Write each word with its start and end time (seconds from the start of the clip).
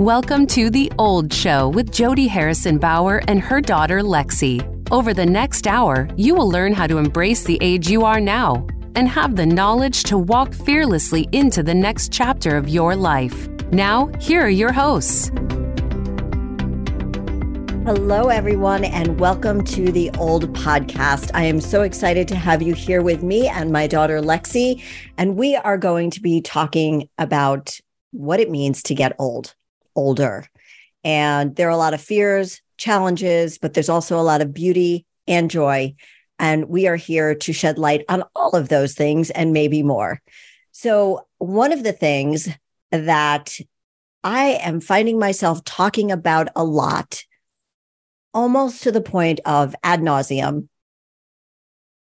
Welcome 0.00 0.46
to 0.46 0.70
The 0.70 0.90
Old 0.98 1.30
Show 1.30 1.68
with 1.68 1.92
Jodi 1.92 2.26
Harrison 2.26 2.78
Bauer 2.78 3.20
and 3.28 3.38
her 3.38 3.60
daughter 3.60 4.00
Lexi. 4.00 4.64
Over 4.90 5.12
the 5.12 5.26
next 5.26 5.66
hour, 5.66 6.08
you 6.16 6.34
will 6.34 6.48
learn 6.48 6.72
how 6.72 6.86
to 6.86 6.96
embrace 6.96 7.44
the 7.44 7.58
age 7.60 7.90
you 7.90 8.06
are 8.06 8.18
now 8.18 8.66
and 8.94 9.06
have 9.06 9.36
the 9.36 9.44
knowledge 9.44 10.04
to 10.04 10.16
walk 10.16 10.54
fearlessly 10.54 11.28
into 11.32 11.62
the 11.62 11.74
next 11.74 12.10
chapter 12.10 12.56
of 12.56 12.66
your 12.66 12.96
life. 12.96 13.46
Now, 13.72 14.10
here 14.18 14.40
are 14.40 14.48
your 14.48 14.72
hosts. 14.72 15.28
Hello, 17.84 18.28
everyone, 18.28 18.84
and 18.84 19.20
welcome 19.20 19.62
to 19.64 19.92
the 19.92 20.10
Old 20.12 20.50
Podcast. 20.54 21.30
I 21.34 21.44
am 21.44 21.60
so 21.60 21.82
excited 21.82 22.26
to 22.28 22.36
have 22.36 22.62
you 22.62 22.72
here 22.72 23.02
with 23.02 23.22
me 23.22 23.48
and 23.48 23.70
my 23.70 23.86
daughter 23.86 24.22
Lexi. 24.22 24.82
And 25.18 25.36
we 25.36 25.56
are 25.56 25.76
going 25.76 26.10
to 26.12 26.22
be 26.22 26.40
talking 26.40 27.06
about 27.18 27.78
what 28.12 28.40
it 28.40 28.48
means 28.48 28.82
to 28.84 28.94
get 28.94 29.14
old 29.18 29.54
older. 29.94 30.46
And 31.04 31.56
there 31.56 31.68
are 31.68 31.72
a 31.72 31.76
lot 31.76 31.94
of 31.94 32.00
fears, 32.00 32.60
challenges, 32.76 33.58
but 33.58 33.74
there's 33.74 33.88
also 33.88 34.18
a 34.18 34.22
lot 34.22 34.42
of 34.42 34.54
beauty 34.54 35.06
and 35.26 35.50
joy. 35.50 35.94
And 36.38 36.68
we 36.68 36.86
are 36.86 36.96
here 36.96 37.34
to 37.34 37.52
shed 37.52 37.78
light 37.78 38.04
on 38.08 38.24
all 38.34 38.52
of 38.52 38.68
those 38.68 38.94
things 38.94 39.30
and 39.30 39.52
maybe 39.52 39.82
more. 39.82 40.20
So, 40.72 41.26
one 41.38 41.72
of 41.72 41.82
the 41.82 41.92
things 41.92 42.48
that 42.90 43.58
I 44.24 44.58
am 44.62 44.80
finding 44.80 45.18
myself 45.18 45.64
talking 45.64 46.10
about 46.10 46.48
a 46.56 46.64
lot, 46.64 47.22
almost 48.32 48.82
to 48.84 48.92
the 48.92 49.00
point 49.00 49.40
of 49.44 49.74
ad 49.82 50.00
nauseum, 50.00 50.68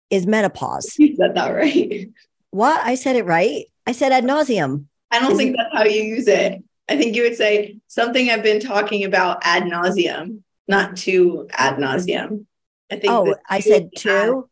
is 0.10 0.26
menopause. 0.26 0.96
You 0.98 1.16
said 1.16 1.36
that 1.36 1.50
right. 1.50 2.10
What? 2.52 2.82
I 2.84 2.96
said 2.96 3.16
it 3.16 3.26
right. 3.26 3.66
I 3.86 3.92
said 3.92 4.12
ad 4.12 4.24
nauseum. 4.24 4.86
I 5.12 5.20
don't 5.20 5.38
think 5.38 5.56
that's 5.56 5.74
how 5.74 5.84
you 5.84 6.02
use 6.02 6.28
it. 6.28 6.64
I 6.90 6.98
think 6.98 7.16
you 7.16 7.24
would 7.24 7.36
say 7.36 7.80
something 7.88 8.30
I've 8.30 8.44
been 8.44 8.60
talking 8.60 9.04
about 9.04 9.40
ad 9.44 9.64
nauseum, 9.64 10.42
not 10.68 10.98
to 10.98 11.48
ad 11.52 11.78
nauseum. 11.78 12.46
I 12.90 12.96
think. 12.96 13.12
Oh, 13.12 13.36
I 13.50 13.60
said 13.60 13.90
two. 13.96 14.50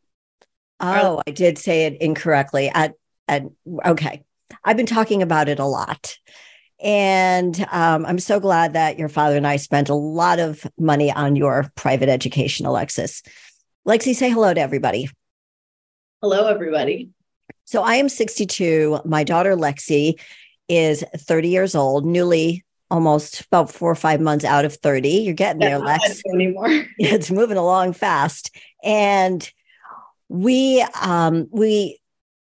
Oh, 0.79 1.21
I 1.25 1.31
did 1.31 1.57
say 1.57 1.85
it 1.85 2.01
incorrectly. 2.01 2.69
At 2.69 2.93
at 3.27 3.45
okay, 3.85 4.23
I've 4.63 4.77
been 4.77 4.85
talking 4.85 5.21
about 5.21 5.47
it 5.47 5.59
a 5.59 5.65
lot, 5.65 6.17
and 6.81 7.57
um, 7.71 8.05
I'm 8.05 8.19
so 8.19 8.41
glad 8.41 8.73
that 8.73 8.99
your 8.99 9.09
father 9.09 9.37
and 9.37 9.47
I 9.47 9.55
spent 9.55 9.87
a 9.87 9.95
lot 9.95 10.39
of 10.39 10.67
money 10.77 11.11
on 11.11 11.37
your 11.37 11.71
private 11.75 12.09
education, 12.09 12.65
Alexis. 12.65 13.23
Lexi, 13.87 14.13
say 14.13 14.29
hello 14.29 14.53
to 14.53 14.59
everybody. 14.59 15.09
Hello, 16.21 16.47
everybody. 16.47 17.11
So 17.65 17.83
I 17.83 17.95
am 17.95 18.09
62. 18.09 18.99
My 19.05 19.23
daughter 19.23 19.55
Lexi 19.55 20.19
is 20.67 21.03
30 21.17 21.49
years 21.49 21.75
old, 21.75 22.05
newly 22.05 22.63
almost 22.91 23.41
about 23.41 23.71
four 23.71 23.91
or 23.91 23.95
five 23.95 24.21
months 24.21 24.45
out 24.45 24.65
of 24.65 24.75
30. 24.75 25.09
You're 25.09 25.33
getting 25.33 25.59
there, 25.59 25.79
Lex. 25.79 26.21
Anymore. 26.33 26.85
It's 26.97 27.31
moving 27.31 27.57
along 27.57 27.93
fast. 27.93 28.55
And 28.83 29.49
we 30.27 30.85
um 31.01 31.47
we 31.51 31.99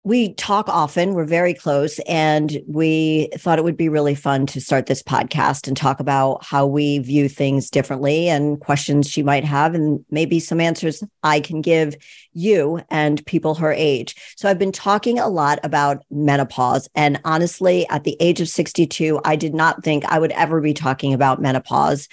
we 0.03 0.33
talk 0.33 0.67
often. 0.67 1.13
We're 1.13 1.25
very 1.25 1.53
close. 1.53 1.99
And 2.07 2.59
we 2.67 3.29
thought 3.35 3.59
it 3.59 3.63
would 3.63 3.77
be 3.77 3.89
really 3.89 4.15
fun 4.15 4.47
to 4.47 4.59
start 4.59 4.87
this 4.87 5.03
podcast 5.03 5.67
and 5.67 5.77
talk 5.77 5.99
about 5.99 6.43
how 6.43 6.65
we 6.65 6.97
view 6.99 7.29
things 7.29 7.69
differently 7.69 8.27
and 8.27 8.59
questions 8.59 9.07
she 9.07 9.21
might 9.21 9.43
have, 9.43 9.75
and 9.75 10.03
maybe 10.09 10.39
some 10.39 10.59
answers 10.59 11.03
I 11.21 11.39
can 11.39 11.61
give 11.61 11.95
you 12.33 12.81
and 12.89 13.23
people 13.27 13.55
her 13.55 13.71
age. 13.71 14.15
So 14.37 14.49
I've 14.49 14.57
been 14.57 14.71
talking 14.71 15.19
a 15.19 15.27
lot 15.27 15.59
about 15.61 16.03
menopause. 16.09 16.89
And 16.95 17.21
honestly, 17.23 17.87
at 17.89 18.03
the 18.03 18.17
age 18.19 18.41
of 18.41 18.49
62, 18.49 19.21
I 19.23 19.35
did 19.35 19.53
not 19.53 19.83
think 19.83 20.03
I 20.05 20.17
would 20.17 20.31
ever 20.31 20.61
be 20.61 20.73
talking 20.73 21.13
about 21.13 21.41
menopause 21.41 22.07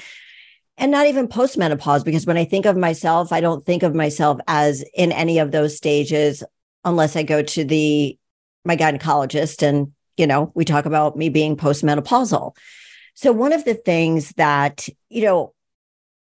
and 0.77 0.93
not 0.93 1.07
even 1.07 1.27
postmenopause 1.27 2.05
because 2.05 2.25
when 2.25 2.37
i 2.37 2.45
think 2.45 2.65
of 2.65 2.77
myself 2.77 3.33
i 3.33 3.41
don't 3.41 3.67
think 3.67 3.83
of 3.83 3.97
myself 3.97 4.39
as 4.47 4.85
in 4.95 5.11
any 5.11 5.39
of 5.39 5.51
those 5.51 5.77
stages 5.77 6.45
unless 6.89 7.17
I 7.17 7.23
go 7.23 7.43
to 7.43 7.65
the 7.65 8.19
my 8.65 8.77
gynecologist 8.77 9.63
and 9.63 9.93
you 10.17 10.27
know 10.27 10.53
we 10.55 10.65
talk 10.65 10.87
about 10.87 11.17
me 11.17 11.29
being 11.29 11.57
postmenopausal. 11.57 12.57
So 13.15 13.33
one 13.33 13.53
of 13.53 13.65
the 13.65 13.75
things 13.75 14.33
that 14.33 14.89
you 15.09 15.25
know 15.25 15.55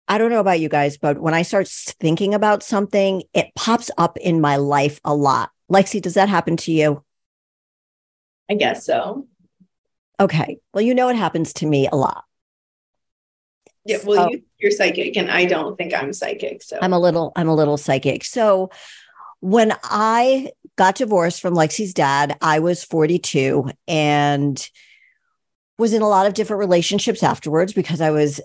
I 0.08 0.18
don't 0.18 0.32
know 0.32 0.40
about 0.40 0.60
you 0.60 0.70
guys, 0.70 0.98
but 0.98 1.20
when 1.20 1.36
I 1.36 1.44
start 1.44 1.68
thinking 1.68 2.34
about 2.34 2.64
something, 2.64 3.24
it 3.34 3.52
pops 3.56 3.92
up 3.96 4.18
in 4.18 4.42
my 4.42 4.56
life 4.56 5.00
a 5.06 5.14
lot. 5.14 5.52
Lexi, 5.72 6.02
does 6.02 6.16
that 6.16 6.30
happen 6.30 6.58
to 6.58 6.72
you? 6.72 7.04
I 8.50 8.56
guess 8.56 8.86
so. 8.86 9.28
Okay. 10.20 10.58
Well, 10.74 10.82
you 10.82 10.96
know 10.96 11.10
it 11.10 11.16
happens 11.16 11.54
to 11.54 11.68
me 11.68 11.88
a 11.88 11.96
lot. 11.96 12.24
Yeah, 13.86 13.98
well, 14.04 14.30
so, 14.30 14.40
you, 14.58 14.68
are 14.68 14.72
psychic, 14.72 15.16
and 15.16 15.32
I 15.32 15.46
don't 15.46 15.78
think 15.78 15.94
I'm 15.94 16.12
psychic. 16.12 16.62
So 16.62 16.78
I'm 16.82 16.94
a 16.94 17.00
little, 17.00 17.32
I'm 17.36 17.48
a 17.48 17.56
little 17.56 17.78
psychic. 17.78 18.24
So 18.24 18.72
when 19.42 19.74
I 19.84 20.52
got 20.76 20.96
divorced 20.96 21.42
from 21.42 21.56
Lexi's 21.56 21.94
dad, 21.94 22.38
I 22.42 22.60
was 22.60 22.84
42 22.84 23.70
and 23.88 24.70
was 25.78 25.94
in 25.94 26.02
a 26.02 26.10
lot 26.10 26.28
of 26.28 26.34
different 26.34 26.60
relationships 26.60 27.24
afterwards 27.24 27.74
because 27.74 28.02
I 28.02 28.12
was 28.12 28.42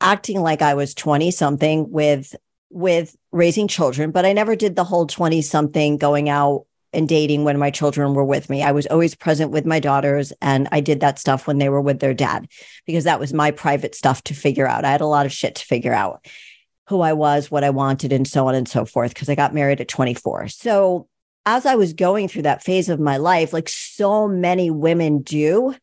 acting 0.00 0.40
like 0.40 0.62
I 0.62 0.74
was 0.74 0.94
20 0.94 1.30
something 1.30 1.90
with 1.90 2.34
with 2.72 3.16
raising 3.32 3.66
children, 3.66 4.12
but 4.12 4.24
I 4.24 4.32
never 4.32 4.54
did 4.54 4.76
the 4.76 4.84
whole 4.84 5.06
20 5.06 5.42
something 5.42 5.98
going 5.98 6.28
out 6.28 6.66
and 6.92 7.08
dating 7.08 7.44
when 7.44 7.58
my 7.58 7.70
children 7.70 8.14
were 8.14 8.24
with 8.24 8.48
me. 8.48 8.62
I 8.62 8.72
was 8.72 8.86
always 8.86 9.14
present 9.14 9.50
with 9.50 9.66
my 9.66 9.80
daughters 9.80 10.32
and 10.40 10.68
I 10.72 10.80
did 10.80 11.00
that 11.00 11.18
stuff 11.18 11.46
when 11.46 11.58
they 11.58 11.68
were 11.68 11.80
with 11.80 12.00
their 12.00 12.14
dad 12.14 12.48
because 12.86 13.04
that 13.04 13.20
was 13.20 13.32
my 13.32 13.50
private 13.50 13.94
stuff 13.94 14.22
to 14.24 14.34
figure 14.34 14.66
out. 14.66 14.84
I 14.84 14.90
had 14.90 15.00
a 15.00 15.06
lot 15.06 15.26
of 15.26 15.32
shit 15.32 15.56
to 15.56 15.64
figure 15.64 15.92
out 15.92 16.26
who 16.90 17.00
I 17.00 17.12
was, 17.12 17.50
what 17.50 17.62
I 17.62 17.70
wanted, 17.70 18.12
and 18.12 18.26
so 18.26 18.48
on 18.48 18.54
and 18.56 18.68
so 18.68 18.84
forth, 18.84 19.14
because 19.14 19.28
I 19.28 19.36
got 19.36 19.54
married 19.54 19.80
at 19.80 19.88
24. 19.88 20.48
So, 20.48 21.08
as 21.46 21.64
I 21.64 21.76
was 21.76 21.94
going 21.94 22.26
through 22.26 22.42
that 22.42 22.64
phase 22.64 22.88
of 22.88 22.98
my 23.00 23.16
life, 23.16 23.52
like 23.52 23.68
so 23.68 24.26
many 24.26 24.70
women 24.70 25.22
do, 25.22 25.74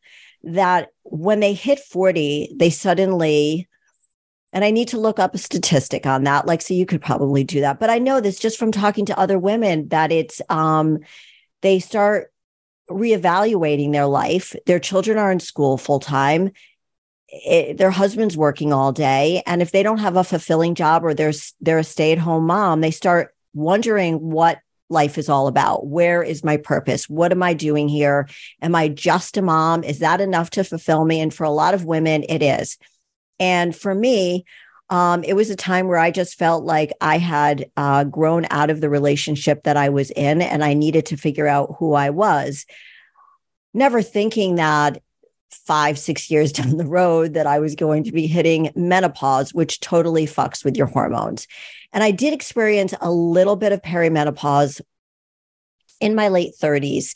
that 0.44 0.90
when 1.02 1.40
they 1.40 1.54
hit 1.54 1.80
40, 1.80 2.54
they 2.54 2.68
suddenly, 2.68 3.66
and 4.52 4.64
I 4.64 4.70
need 4.70 4.88
to 4.88 5.00
look 5.00 5.18
up 5.18 5.34
a 5.34 5.38
statistic 5.38 6.06
on 6.06 6.24
that. 6.24 6.46
Like, 6.46 6.60
so 6.60 6.74
you 6.74 6.84
could 6.84 7.00
probably 7.00 7.42
do 7.42 7.62
that. 7.62 7.80
But 7.80 7.90
I 7.90 7.98
know 7.98 8.20
this 8.20 8.38
just 8.38 8.58
from 8.58 8.70
talking 8.70 9.06
to 9.06 9.18
other 9.18 9.38
women 9.38 9.88
that 9.88 10.12
it's, 10.12 10.42
um, 10.50 10.98
they 11.62 11.80
start 11.80 12.30
reevaluating 12.90 13.92
their 13.92 14.06
life. 14.06 14.54
Their 14.66 14.78
children 14.78 15.16
are 15.16 15.32
in 15.32 15.40
school 15.40 15.78
full 15.78 16.00
time 16.00 16.52
it, 17.28 17.76
their 17.76 17.90
husband's 17.90 18.36
working 18.36 18.72
all 18.72 18.92
day 18.92 19.42
and 19.46 19.60
if 19.60 19.70
they 19.70 19.82
don't 19.82 19.98
have 19.98 20.16
a 20.16 20.24
fulfilling 20.24 20.74
job 20.74 21.04
or 21.04 21.12
they're 21.12 21.32
they're 21.60 21.78
a 21.78 21.84
stay-at-home 21.84 22.46
mom 22.46 22.80
they 22.80 22.90
start 22.90 23.34
wondering 23.54 24.16
what 24.16 24.58
life 24.90 25.18
is 25.18 25.28
all 25.28 25.48
about. 25.48 25.86
Where 25.86 26.22
is 26.22 26.42
my 26.42 26.56
purpose? 26.56 27.08
What 27.08 27.32
am 27.32 27.42
i 27.42 27.52
doing 27.52 27.88
here? 27.88 28.28
Am 28.62 28.74
i 28.74 28.88
just 28.88 29.36
a 29.36 29.42
mom? 29.42 29.84
Is 29.84 29.98
that 29.98 30.20
enough 30.20 30.50
to 30.50 30.64
fulfill 30.64 31.04
me? 31.04 31.20
And 31.20 31.32
for 31.32 31.44
a 31.44 31.50
lot 31.50 31.74
of 31.74 31.84
women 31.84 32.24
it 32.28 32.42
is. 32.42 32.78
And 33.38 33.76
for 33.76 33.94
me 33.94 34.44
um, 34.90 35.22
it 35.22 35.34
was 35.34 35.50
a 35.50 35.56
time 35.56 35.86
where 35.86 35.98
I 35.98 36.10
just 36.10 36.38
felt 36.38 36.64
like 36.64 36.92
I 37.02 37.18
had 37.18 37.70
uh, 37.76 38.04
grown 38.04 38.46
out 38.50 38.70
of 38.70 38.80
the 38.80 38.88
relationship 38.88 39.64
that 39.64 39.76
I 39.76 39.90
was 39.90 40.10
in 40.10 40.40
and 40.40 40.64
I 40.64 40.72
needed 40.72 41.06
to 41.06 41.18
figure 41.18 41.46
out 41.46 41.76
who 41.78 41.92
I 41.92 42.08
was. 42.08 42.64
Never 43.74 44.00
thinking 44.00 44.54
that 44.54 45.02
five, 45.50 45.98
six 45.98 46.30
years 46.30 46.52
down 46.58 46.76
the 46.76 46.86
road 46.86 47.34
that 47.34 47.46
I 47.46 47.58
was 47.58 47.74
going 47.74 48.04
to 48.04 48.12
be 48.12 48.26
hitting 48.26 48.70
menopause, 48.74 49.54
which 49.54 49.80
totally 49.80 50.26
fucks 50.26 50.64
with 50.64 50.76
your 50.76 50.86
hormones. 50.86 51.46
And 51.92 52.04
I 52.04 52.10
did 52.10 52.34
experience 52.34 52.94
a 53.00 53.10
little 53.10 53.56
bit 53.56 53.72
of 53.72 53.82
perimenopause 53.82 54.80
in 56.00 56.14
my 56.14 56.28
late 56.28 56.54
30s. 56.60 57.14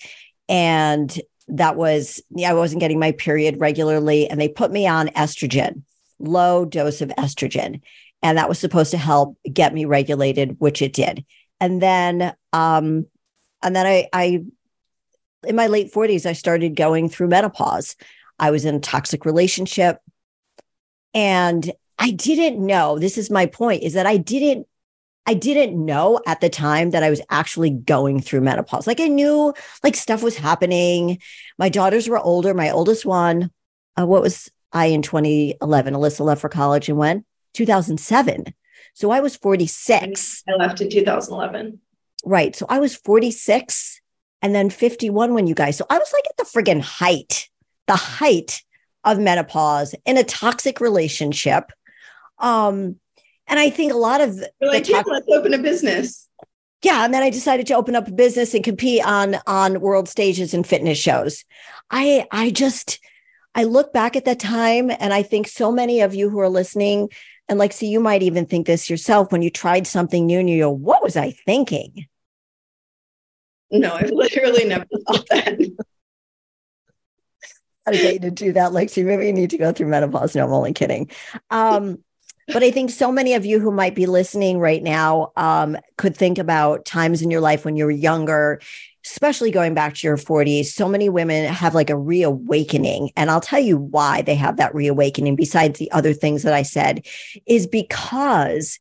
And 0.49 1.21
that 1.49 1.77
was, 1.77 2.23
yeah, 2.31 2.51
I 2.51 2.55
wasn't 2.55 2.81
getting 2.81 2.99
my 2.99 3.13
period 3.13 3.61
regularly. 3.61 4.29
And 4.29 4.41
they 4.41 4.49
put 4.49 4.71
me 4.71 4.87
on 4.87 5.09
estrogen, 5.09 5.83
low 6.19 6.65
dose 6.65 7.01
of 7.01 7.11
estrogen. 7.11 7.81
And 8.23 8.39
that 8.39 8.49
was 8.49 8.59
supposed 8.59 8.93
to 8.93 8.99
help 8.99 9.37
get 9.53 9.75
me 9.75 9.85
regulated, 9.85 10.57
which 10.59 10.81
it 10.81 10.93
did. 10.93 11.25
And 11.61 11.83
then, 11.83 12.35
um, 12.53 13.07
and 13.63 13.77
then 13.77 13.87
I, 13.87 14.09
I, 14.13 14.45
in 15.45 15.57
my 15.57 15.67
late 15.67 15.93
40s, 15.93 16.27
I 16.27 16.33
started 16.33 16.77
going 16.77 17.09
through 17.09 17.29
menopause. 17.29 17.97
I 18.43 18.51
was 18.51 18.65
in 18.65 18.75
a 18.75 18.81
toxic 18.81 19.25
relationship. 19.25 19.99
And 21.15 21.71
I 21.97 22.11
didn't 22.11 22.65
know, 22.65 22.99
this 22.99 23.17
is 23.17 23.31
my 23.31 23.47
point, 23.47 23.85
is 23.85 23.95
that 23.95 24.07
I 24.07 24.19
didn't 24.19 24.67
I 25.25 25.35
didn't 25.35 25.85
know 25.85 26.21
at 26.27 26.41
the 26.41 26.49
time 26.49 26.91
that 26.91 27.05
I 27.05 27.11
was 27.11 27.21
actually 27.31 27.71
going 27.71 28.21
through 28.21 28.41
menopause. 28.41 28.89
Like 28.89 28.99
I 28.99 29.07
knew 29.07 29.55
like 29.85 29.95
stuff 29.95 30.21
was 30.21 30.37
happening. 30.37 31.19
My 31.61 31.69
daughters 31.69 32.09
were 32.09 32.19
older. 32.19 32.55
My 32.55 32.71
oldest 32.71 33.07
one, 33.07 33.53
uh, 33.97 34.05
what 34.05 34.23
was 34.23 34.51
I 34.73 34.87
in 34.87 35.01
2011? 35.01 35.95
Alyssa 35.95 36.25
left 36.25 36.41
for 36.41 36.49
college 36.49 36.89
and 36.89 36.99
when? 36.99 37.25
2007. 37.55 38.47
So 38.95 39.13
I 39.13 39.21
was 39.21 39.37
46. 39.37 40.43
I 40.49 40.57
left 40.57 40.81
in 40.81 40.91
2011. 40.91 41.79
Right. 42.25 42.57
So 42.57 42.67
I 42.69 42.81
was 42.81 42.97
46 42.97 44.01
and 44.43 44.53
then 44.53 44.71
51 44.71 45.35
when 45.35 45.47
you 45.47 45.55
guys. 45.55 45.77
So 45.77 45.87
I 45.89 45.99
was 45.99 46.13
like 46.13 46.25
at 46.29 46.37
the 46.37 46.51
friggin' 46.51 46.81
height 46.81 47.49
the 47.87 47.97
height 47.97 48.63
of 49.05 49.19
menopause 49.19 49.95
in 50.05 50.17
a 50.17 50.25
toxic 50.25 50.81
relationship. 50.81 51.73
Um, 52.39 52.97
and 53.47 53.59
I 53.59 53.71
think 53.71 53.93
a 53.93 53.97
lot 53.97 54.21
of 54.21 54.37
You're 54.61 54.71
like, 54.71 54.89
yeah, 54.89 55.03
let's 55.07 55.27
open 55.29 55.55
a 55.55 55.59
business. 55.59 56.29
yeah, 56.83 57.05
and 57.05 57.13
then 57.13 57.23
I 57.23 57.31
decided 57.31 57.67
to 57.69 57.75
open 57.75 57.97
up 57.97 58.09
a 58.09 58.13
business 58.13 58.55
and 58.55 58.65
compete 58.65 59.05
on 59.05 59.37
on 59.47 59.81
world 59.81 60.09
stages 60.09 60.55
and 60.55 60.67
fitness 60.67 60.99
shows. 60.99 61.45
I 61.91 62.27
I 62.31 62.51
just 62.51 63.01
I 63.55 63.65
look 63.65 63.93
back 63.93 64.17
at 64.17 64.25
that 64.25 64.39
time 64.41 64.91
and 64.91 65.13
I 65.13 65.23
think 65.23 65.47
so 65.47 65.71
many 65.71 66.01
of 66.01 66.15
you 66.15 66.31
who 66.31 66.39
are 66.39 66.49
listening 66.49 67.11
and 67.49 67.59
like 67.59 67.73
see 67.73 67.89
you 67.89 68.01
might 68.01 68.23
even 68.23 68.47
think 68.47 68.67
this 68.67 68.89
yourself 68.89 69.31
when 69.31 69.43
you 69.43 69.51
tried 69.51 69.87
something 69.87 70.25
new 70.25 70.39
and 70.39 70.49
you 70.49 70.61
go, 70.63 70.71
what 70.71 71.03
was 71.03 71.17
I 71.17 71.33
thinking? 71.33 72.07
No, 73.71 73.95
I've 73.95 74.11
literally 74.11 74.65
never 74.65 74.87
thought 75.07 75.27
that. 75.31 75.59
You 77.91 78.19
to 78.21 78.31
do 78.31 78.53
that, 78.53 78.73
Lexi. 78.73 79.05
Maybe 79.05 79.27
you 79.27 79.33
need 79.33 79.51
to 79.51 79.59
go 79.59 79.73
through 79.73 79.89
menopause. 79.89 80.37
No, 80.37 80.45
I'm 80.45 80.53
only 80.53 80.73
kidding. 80.73 81.11
Um, 81.51 81.99
but 82.49 82.63
I 82.63 82.71
think 82.71 82.91
so 82.91 83.11
many 83.11 83.35
of 83.35 83.47
you 83.47 83.61
who 83.61 83.71
might 83.71 83.95
be 83.95 84.07
listening 84.07 84.59
right 84.59 84.83
now 84.83 85.33
um, 85.37 85.77
could 85.97 86.17
think 86.17 86.39
about 86.39 86.85
times 86.85 87.23
in 87.23 87.31
your 87.31 87.41
life 87.41 87.65
when 87.65 87.77
you 87.77 87.85
were 87.85 87.91
younger, 87.91 88.61
especially 89.05 89.51
going 89.51 89.75
back 89.75 89.95
to 89.95 90.07
your 90.07 90.17
40s. 90.17 90.67
So 90.67 90.89
many 90.89 91.09
women 91.09 91.53
have 91.53 91.75
like 91.75 91.91
a 91.91 91.97
reawakening. 91.97 93.11
And 93.17 93.31
I'll 93.31 93.41
tell 93.41 93.61
you 93.61 93.79
why 93.79 94.23
they 94.23 94.35
have 94.35 94.57
that 94.57 94.75
reawakening, 94.75 95.37
besides 95.37 95.79
the 95.79 95.91
other 95.93 96.13
things 96.13 96.43
that 96.43 96.55
I 96.55 96.63
said, 96.63 97.07
is 97.47 97.67
because 97.67 98.79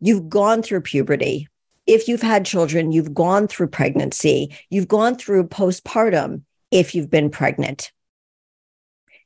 you've 0.00 0.28
gone 0.28 0.62
through 0.62 0.82
puberty. 0.82 1.48
If 1.86 2.08
you've 2.08 2.22
had 2.22 2.46
children, 2.46 2.92
you've 2.92 3.12
gone 3.12 3.46
through 3.48 3.68
pregnancy, 3.68 4.56
you've 4.70 4.88
gone 4.88 5.16
through 5.16 5.48
postpartum 5.48 6.42
if 6.70 6.94
you've 6.94 7.10
been 7.10 7.28
pregnant. 7.28 7.92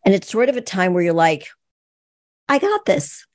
And 0.08 0.14
it's 0.14 0.30
sort 0.30 0.48
of 0.48 0.56
a 0.56 0.62
time 0.62 0.94
where 0.94 1.02
you're 1.02 1.12
like, 1.12 1.48
I 2.48 2.58
got 2.58 2.86
this. 2.86 3.26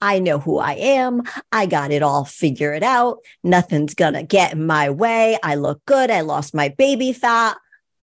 I 0.00 0.18
know 0.18 0.38
who 0.38 0.56
I 0.56 0.72
am. 0.72 1.24
I 1.52 1.66
got 1.66 1.90
it 1.92 2.02
all 2.02 2.24
figured 2.24 2.82
out. 2.82 3.18
Nothing's 3.44 3.92
gonna 3.92 4.22
get 4.22 4.54
in 4.54 4.66
my 4.66 4.88
way. 4.88 5.36
I 5.42 5.56
look 5.56 5.84
good. 5.84 6.10
I 6.10 6.22
lost 6.22 6.54
my 6.54 6.70
baby 6.70 7.12
fat. 7.12 7.58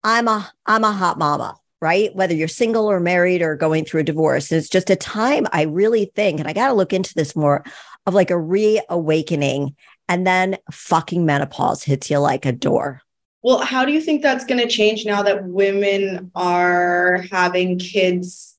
I'm 0.02 0.26
a 0.26 0.50
I'm 0.64 0.84
a 0.84 0.90
hot 0.90 1.18
mama, 1.18 1.58
right? 1.82 2.16
Whether 2.16 2.32
you're 2.34 2.48
single 2.48 2.90
or 2.90 2.98
married 2.98 3.42
or 3.42 3.56
going 3.56 3.84
through 3.84 4.00
a 4.00 4.04
divorce. 4.04 4.50
It's 4.50 4.70
just 4.70 4.88
a 4.88 4.96
time 4.96 5.46
I 5.52 5.64
really 5.64 6.06
think, 6.14 6.40
and 6.40 6.48
I 6.48 6.54
gotta 6.54 6.72
look 6.72 6.94
into 6.94 7.12
this 7.14 7.36
more, 7.36 7.62
of 8.06 8.14
like 8.14 8.30
a 8.30 8.38
reawakening. 8.38 9.76
And 10.08 10.26
then 10.26 10.56
fucking 10.70 11.26
menopause 11.26 11.82
hits 11.82 12.08
you 12.08 12.20
like 12.20 12.46
a 12.46 12.52
door. 12.52 13.02
Well, 13.42 13.58
how 13.58 13.84
do 13.84 13.92
you 13.92 14.00
think 14.00 14.22
that's 14.22 14.44
going 14.44 14.60
to 14.60 14.68
change 14.68 15.04
now 15.04 15.22
that 15.24 15.44
women 15.44 16.30
are 16.34 17.24
having 17.30 17.78
kids 17.78 18.56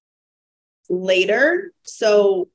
later? 0.89 1.71
So, 1.83 2.50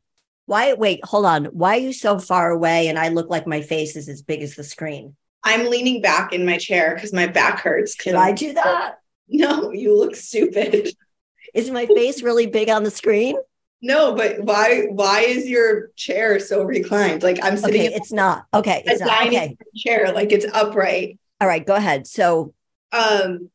Why 0.47 0.75
wait, 0.75 1.05
hold 1.05 1.25
on. 1.27 1.47
Why 1.47 1.77
are 1.77 1.81
you 1.81 1.93
so 1.93 2.19
far 2.19 2.51
away 2.51 2.89
and 2.89 2.99
I 2.99 3.09
look 3.09 3.31
like 3.31 3.47
my 3.47 3.63
face 3.63 3.97
is 3.97 4.09
as 4.09 4.23
big 4.23 4.43
as 4.43 4.55
the 4.55 4.65
screen? 4.65 5.17
I'm 5.45 5.71
leaning 5.71 6.03
back 6.03 6.33
in 6.33 6.45
my 6.45 6.59
chair 6.59 6.95
because 6.95 7.13
my 7.13 7.27
back 7.27 7.61
hurts. 7.61 7.95
Can 7.95 8.17
I'm- 8.17 8.35
do 8.35 8.53
that? 8.55 8.97
No, 9.31 9.73
you 9.73 9.95
look 9.95 10.17
stupid. 10.17 10.89
Is 11.53 11.71
my 11.71 11.85
face 11.85 12.23
really 12.23 12.47
big 12.47 12.71
on 12.71 12.83
the 12.83 12.91
screen? 12.91 13.37
No, 13.83 14.15
but 14.15 14.41
why? 14.41 14.87
Why 14.89 15.21
is 15.21 15.47
your 15.47 15.89
chair 15.97 16.41
so 16.41 16.63
reclined? 16.63 17.23
Like 17.23 17.39
I'm 17.43 17.59
sitting 17.59 17.83
Okay, 17.89 17.95
it's 17.95 18.11
not. 18.11 18.47
Okay, 18.55 18.83
it's 18.87 19.01
not. 19.01 19.09
dining 19.11 19.39
Okay. 19.39 19.57
chair, 19.77 20.13
like 20.15 20.33
it's 20.33 20.47
upright. 20.55 21.19
All 21.41 21.49
right, 21.49 21.65
go 21.65 21.75
ahead. 21.75 22.07
So, 22.07 22.55
Um. 22.93 23.51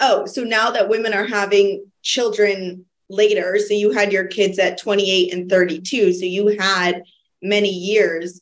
Oh, 0.00 0.26
so 0.26 0.42
now 0.42 0.70
that 0.70 0.88
women 0.88 1.14
are 1.14 1.26
having 1.26 1.86
children 2.02 2.86
later, 3.08 3.58
so 3.58 3.74
you 3.74 3.92
had 3.92 4.12
your 4.12 4.26
kids 4.26 4.58
at 4.58 4.78
28 4.78 5.32
and 5.32 5.48
32, 5.48 6.12
so 6.12 6.24
you 6.24 6.56
had 6.58 7.04
many 7.40 7.70
years 7.70 8.40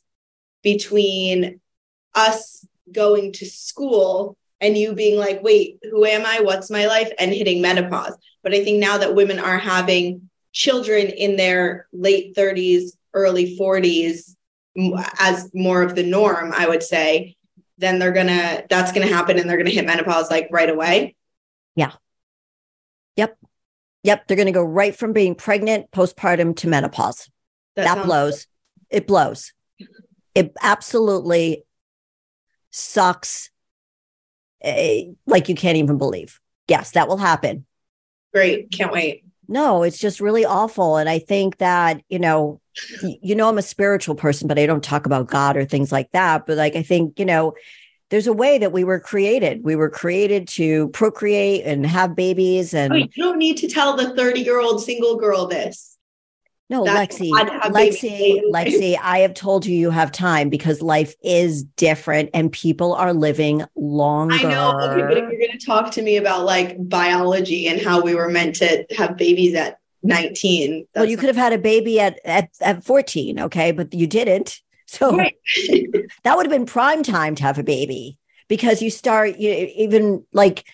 between 0.63 1.59
us 2.15 2.65
going 2.91 3.31
to 3.33 3.45
school 3.45 4.37
and 4.59 4.77
you 4.77 4.93
being 4.93 5.19
like, 5.19 5.43
wait, 5.43 5.79
who 5.83 6.05
am 6.05 6.25
I? 6.25 6.39
What's 6.41 6.69
my 6.69 6.85
life? 6.85 7.11
And 7.19 7.31
hitting 7.31 7.61
menopause. 7.61 8.17
But 8.43 8.53
I 8.53 8.63
think 8.63 8.79
now 8.79 8.97
that 8.97 9.15
women 9.15 9.39
are 9.39 9.57
having 9.57 10.29
children 10.53 11.07
in 11.07 11.35
their 11.35 11.87
late 11.93 12.35
30s, 12.35 12.91
early 13.13 13.57
40s, 13.57 14.35
as 15.19 15.49
more 15.53 15.81
of 15.81 15.95
the 15.95 16.03
norm, 16.03 16.53
I 16.55 16.67
would 16.67 16.83
say, 16.83 17.35
then 17.81 17.99
they're 17.99 18.11
gonna, 18.13 18.63
that's 18.69 18.91
gonna 18.93 19.07
happen 19.07 19.37
and 19.37 19.49
they're 19.49 19.57
gonna 19.57 19.69
hit 19.71 19.85
menopause 19.85 20.29
like 20.31 20.47
right 20.51 20.69
away. 20.69 21.15
Yeah. 21.75 21.91
Yep, 23.17 23.37
Yep. 24.03 24.27
they're 24.27 24.37
to 24.45 24.51
go 24.53 24.63
right 24.63 24.95
from 24.95 25.11
being 25.13 25.35
pregnant, 25.35 25.91
postpartum 25.91 26.55
to 26.57 26.67
menopause. 26.67 27.29
That, 27.75 27.85
sounds- 27.95 28.05
blows. 28.05 28.47
It 28.89 29.07
blows. 29.07 29.53
It 30.35 30.53
absolutely 30.61 31.63
sucks. 32.71 33.49
eh, 34.61 35.05
like 35.25 35.49
you 35.49 35.55
can't 35.55 35.77
even 35.77 35.97
believe. 35.97 36.39
Yes, 36.67 36.91
that 36.91 37.07
will 37.07 37.17
happen. 37.17 37.65
Great. 38.33 38.71
Can't 38.71 38.91
wait. 38.91 39.25
No, 39.51 39.83
it's 39.83 39.97
just 39.97 40.21
really 40.21 40.45
awful. 40.45 40.95
And 40.95 41.09
I 41.09 41.19
think 41.19 41.57
that, 41.57 42.01
you 42.07 42.19
know, 42.19 42.61
you 43.21 43.35
know, 43.35 43.49
I'm 43.49 43.57
a 43.57 43.61
spiritual 43.61 44.15
person, 44.15 44.47
but 44.47 44.57
I 44.57 44.65
don't 44.65 44.83
talk 44.83 45.05
about 45.05 45.27
God 45.27 45.57
or 45.57 45.65
things 45.65 45.91
like 45.91 46.09
that. 46.13 46.45
But 46.45 46.57
like, 46.57 46.77
I 46.77 46.83
think, 46.83 47.19
you 47.19 47.25
know, 47.25 47.53
there's 48.11 48.27
a 48.27 48.33
way 48.33 48.57
that 48.57 48.71
we 48.71 48.85
were 48.85 48.99
created. 48.99 49.63
We 49.63 49.75
were 49.75 49.89
created 49.89 50.47
to 50.49 50.87
procreate 50.89 51.65
and 51.65 51.85
have 51.85 52.15
babies. 52.15 52.73
And 52.73 52.93
Wait, 52.93 53.11
you 53.15 53.23
don't 53.23 53.37
need 53.37 53.57
to 53.57 53.67
tell 53.67 53.97
the 53.97 54.15
30 54.15 54.39
year 54.39 54.61
old 54.61 54.81
single 54.81 55.17
girl 55.17 55.47
this. 55.47 55.97
No, 56.71 56.85
that's 56.85 57.19
Lexi, 57.19 57.31
odd 57.33 57.43
to 57.49 57.59
have 57.59 57.73
babies. 57.73 58.01
Lexi, 58.01 58.41
Lexi, 58.49 58.97
I 59.03 59.19
have 59.19 59.33
told 59.33 59.65
you 59.65 59.75
you 59.75 59.89
have 59.91 60.09
time 60.09 60.49
because 60.49 60.81
life 60.81 61.13
is 61.21 61.65
different 61.65 62.29
and 62.33 62.49
people 62.49 62.93
are 62.93 63.13
living 63.13 63.65
longer. 63.75 64.35
I 64.35 64.43
know. 64.43 64.79
Okay, 64.79 65.01
but 65.01 65.17
if 65.17 65.29
you're 65.29 65.47
going 65.47 65.59
to 65.59 65.65
talk 65.65 65.91
to 65.91 66.01
me 66.01 66.15
about 66.15 66.45
like 66.45 66.77
biology 66.87 67.67
and 67.67 67.81
how 67.81 68.01
we 68.01 68.15
were 68.15 68.29
meant 68.29 68.55
to 68.55 68.85
have 68.97 69.17
babies 69.17 69.53
at 69.53 69.79
19, 70.03 70.87
well, 70.95 71.03
you 71.03 71.17
could 71.17 71.27
have 71.27 71.35
had 71.35 71.51
a 71.51 71.57
baby 71.57 71.99
at, 71.99 72.19
at, 72.23 72.49
at 72.61 72.85
14. 72.85 73.41
Okay. 73.41 73.73
But 73.73 73.93
you 73.93 74.07
didn't. 74.07 74.61
So 74.91 75.15
Right. 75.15 75.35
that 76.23 76.35
would 76.35 76.45
have 76.45 76.51
been 76.51 76.65
prime 76.65 77.01
time 77.01 77.33
to 77.35 77.43
have 77.43 77.57
a 77.57 77.63
baby 77.63 78.17
because 78.49 78.81
you 78.81 78.89
start 78.89 79.37
you 79.37 79.49
even 79.77 80.25
like 80.33 80.65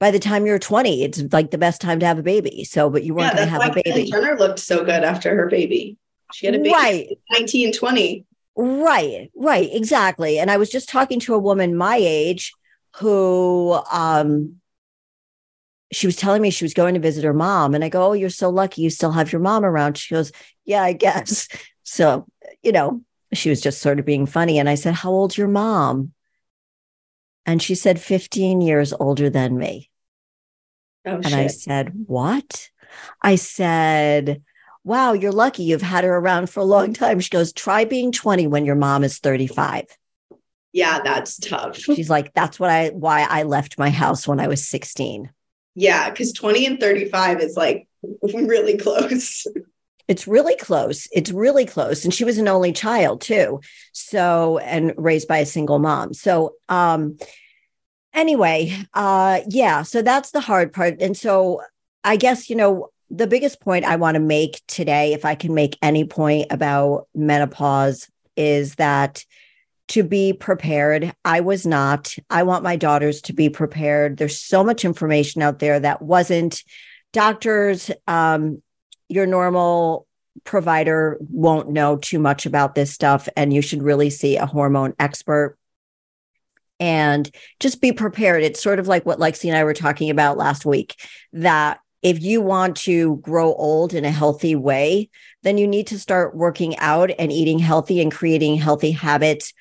by 0.00 0.10
the 0.10 0.18
time 0.18 0.46
you're 0.46 0.58
20 0.58 1.02
it's 1.02 1.22
like 1.32 1.50
the 1.50 1.58
best 1.58 1.80
time 1.80 2.00
to 2.00 2.06
have 2.06 2.18
a 2.18 2.22
baby. 2.22 2.64
So 2.64 2.90
but 2.90 3.04
you 3.04 3.14
weren't 3.14 3.34
going 3.36 3.48
that's 3.48 3.58
to 3.58 3.68
have 3.68 3.76
a 3.76 3.82
baby. 3.82 4.10
Jenner 4.10 4.36
looked 4.38 4.58
so 4.58 4.84
good 4.84 5.04
after 5.04 5.34
her 5.34 5.48
baby. 5.48 5.96
She 6.32 6.46
had 6.46 6.54
a 6.54 6.58
baby 6.58 6.70
right. 6.70 7.08
at 7.10 7.40
19, 7.40 7.72
20. 7.72 8.26
right 8.56 9.30
right 9.36 9.68
exactly. 9.72 10.38
And 10.38 10.50
i 10.50 10.56
was 10.56 10.70
just 10.70 10.88
talking 10.88 11.20
to 11.20 11.34
a 11.34 11.38
woman 11.38 11.76
my 11.76 11.96
age 11.96 12.52
who 12.96 13.78
um 13.92 14.56
she 15.90 16.06
was 16.06 16.16
telling 16.16 16.42
me 16.42 16.50
she 16.50 16.64
was 16.64 16.74
going 16.74 16.94
to 16.94 17.00
visit 17.00 17.24
her 17.24 17.32
mom 17.32 17.74
and 17.74 17.82
i 17.82 17.88
go 17.88 18.08
oh 18.08 18.12
you're 18.12 18.28
so 18.28 18.50
lucky 18.50 18.82
you 18.82 18.90
still 18.90 19.12
have 19.12 19.32
your 19.32 19.40
mom 19.40 19.64
around. 19.64 19.96
She 19.96 20.14
goes 20.14 20.32
yeah 20.64 20.82
i 20.82 20.92
guess. 20.92 21.48
So 21.90 22.26
you 22.62 22.70
know 22.70 23.00
she 23.32 23.48
was 23.48 23.62
just 23.62 23.80
sort 23.80 23.98
of 23.98 24.04
being 24.04 24.26
funny 24.26 24.58
and 24.58 24.68
i 24.68 24.74
said 24.74 24.92
how 24.92 25.10
old's 25.10 25.38
your 25.38 25.48
mom 25.48 26.12
and 27.48 27.60
she 27.62 27.74
said 27.74 27.98
15 28.00 28.60
years 28.60 28.92
older 28.92 29.28
than 29.30 29.56
me 29.58 29.90
Oh, 31.06 31.20
And 31.24 31.34
I 31.34 31.46
said, 31.46 31.92
What? 32.06 32.68
I 33.22 33.36
said, 33.36 34.42
Wow, 34.84 35.14
you're 35.14 35.32
lucky 35.32 35.62
you've 35.64 35.82
had 35.82 36.04
her 36.04 36.16
around 36.16 36.50
for 36.50 36.60
a 36.60 36.64
long 36.64 36.92
time. 36.92 37.20
She 37.20 37.30
goes, 37.30 37.52
Try 37.52 37.84
being 37.86 38.12
20 38.12 38.46
when 38.46 38.66
your 38.66 38.74
mom 38.74 39.04
is 39.04 39.18
35. 39.18 39.86
yeah, 40.72 41.00
that's 41.02 41.38
tough. 41.38 41.76
She's 41.76 42.10
like, 42.10 42.34
That's 42.34 42.60
what 42.60 42.70
I 42.70 42.90
why 42.90 43.26
I 43.28 43.44
left 43.44 43.78
my 43.78 43.90
house 43.90 44.28
when 44.28 44.38
I 44.38 44.48
was 44.48 44.68
16. 44.68 45.30
Yeah, 45.74 46.10
because 46.10 46.32
20 46.32 46.66
and 46.66 46.80
35 46.80 47.40
is 47.40 47.56
like 47.56 47.88
really 48.22 48.76
close. 48.86 49.46
It's 50.08 50.26
really 50.26 50.56
close. 50.56 51.06
It's 51.12 51.30
really 51.30 51.66
close. 51.66 52.04
And 52.04 52.12
she 52.12 52.24
was 52.24 52.38
an 52.38 52.48
only 52.48 52.72
child 52.72 53.20
too. 53.20 53.60
So, 53.92 54.58
and 54.58 54.94
raised 54.96 55.28
by 55.28 55.38
a 55.38 55.46
single 55.46 55.78
mom. 55.78 56.14
So, 56.14 56.54
um, 56.68 57.18
anyway, 58.14 58.74
uh, 58.94 59.40
yeah, 59.48 59.82
so 59.82 60.02
that's 60.02 60.30
the 60.30 60.40
hard 60.40 60.72
part. 60.72 61.00
And 61.00 61.16
so 61.16 61.60
I 62.02 62.16
guess, 62.16 62.48
you 62.48 62.56
know, 62.56 62.88
the 63.10 63.26
biggest 63.26 63.60
point 63.60 63.84
I 63.84 63.96
want 63.96 64.16
to 64.16 64.20
make 64.20 64.60
today, 64.66 65.12
if 65.12 65.24
I 65.24 65.34
can 65.34 65.54
make 65.54 65.78
any 65.82 66.04
point 66.04 66.48
about 66.50 67.06
menopause, 67.14 68.08
is 68.36 68.74
that 68.76 69.24
to 69.88 70.02
be 70.02 70.34
prepared. 70.34 71.14
I 71.24 71.40
was 71.40 71.66
not. 71.66 72.14
I 72.28 72.42
want 72.42 72.62
my 72.62 72.76
daughters 72.76 73.22
to 73.22 73.32
be 73.32 73.48
prepared. 73.48 74.18
There's 74.18 74.38
so 74.38 74.62
much 74.62 74.84
information 74.84 75.40
out 75.42 75.58
there 75.58 75.80
that 75.80 76.02
wasn't 76.02 76.62
doctors, 77.12 77.90
um, 78.06 78.62
your 79.08 79.26
normal 79.26 80.06
provider 80.44 81.18
won't 81.30 81.70
know 81.70 81.96
too 81.96 82.18
much 82.18 82.46
about 82.46 82.74
this 82.74 82.92
stuff, 82.92 83.28
and 83.36 83.52
you 83.52 83.60
should 83.62 83.82
really 83.82 84.10
see 84.10 84.36
a 84.36 84.46
hormone 84.46 84.94
expert. 84.98 85.56
and 86.80 87.30
just 87.58 87.80
be 87.80 87.90
prepared. 87.92 88.42
It's 88.44 88.62
sort 88.62 88.78
of 88.78 88.86
like 88.86 89.04
what 89.04 89.18
Lexi 89.18 89.48
and 89.48 89.56
I 89.56 89.64
were 89.64 89.74
talking 89.74 90.10
about 90.10 90.36
last 90.38 90.64
week 90.64 90.94
that 91.32 91.80
if 92.02 92.22
you 92.22 92.40
want 92.40 92.76
to 92.76 93.16
grow 93.16 93.52
old 93.54 93.94
in 93.94 94.04
a 94.04 94.12
healthy 94.12 94.54
way, 94.54 95.10
then 95.42 95.58
you 95.58 95.66
need 95.66 95.88
to 95.88 95.98
start 95.98 96.36
working 96.36 96.78
out 96.78 97.10
and 97.18 97.32
eating 97.32 97.58
healthy 97.58 98.00
and 98.00 98.12
creating 98.12 98.56
healthy 98.58 98.92
habits 98.92 99.52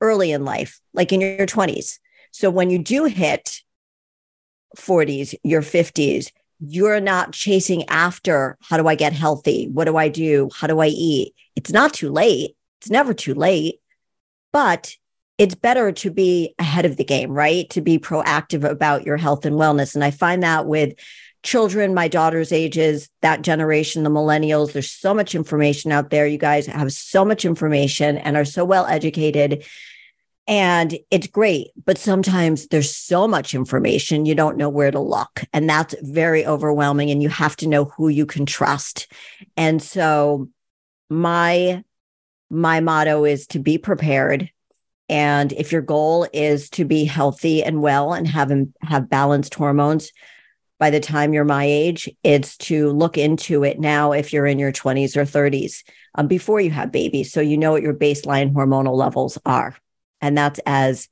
early 0.00 0.32
in 0.32 0.44
life, 0.44 0.80
like 0.92 1.12
in 1.12 1.20
your 1.20 1.46
20s. 1.46 2.00
So 2.32 2.50
when 2.50 2.70
you 2.70 2.80
do 2.80 3.04
hit 3.04 3.60
40s, 4.76 5.36
your 5.44 5.62
50s, 5.62 6.32
you're 6.70 7.00
not 7.00 7.32
chasing 7.32 7.88
after 7.88 8.56
how 8.62 8.76
do 8.76 8.86
I 8.88 8.94
get 8.94 9.12
healthy? 9.12 9.68
What 9.68 9.84
do 9.84 9.96
I 9.96 10.08
do? 10.08 10.50
How 10.54 10.66
do 10.66 10.80
I 10.80 10.88
eat? 10.88 11.34
It's 11.56 11.72
not 11.72 11.94
too 11.94 12.10
late. 12.10 12.56
It's 12.80 12.90
never 12.90 13.14
too 13.14 13.34
late, 13.34 13.80
but 14.52 14.96
it's 15.38 15.54
better 15.54 15.90
to 15.90 16.10
be 16.10 16.54
ahead 16.58 16.84
of 16.84 16.96
the 16.96 17.04
game, 17.04 17.32
right? 17.32 17.68
To 17.70 17.80
be 17.80 17.98
proactive 17.98 18.68
about 18.68 19.04
your 19.04 19.16
health 19.16 19.44
and 19.44 19.56
wellness. 19.56 19.94
And 19.94 20.04
I 20.04 20.10
find 20.10 20.42
that 20.42 20.66
with 20.66 20.94
children, 21.42 21.94
my 21.94 22.08
daughter's 22.08 22.52
ages, 22.52 23.08
that 23.20 23.42
generation, 23.42 24.02
the 24.02 24.10
millennials, 24.10 24.72
there's 24.72 24.90
so 24.90 25.12
much 25.14 25.34
information 25.34 25.92
out 25.92 26.10
there. 26.10 26.26
You 26.26 26.38
guys 26.38 26.66
have 26.66 26.92
so 26.92 27.24
much 27.24 27.44
information 27.44 28.16
and 28.18 28.36
are 28.36 28.44
so 28.44 28.64
well 28.64 28.86
educated 28.86 29.64
and 30.46 30.98
it's 31.10 31.26
great, 31.26 31.68
but 31.86 31.96
sometimes 31.96 32.68
there's 32.68 32.94
so 32.94 33.26
much 33.26 33.54
information, 33.54 34.26
you 34.26 34.34
don't 34.34 34.58
know 34.58 34.68
where 34.68 34.90
to 34.90 35.00
look. 35.00 35.42
And 35.54 35.68
that's 35.68 35.94
very 36.02 36.46
overwhelming. 36.46 37.10
And 37.10 37.22
you 37.22 37.30
have 37.30 37.56
to 37.56 37.68
know 37.68 37.86
who 37.86 38.08
you 38.08 38.26
can 38.26 38.44
trust. 38.44 39.10
And 39.56 39.82
so 39.82 40.48
my 41.08 41.82
my 42.50 42.80
motto 42.80 43.24
is 43.24 43.46
to 43.48 43.58
be 43.58 43.78
prepared. 43.78 44.50
And 45.08 45.52
if 45.52 45.72
your 45.72 45.82
goal 45.82 46.26
is 46.32 46.70
to 46.70 46.84
be 46.84 47.04
healthy 47.04 47.64
and 47.64 47.80
well 47.80 48.12
and 48.12 48.28
have 48.28 48.52
have 48.82 49.08
balanced 49.08 49.54
hormones, 49.54 50.12
by 50.78 50.90
the 50.90 51.00
time 51.00 51.32
you're 51.32 51.44
my 51.44 51.64
age, 51.64 52.10
it's 52.22 52.58
to 52.58 52.90
look 52.90 53.16
into 53.16 53.64
it 53.64 53.80
now 53.80 54.12
if 54.12 54.32
you're 54.32 54.46
in 54.46 54.58
your 54.58 54.72
20s 54.72 55.16
or 55.16 55.24
30s 55.24 55.82
um, 56.16 56.26
before 56.26 56.60
you 56.60 56.70
have 56.70 56.92
babies. 56.92 57.32
So 57.32 57.40
you 57.40 57.56
know 57.56 57.72
what 57.72 57.82
your 57.82 57.94
baseline 57.94 58.52
hormonal 58.52 58.94
levels 58.94 59.38
are. 59.46 59.76
And 60.24 60.38
that's 60.38 60.58
as 60.64 61.08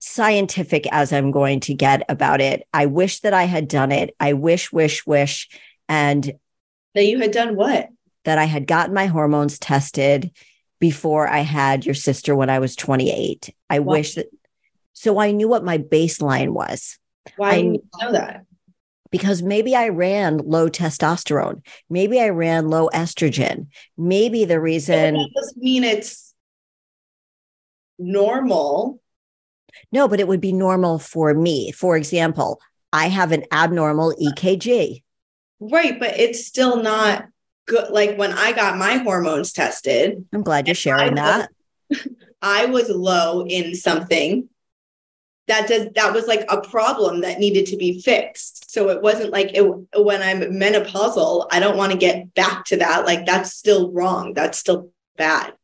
scientific 0.00 0.88
as 0.90 1.12
I'm 1.12 1.30
going 1.30 1.60
to 1.60 1.74
get 1.74 2.02
about 2.08 2.40
it. 2.40 2.66
I 2.74 2.86
wish 2.86 3.20
that 3.20 3.32
I 3.32 3.44
had 3.44 3.68
done 3.68 3.92
it. 3.92 4.16
I 4.18 4.32
wish, 4.32 4.72
wish, 4.72 5.06
wish. 5.06 5.48
And 5.88 6.32
that 6.96 7.04
you 7.04 7.20
had 7.20 7.30
done 7.30 7.54
what? 7.54 7.88
That 8.24 8.38
I 8.38 8.46
had 8.46 8.66
gotten 8.66 8.94
my 8.94 9.06
hormones 9.06 9.60
tested 9.60 10.32
before 10.80 11.28
I 11.28 11.38
had 11.38 11.86
your 11.86 11.94
sister 11.94 12.34
when 12.34 12.50
I 12.50 12.58
was 12.58 12.74
28. 12.74 13.54
I 13.70 13.78
wish 13.78 14.16
that. 14.16 14.26
So 14.92 15.20
I 15.20 15.30
knew 15.30 15.46
what 15.46 15.64
my 15.64 15.78
baseline 15.78 16.50
was. 16.50 16.98
Why 17.36 17.54
didn't 17.54 17.74
you 17.74 17.82
know 18.00 18.10
that? 18.10 18.44
Because 19.12 19.40
maybe 19.40 19.76
I 19.76 19.90
ran 19.90 20.38
low 20.38 20.68
testosterone. 20.68 21.64
Maybe 21.88 22.20
I 22.20 22.30
ran 22.30 22.70
low 22.70 22.88
estrogen. 22.92 23.68
Maybe 23.96 24.46
the 24.46 24.60
reason. 24.60 25.14
That 25.14 25.30
doesn't 25.32 25.62
mean 25.62 25.84
it's 25.84 26.31
normal. 28.02 29.00
No, 29.90 30.08
but 30.08 30.20
it 30.20 30.28
would 30.28 30.40
be 30.40 30.52
normal 30.52 30.98
for 30.98 31.32
me. 31.34 31.72
For 31.72 31.96
example, 31.96 32.60
I 32.92 33.08
have 33.08 33.32
an 33.32 33.44
abnormal 33.52 34.14
EKG. 34.20 35.02
Right, 35.60 35.98
but 35.98 36.18
it's 36.18 36.46
still 36.46 36.82
not 36.82 37.26
good. 37.66 37.90
Like 37.90 38.16
when 38.16 38.32
I 38.32 38.52
got 38.52 38.78
my 38.78 38.96
hormones 38.96 39.52
tested, 39.52 40.24
I'm 40.32 40.42
glad 40.42 40.66
you're 40.66 40.74
sharing 40.74 41.18
I 41.18 41.48
that. 41.90 42.06
I 42.42 42.66
was 42.66 42.90
low 42.90 43.46
in 43.46 43.74
something 43.74 44.48
that 45.48 45.68
does 45.68 45.88
that 45.94 46.12
was 46.12 46.26
like 46.26 46.44
a 46.48 46.60
problem 46.60 47.20
that 47.22 47.38
needed 47.38 47.66
to 47.66 47.76
be 47.76 48.00
fixed. 48.00 48.70
So 48.70 48.90
it 48.90 49.02
wasn't 49.02 49.30
like 49.30 49.52
it, 49.54 49.62
when 49.62 50.22
I'm 50.22 50.40
menopausal, 50.40 51.46
I 51.50 51.60
don't 51.60 51.76
want 51.76 51.92
to 51.92 51.98
get 51.98 52.34
back 52.34 52.64
to 52.66 52.76
that. 52.78 53.06
Like 53.06 53.26
that's 53.26 53.52
still 53.52 53.92
wrong. 53.92 54.34
That's 54.34 54.58
still 54.58 54.90
bad 55.16 55.54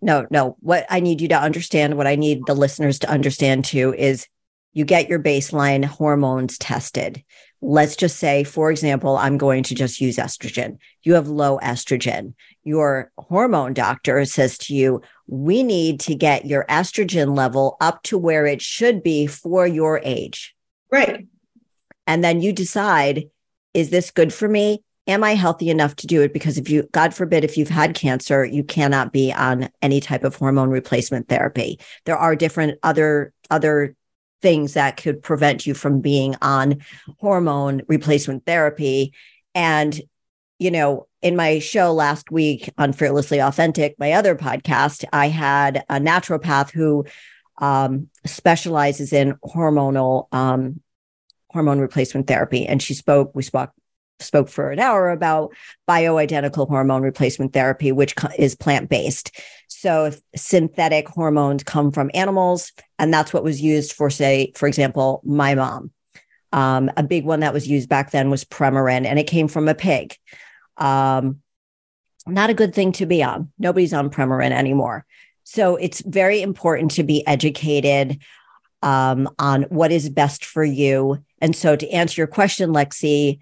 no, 0.00 0.26
no. 0.30 0.56
What 0.60 0.86
I 0.88 1.00
need 1.00 1.20
you 1.20 1.28
to 1.28 1.40
understand, 1.40 1.96
what 1.96 2.06
I 2.06 2.16
need 2.16 2.42
the 2.46 2.54
listeners 2.54 2.98
to 3.00 3.10
understand 3.10 3.64
too, 3.64 3.94
is 3.94 4.26
you 4.72 4.84
get 4.84 5.08
your 5.08 5.18
baseline 5.18 5.84
hormones 5.84 6.58
tested. 6.58 7.24
Let's 7.60 7.96
just 7.96 8.18
say, 8.18 8.44
for 8.44 8.70
example, 8.70 9.16
I'm 9.16 9.36
going 9.36 9.64
to 9.64 9.74
just 9.74 10.00
use 10.00 10.16
estrogen. 10.16 10.78
You 11.02 11.14
have 11.14 11.26
low 11.26 11.58
estrogen. 11.58 12.34
Your 12.62 13.10
hormone 13.18 13.74
doctor 13.74 14.24
says 14.24 14.56
to 14.58 14.74
you, 14.74 15.02
we 15.26 15.64
need 15.64 15.98
to 16.00 16.14
get 16.14 16.46
your 16.46 16.64
estrogen 16.68 17.36
level 17.36 17.76
up 17.80 18.02
to 18.04 18.18
where 18.18 18.46
it 18.46 18.62
should 18.62 19.02
be 19.02 19.26
for 19.26 19.66
your 19.66 20.00
age. 20.04 20.54
Right. 20.92 21.26
And 22.06 22.22
then 22.22 22.40
you 22.40 22.52
decide, 22.52 23.24
is 23.74 23.90
this 23.90 24.12
good 24.12 24.32
for 24.32 24.48
me? 24.48 24.84
Am 25.08 25.24
I 25.24 25.34
healthy 25.34 25.70
enough 25.70 25.96
to 25.96 26.06
do 26.06 26.22
it? 26.22 26.32
Because 26.32 26.58
if 26.58 26.68
you, 26.68 26.88
God 26.92 27.14
forbid, 27.14 27.42
if 27.42 27.56
you've 27.56 27.70
had 27.70 27.94
cancer, 27.94 28.44
you 28.44 28.62
cannot 28.62 29.12
be 29.12 29.32
on 29.32 29.70
any 29.80 30.00
type 30.00 30.22
of 30.22 30.36
hormone 30.36 30.68
replacement 30.68 31.28
therapy. 31.28 31.80
There 32.04 32.16
are 32.16 32.36
different 32.36 32.78
other, 32.82 33.32
other 33.50 33.96
things 34.42 34.74
that 34.74 34.98
could 34.98 35.22
prevent 35.22 35.66
you 35.66 35.74
from 35.74 36.00
being 36.00 36.36
on 36.42 36.82
hormone 37.18 37.82
replacement 37.88 38.44
therapy. 38.46 39.14
And, 39.54 40.00
you 40.58 40.70
know, 40.70 41.08
in 41.22 41.34
my 41.34 41.58
show 41.58 41.92
last 41.92 42.30
week 42.30 42.70
on 42.78 42.92
Fearlessly 42.92 43.40
Authentic, 43.40 43.98
my 43.98 44.12
other 44.12 44.36
podcast, 44.36 45.04
I 45.12 45.28
had 45.28 45.84
a 45.88 45.98
naturopath 45.98 46.70
who 46.70 47.06
um, 47.60 48.08
specializes 48.24 49.12
in 49.12 49.34
hormonal 49.44 50.32
um, 50.32 50.80
hormone 51.50 51.80
replacement 51.80 52.28
therapy. 52.28 52.66
And 52.66 52.80
she 52.80 52.94
spoke, 52.94 53.32
we 53.34 53.42
spoke 53.42 53.70
spoke 54.20 54.48
for 54.48 54.70
an 54.70 54.78
hour 54.78 55.10
about 55.10 55.52
bioidentical 55.88 56.68
hormone 56.68 57.02
replacement 57.02 57.52
therapy, 57.52 57.92
which 57.92 58.14
is 58.38 58.54
plant 58.54 58.88
based. 58.88 59.36
So, 59.68 60.10
synthetic 60.34 61.08
hormones 61.08 61.62
come 61.62 61.92
from 61.92 62.10
animals, 62.14 62.72
and 62.98 63.14
that's 63.14 63.32
what 63.32 63.44
was 63.44 63.60
used 63.60 63.92
for, 63.92 64.10
say, 64.10 64.52
for 64.56 64.66
example, 64.66 65.20
my 65.24 65.54
mom. 65.54 65.92
Um, 66.52 66.90
a 66.96 67.02
big 67.02 67.24
one 67.24 67.40
that 67.40 67.52
was 67.52 67.68
used 67.68 67.88
back 67.88 68.10
then 68.10 68.30
was 68.30 68.44
Premarin, 68.44 69.04
and 69.06 69.18
it 69.18 69.28
came 69.28 69.46
from 69.46 69.68
a 69.68 69.74
pig. 69.74 70.16
Um, 70.78 71.42
not 72.26 72.50
a 72.50 72.54
good 72.54 72.74
thing 72.74 72.92
to 72.92 73.06
be 73.06 73.22
on. 73.22 73.52
Nobody's 73.58 73.92
on 73.92 74.10
Premarin 74.10 74.50
anymore. 74.50 75.04
So, 75.44 75.76
it's 75.76 76.00
very 76.00 76.42
important 76.42 76.92
to 76.92 77.04
be 77.04 77.24
educated 77.26 78.20
um, 78.82 79.28
on 79.38 79.62
what 79.64 79.92
is 79.92 80.08
best 80.08 80.44
for 80.44 80.64
you. 80.64 81.22
And 81.40 81.54
so, 81.54 81.76
to 81.76 81.88
answer 81.90 82.20
your 82.20 82.26
question, 82.26 82.70
Lexi, 82.70 83.38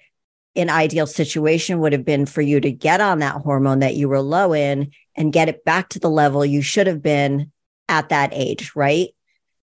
an 0.57 0.71
ideal 0.71 1.07
situation 1.07 1.81
would 1.81 1.93
have 1.93 2.05
been 2.05 2.27
for 2.27 2.41
you 2.41 2.61
to 2.61 2.73
get 2.73 3.01
on 3.01 3.19
that 3.19 3.37
hormone 3.43 3.81
that 3.81 3.95
you 3.95 4.09
were 4.09 4.21
low 4.21 4.53
in 4.53 4.91
and 5.15 5.33
get 5.33 5.49
it 5.49 5.65
back 5.65 5.91
to 5.91 5.99
the 5.99 6.11
level 6.11 6.45
you 6.45 6.63
should 6.63 6.87
have 6.87 7.03
been 7.03 7.53
at 7.89 8.09
that 8.09 8.31
age, 8.33 8.73
right? 8.75 9.11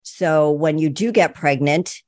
So 0.02 0.50
when 0.50 0.78
you 0.78 0.88
do 0.88 1.12
get 1.12 1.34
pregnant, 1.34 2.02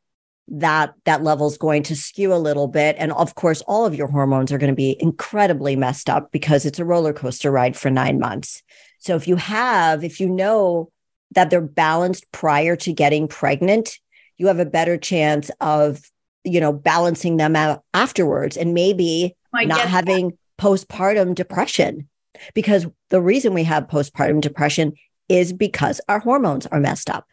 that 0.48 0.94
that 1.04 1.24
level 1.24 1.48
is 1.48 1.58
going 1.58 1.82
to 1.84 1.96
skew 1.96 2.32
a 2.32 2.36
little 2.36 2.68
bit 2.68 2.94
and 3.00 3.12
of 3.12 3.34
course 3.34 3.62
all 3.62 3.84
of 3.84 3.96
your 3.96 4.06
hormones 4.06 4.52
are 4.52 4.58
going 4.58 4.70
to 4.70 4.76
be 4.76 4.96
incredibly 5.00 5.74
messed 5.74 6.08
up 6.08 6.30
because 6.30 6.64
it's 6.64 6.78
a 6.78 6.84
roller 6.84 7.12
coaster 7.12 7.50
ride 7.50 7.76
for 7.76 7.90
9 7.90 8.20
months. 8.20 8.62
So 9.00 9.16
if 9.16 9.26
you 9.26 9.36
have 9.36 10.04
if 10.04 10.20
you 10.20 10.28
know 10.28 10.92
that 11.32 11.50
they're 11.50 11.60
balanced 11.60 12.30
prior 12.30 12.76
to 12.76 12.92
getting 12.92 13.26
pregnant, 13.26 13.98
you 14.38 14.46
have 14.46 14.60
a 14.60 14.66
better 14.66 14.96
chance 14.96 15.50
of 15.60 16.00
you 16.46 16.60
know, 16.60 16.72
balancing 16.72 17.36
them 17.36 17.56
out 17.56 17.82
afterwards 17.92 18.56
and 18.56 18.72
maybe 18.72 19.36
not 19.52 19.80
having 19.80 20.30
that. 20.30 20.38
postpartum 20.58 21.34
depression. 21.34 22.08
Because 22.54 22.86
the 23.10 23.20
reason 23.20 23.54
we 23.54 23.64
have 23.64 23.88
postpartum 23.88 24.40
depression 24.40 24.92
is 25.28 25.52
because 25.52 26.00
our 26.08 26.20
hormones 26.20 26.66
are 26.66 26.80
messed 26.80 27.10
up. 27.10 27.26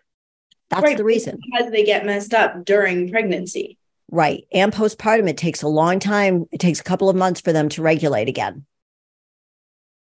That's 0.69 0.83
right, 0.83 0.97
the 0.97 1.03
reason. 1.03 1.39
Because 1.51 1.71
they 1.71 1.83
get 1.83 2.05
messed 2.05 2.33
up 2.33 2.65
during 2.65 3.11
pregnancy. 3.11 3.77
Right. 4.09 4.47
And 4.51 4.73
postpartum, 4.73 5.29
it 5.29 5.37
takes 5.37 5.61
a 5.61 5.67
long 5.67 5.99
time. 5.99 6.45
It 6.51 6.59
takes 6.59 6.79
a 6.79 6.83
couple 6.83 7.09
of 7.09 7.15
months 7.15 7.41
for 7.41 7.53
them 7.53 7.69
to 7.69 7.81
regulate 7.81 8.29
again. 8.29 8.65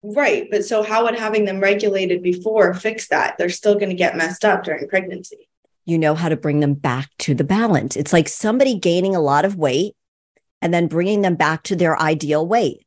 Right. 0.02 0.48
But 0.50 0.64
so, 0.64 0.82
how 0.82 1.04
would 1.04 1.18
having 1.18 1.44
them 1.44 1.60
regulated 1.60 2.22
before 2.22 2.72
fix 2.74 3.08
that? 3.08 3.36
They're 3.36 3.48
still 3.48 3.74
going 3.74 3.88
to 3.88 3.94
get 3.94 4.16
messed 4.16 4.44
up 4.44 4.64
during 4.64 4.88
pregnancy 4.88 5.48
you 5.84 5.98
know 5.98 6.14
how 6.14 6.28
to 6.28 6.36
bring 6.36 6.60
them 6.60 6.74
back 6.74 7.10
to 7.18 7.34
the 7.34 7.44
balance. 7.44 7.96
It's 7.96 8.12
like 8.12 8.28
somebody 8.28 8.78
gaining 8.78 9.14
a 9.14 9.20
lot 9.20 9.44
of 9.44 9.56
weight 9.56 9.94
and 10.62 10.72
then 10.72 10.88
bringing 10.88 11.22
them 11.22 11.34
back 11.34 11.62
to 11.64 11.76
their 11.76 12.00
ideal 12.00 12.46
weight. 12.46 12.86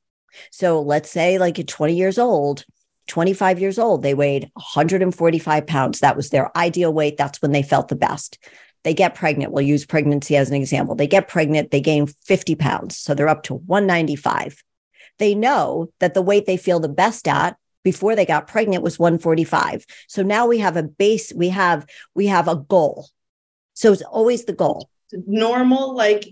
So 0.52 0.82
let's 0.82 1.10
say, 1.10 1.38
like 1.38 1.60
at 1.60 1.68
20 1.68 1.96
years 1.96 2.18
old, 2.18 2.66
25 3.08 3.60
years 3.60 3.80
old, 3.80 4.04
they 4.04 4.14
weighed 4.14 4.50
145 4.54 5.68
pounds. 5.68 6.00
That 6.00 6.16
was 6.16 6.30
their 6.30 6.56
ideal 6.58 6.94
weight. 6.94 7.18
That's 7.18 7.42
when 7.42 7.52
they 7.52 7.64
felt 7.64 7.88
the 7.88 7.96
best. 7.96 8.38
They 8.84 8.94
get 8.94 9.16
pregnant. 9.16 9.52
We'll 9.52 9.66
use 9.66 9.86
pregnancy 9.86 10.36
as 10.36 10.50
an 10.50 10.56
example. 10.56 10.96
They 10.96 11.08
get 11.08 11.28
pregnant, 11.28 11.72
they 11.72 11.82
gain 11.82 12.08
50 12.08 12.56
pounds. 12.56 12.98
So 12.98 13.14
they're 13.14 13.28
up 13.28 13.44
to 13.44 13.56
195. 13.56 14.64
They 15.20 15.36
know 15.36 15.90
that 16.00 16.14
the 16.14 16.22
weight 16.22 16.46
they 16.46 16.58
feel 16.58 16.80
the 16.80 16.90
best 16.90 17.28
at 17.28 17.58
before 17.88 18.18
they 18.18 18.26
got 18.26 18.48
pregnant 18.48 18.84
was 18.84 19.00
145. 19.00 19.86
So 20.10 20.22
now 20.22 20.46
we 20.46 20.58
have 20.58 20.76
a 20.76 20.84
base, 20.84 21.32
we 21.34 21.48
have 21.48 21.86
we 22.14 22.28
have 22.28 22.50
a 22.50 22.58
goal. 22.58 23.08
So 23.76 23.94
it's 23.94 24.02
always 24.02 24.44
the 24.44 24.52
goal. 24.52 24.90
Normal, 25.26 25.96
like 25.96 26.28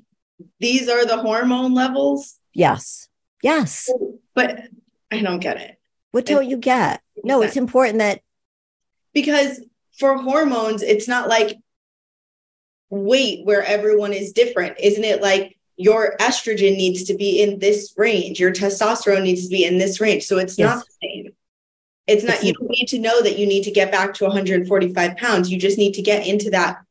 these 0.60 0.90
are 0.90 1.06
the 1.06 1.16
hormone 1.16 1.74
levels. 1.74 2.38
Yes. 2.54 3.08
Yes. 3.42 3.90
But 4.34 4.64
I 5.10 5.22
don't 5.22 5.40
get 5.40 5.62
it. 5.62 5.80
What 6.12 6.26
don't 6.26 6.50
you 6.50 6.58
get? 6.58 7.02
No, 7.24 7.42
it's 7.42 7.56
important 7.56 8.00
that 8.00 8.20
because 9.14 9.62
for 9.98 10.18
hormones, 10.18 10.82
it's 10.82 11.08
not 11.08 11.30
like 11.30 11.58
weight 12.90 13.46
where 13.46 13.64
everyone 13.64 14.12
is 14.12 14.34
different. 14.34 14.76
Isn't 14.82 15.06
it 15.06 15.22
like 15.22 15.56
your 15.78 16.16
estrogen 16.20 16.78
needs 16.78 17.04
to 17.06 17.16
be 17.16 17.42
in 17.42 17.60
this 17.60 17.94
range, 17.98 18.40
your 18.40 18.52
testosterone 18.52 19.24
needs 19.24 19.44
to 19.44 19.50
be 19.50 19.66
in 19.66 19.78
this 19.78 20.00
range. 20.00 20.24
So 20.24 20.38
it's 20.38 20.58
yes. 20.58 20.76
not 20.76 20.86
the 20.86 21.08
same. 21.08 21.35
It's 22.08 22.24
not, 22.24 22.36
it's 22.36 22.44
you 22.44 22.54
don't 22.54 22.70
need 22.70 22.88
to 22.88 23.00
know 23.00 23.22
that 23.22 23.38
you 23.38 23.48
need 23.48 23.64
to 23.64 23.72
get 23.72 23.92
back 23.92 24.14
to 24.16 24.26
145 24.26 25.18
pounds. 25.18 25.52
You 25.52 25.58
just 25.58 25.78
need 25.78 25.94
to 25.94 26.02
get 26.02 26.28
into 26.28 26.52
that 26.52 26.84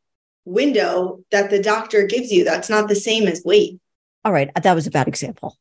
window 0.45 1.23
that 1.31 1.51
the 1.51 1.63
doctor 1.63 2.07
gives 2.07 2.33
you. 2.33 2.45
That's 2.45 2.69
not 2.69 2.89
the 2.89 2.97
same 2.97 3.29
as 3.29 3.43
weight. 3.45 3.79
All 4.25 4.33
right. 4.33 4.51
Uh, 4.57 4.61
that 4.61 4.75
was 4.75 4.87
a 4.87 4.91
bad 4.91 5.09
example. 5.09 5.57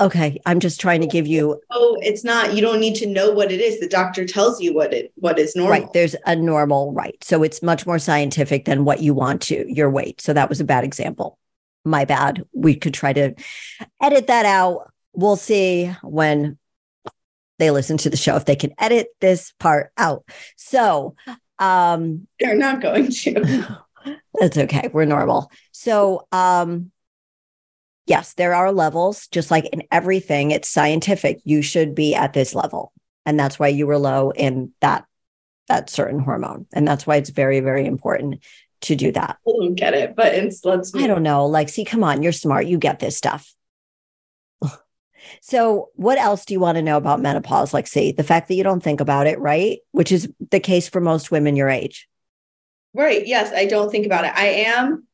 Okay, 0.00 0.40
I'm 0.46 0.60
just 0.60 0.80
trying 0.80 1.00
to 1.00 1.06
give 1.06 1.26
you. 1.26 1.60
Oh, 1.70 1.98
it's 2.00 2.24
not. 2.24 2.54
You 2.54 2.62
don't 2.62 2.80
need 2.80 2.94
to 2.96 3.06
know 3.06 3.32
what 3.32 3.50
it 3.50 3.60
is. 3.60 3.80
The 3.80 3.88
doctor 3.88 4.24
tells 4.24 4.60
you 4.60 4.72
what 4.72 4.94
it 4.94 5.12
what 5.16 5.38
is 5.38 5.56
normal. 5.56 5.72
Right. 5.72 5.92
There's 5.92 6.16
a 6.26 6.36
normal 6.36 6.92
right. 6.92 7.22
So 7.22 7.42
it's 7.42 7.60
much 7.60 7.86
more 7.86 7.98
scientific 7.98 8.64
than 8.64 8.84
what 8.84 9.00
you 9.00 9.12
want 9.12 9.42
to 9.42 9.70
your 9.70 9.90
weight. 9.90 10.20
So 10.20 10.32
that 10.32 10.48
was 10.48 10.60
a 10.60 10.64
bad 10.64 10.84
example. 10.84 11.38
My 11.84 12.04
bad. 12.04 12.44
We 12.52 12.76
could 12.76 12.94
try 12.94 13.12
to 13.12 13.34
edit 14.00 14.28
that 14.28 14.46
out. 14.46 14.90
We'll 15.12 15.36
see 15.36 15.92
when 16.02 16.56
they 17.60 17.70
listen 17.70 17.96
to 17.98 18.10
the 18.10 18.16
show 18.16 18.36
if 18.36 18.44
they 18.44 18.56
can 18.56 18.72
edit 18.78 19.08
this 19.20 19.52
part 19.60 19.92
out. 19.96 20.24
So 20.56 21.14
um 21.58 22.26
they're 22.40 22.56
not 22.56 22.80
going 22.80 23.10
to. 23.10 23.78
That's 24.40 24.56
okay. 24.56 24.90
We're 24.92 25.04
normal. 25.04 25.52
So 25.72 26.26
um 26.32 26.90
yes, 28.06 28.34
there 28.34 28.54
are 28.54 28.72
levels, 28.72 29.28
just 29.28 29.50
like 29.50 29.66
in 29.66 29.84
everything, 29.92 30.50
it's 30.50 30.68
scientific. 30.68 31.38
You 31.44 31.62
should 31.62 31.94
be 31.94 32.14
at 32.14 32.32
this 32.32 32.54
level. 32.54 32.92
And 33.26 33.38
that's 33.38 33.58
why 33.58 33.68
you 33.68 33.86
were 33.86 33.98
low 33.98 34.30
in 34.30 34.72
that 34.80 35.04
that 35.68 35.88
certain 35.88 36.18
hormone. 36.18 36.66
And 36.72 36.88
that's 36.88 37.06
why 37.06 37.16
it's 37.16 37.30
very, 37.30 37.60
very 37.60 37.86
important 37.86 38.42
to 38.82 38.96
do 38.96 39.12
that. 39.12 39.38
I 39.46 39.50
don't 39.52 39.74
get 39.74 39.94
it, 39.94 40.16
but 40.16 40.34
it's 40.34 40.64
let's 40.64 40.94
I 40.94 41.06
don't 41.06 41.22
know. 41.22 41.46
Like, 41.46 41.68
see, 41.68 41.84
come 41.84 42.02
on, 42.02 42.22
you're 42.22 42.32
smart. 42.32 42.66
You 42.66 42.78
get 42.78 42.98
this 42.98 43.16
stuff. 43.16 43.54
So, 45.40 45.90
what 45.94 46.18
else 46.18 46.44
do 46.44 46.54
you 46.54 46.60
want 46.60 46.76
to 46.76 46.82
know 46.82 46.96
about 46.96 47.20
menopause? 47.20 47.74
Like, 47.74 47.86
see, 47.86 48.12
the 48.12 48.24
fact 48.24 48.48
that 48.48 48.54
you 48.54 48.62
don't 48.62 48.82
think 48.82 49.00
about 49.00 49.26
it, 49.26 49.38
right? 49.38 49.78
Which 49.92 50.12
is 50.12 50.28
the 50.50 50.60
case 50.60 50.88
for 50.88 51.00
most 51.00 51.30
women 51.30 51.56
your 51.56 51.68
age. 51.68 52.08
Right. 52.94 53.26
Yes, 53.26 53.52
I 53.54 53.66
don't 53.66 53.90
think 53.90 54.06
about 54.06 54.24
it. 54.24 54.32
I 54.34 54.46
am 54.46 55.06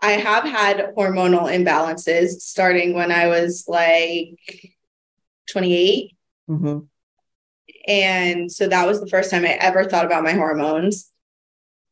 I 0.00 0.12
have 0.12 0.44
had 0.44 0.94
hormonal 0.96 1.50
imbalances 1.50 2.40
starting 2.40 2.94
when 2.94 3.10
I 3.10 3.28
was 3.28 3.64
like 3.66 4.38
28. 5.50 6.12
Mm-hmm. 6.50 6.78
And 7.88 8.52
so 8.52 8.68
that 8.68 8.86
was 8.86 9.00
the 9.00 9.08
first 9.08 9.30
time 9.30 9.44
I 9.44 9.52
ever 9.52 9.84
thought 9.84 10.04
about 10.04 10.24
my 10.24 10.32
hormones. 10.32 11.10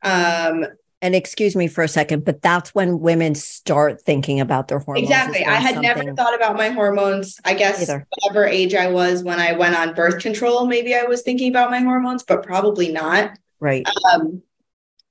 Um, 0.02 0.66
and 1.04 1.14
excuse 1.14 1.54
me 1.54 1.68
for 1.68 1.84
a 1.84 1.88
second, 1.88 2.24
but 2.24 2.40
that's 2.40 2.74
when 2.74 2.98
women 2.98 3.34
start 3.34 4.00
thinking 4.00 4.40
about 4.40 4.68
their 4.68 4.78
hormones. 4.78 5.04
Exactly. 5.04 5.44
I 5.44 5.56
had 5.56 5.78
never 5.82 6.14
thought 6.14 6.34
about 6.34 6.56
my 6.56 6.70
hormones. 6.70 7.38
I 7.44 7.52
guess 7.52 7.82
Either. 7.82 8.06
whatever 8.08 8.46
age 8.46 8.74
I 8.74 8.88
was 8.88 9.22
when 9.22 9.38
I 9.38 9.52
went 9.52 9.76
on 9.76 9.92
birth 9.92 10.22
control, 10.22 10.66
maybe 10.66 10.94
I 10.94 11.02
was 11.02 11.20
thinking 11.20 11.50
about 11.50 11.70
my 11.70 11.80
hormones, 11.80 12.22
but 12.22 12.42
probably 12.42 12.90
not. 12.90 13.38
Right. 13.60 13.86
Um, 14.14 14.42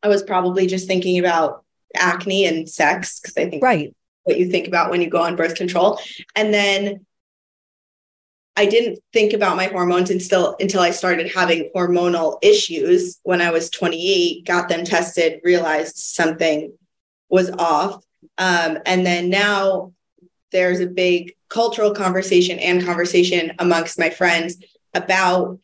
I 0.01 0.07
was 0.07 0.23
probably 0.23 0.65
just 0.65 0.87
thinking 0.87 1.19
about 1.19 1.63
acne 1.95 2.45
and 2.47 2.67
sex 2.67 3.19
because 3.19 3.37
I 3.37 3.47
think 3.47 3.63
right 3.63 3.95
what 4.23 4.39
you 4.39 4.49
think 4.49 4.67
about 4.67 4.89
when 4.89 4.99
you 4.99 5.11
go 5.11 5.21
on 5.21 5.35
birth 5.35 5.53
control. 5.53 5.99
And 6.35 6.51
then 6.51 7.05
I 8.55 8.65
didn't 8.67 8.99
think 9.11 9.33
about 9.33 9.57
my 9.57 9.65
hormones 9.65 10.11
until 10.11 10.55
until 10.59 10.81
I 10.81 10.91
started 10.91 11.31
having 11.33 11.71
hormonal 11.75 12.37
issues 12.43 13.19
when 13.23 13.41
I 13.41 13.51
was 13.51 13.69
28, 13.71 14.45
got 14.45 14.69
them 14.69 14.85
tested, 14.85 15.41
realized 15.43 15.97
something 15.97 16.73
was 17.29 17.49
off. 17.51 18.03
Um, 18.37 18.77
and 18.85 19.05
then 19.05 19.29
now 19.29 19.93
there's 20.51 20.79
a 20.79 20.85
big 20.85 21.33
cultural 21.49 21.93
conversation 21.93 22.59
and 22.59 22.85
conversation 22.85 23.53
amongst 23.59 23.97
my 23.97 24.11
friends 24.11 24.57
about 24.93 25.59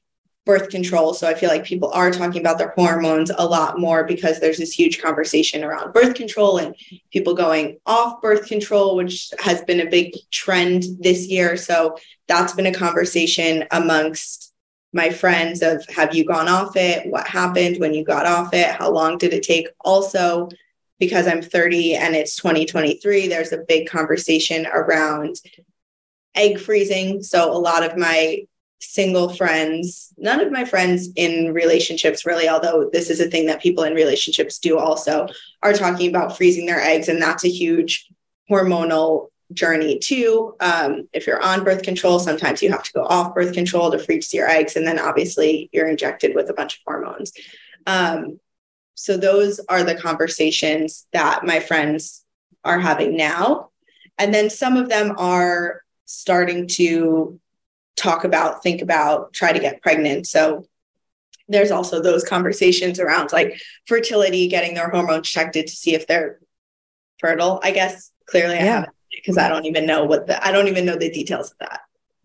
birth 0.50 0.70
control. 0.70 1.14
So 1.14 1.28
I 1.28 1.36
feel 1.36 1.50
like 1.50 1.64
people 1.64 1.92
are 1.92 2.10
talking 2.10 2.42
about 2.42 2.58
their 2.58 2.72
hormones 2.72 3.30
a 3.38 3.46
lot 3.46 3.78
more 3.78 4.04
because 4.04 4.40
there's 4.40 4.58
this 4.58 4.72
huge 4.72 5.00
conversation 5.00 5.64
around 5.64 5.94
birth 5.94 6.16
control 6.16 6.58
and 6.58 6.76
people 7.14 7.36
going 7.36 7.78
off 7.86 8.20
birth 8.20 8.48
control, 8.48 8.96
which 8.96 9.32
has 9.38 9.62
been 9.62 9.80
a 9.80 9.86
big 9.86 10.16
trend 10.32 10.86
this 11.00 11.28
year. 11.28 11.56
So 11.56 11.98
that's 12.28 12.54
been 12.54 12.66
a 12.66 12.74
conversation 12.74 13.66
amongst 13.70 14.52
my 14.92 15.12
friends 15.12 15.62
of 15.62 15.86
have 15.88 16.16
you 16.16 16.26
gone 16.26 16.48
off 16.48 16.76
it? 16.76 17.06
What 17.06 17.28
happened 17.28 17.78
when 17.78 17.94
you 17.94 18.04
got 18.04 18.26
off 18.26 18.52
it? 18.52 18.72
How 18.72 18.90
long 18.90 19.20
did 19.20 19.34
it 19.34 19.44
take? 19.44 19.68
Also, 19.82 20.50
because 20.98 21.28
I'm 21.28 21.44
30 21.44 21.94
and 21.94 22.16
it's 22.16 22.36
2023, 22.38 23.28
there's 23.28 23.52
a 23.52 23.64
big 23.68 23.88
conversation 23.88 24.66
around 24.66 25.36
egg 26.34 26.60
freezing. 26.60 27.22
So 27.22 27.52
a 27.52 27.54
lot 27.54 27.84
of 27.84 27.98
my 27.98 28.48
single 28.80 29.34
friends, 29.34 30.14
none 30.18 30.40
of 30.40 30.52
my 30.52 30.66
friends 30.66 31.10
in 31.16 31.54
relationships 31.54 32.26
really, 32.26 32.48
although 32.48 32.90
this 32.92 33.10
is 33.10 33.20
a 33.20 33.30
thing 33.30 33.46
that 33.48 33.62
people 33.62 33.84
in 33.84 33.94
relationships 33.94 34.58
do 34.58 34.78
also, 34.78 35.28
are 35.62 35.74
talking 35.74 36.10
about 36.10 36.38
freezing 36.38 36.66
their 36.66 36.82
eggs. 36.82 37.10
And 37.10 37.22
that's 37.22 37.44
a 37.44 37.50
huge 37.50 38.08
hormonal 38.50 39.28
journey 39.54 40.00
too. 40.00 40.56
Um, 40.60 41.10
if 41.12 41.28
you're 41.28 41.42
on 41.42 41.64
birth 41.64 41.84
control, 41.84 42.20
sometimes 42.20 42.62
you 42.62 42.72
have 42.72 42.84
to 42.84 42.94
go 42.94 43.04
off 43.04 43.36
birth 43.36 43.54
control 43.54 43.92
to 43.92 44.00
freeze 44.00 44.34
your 44.34 44.48
eggs. 44.48 44.76
And 44.76 44.88
then 44.88 45.00
obviously 45.00 45.70
you're 45.74 45.88
injected 45.88 46.36
with 46.36 46.50
a 46.50 46.54
bunch 46.54 46.76
of 46.76 46.82
hormones. 46.86 47.34
Um, 47.86 48.40
so 48.94 49.18
those 49.18 49.60
are 49.70 49.84
the 49.84 49.96
conversations 49.96 51.08
that 51.14 51.46
my 51.46 51.60
friends 51.60 52.24
are 52.64 52.80
having 52.80 53.18
now. 53.18 53.70
And 54.18 54.34
then 54.34 54.50
some 54.50 54.78
of 54.78 54.90
them 54.90 55.16
are 55.18 55.82
starting 56.06 56.68
to 56.68 57.40
talk 58.00 58.24
about, 58.24 58.64
think 58.64 58.82
about, 58.82 59.34
try 59.34 59.52
to 59.52 59.60
get 59.60 59.82
pregnant. 59.82 60.26
So 60.28 60.66
there's 61.48 61.72
also 61.72 62.02
those 62.02 62.24
conversations 62.24 63.00
around 63.00 63.32
like 63.32 63.60
fertility, 63.88 64.48
getting 64.48 64.76
their 64.76 64.90
hormones 64.90 65.28
checked 65.28 65.54
to 65.54 65.68
see 65.68 65.94
if 65.94 66.08
they're 66.08 66.40
fertile. 67.20 67.60
I 67.64 67.72
guess 67.72 68.12
clearly 68.26 68.56
I 68.56 68.62
haven't 68.62 68.94
because 69.14 69.38
I 69.38 69.50
don't 69.50 69.66
even 69.66 69.86
know 69.86 70.06
what 70.06 70.28
the 70.28 70.46
I 70.46 70.52
don't 70.52 70.68
even 70.68 70.86
know 70.86 70.96
the 70.96 71.10
details 71.10 71.52
of 71.52 71.58
that. 71.60 71.82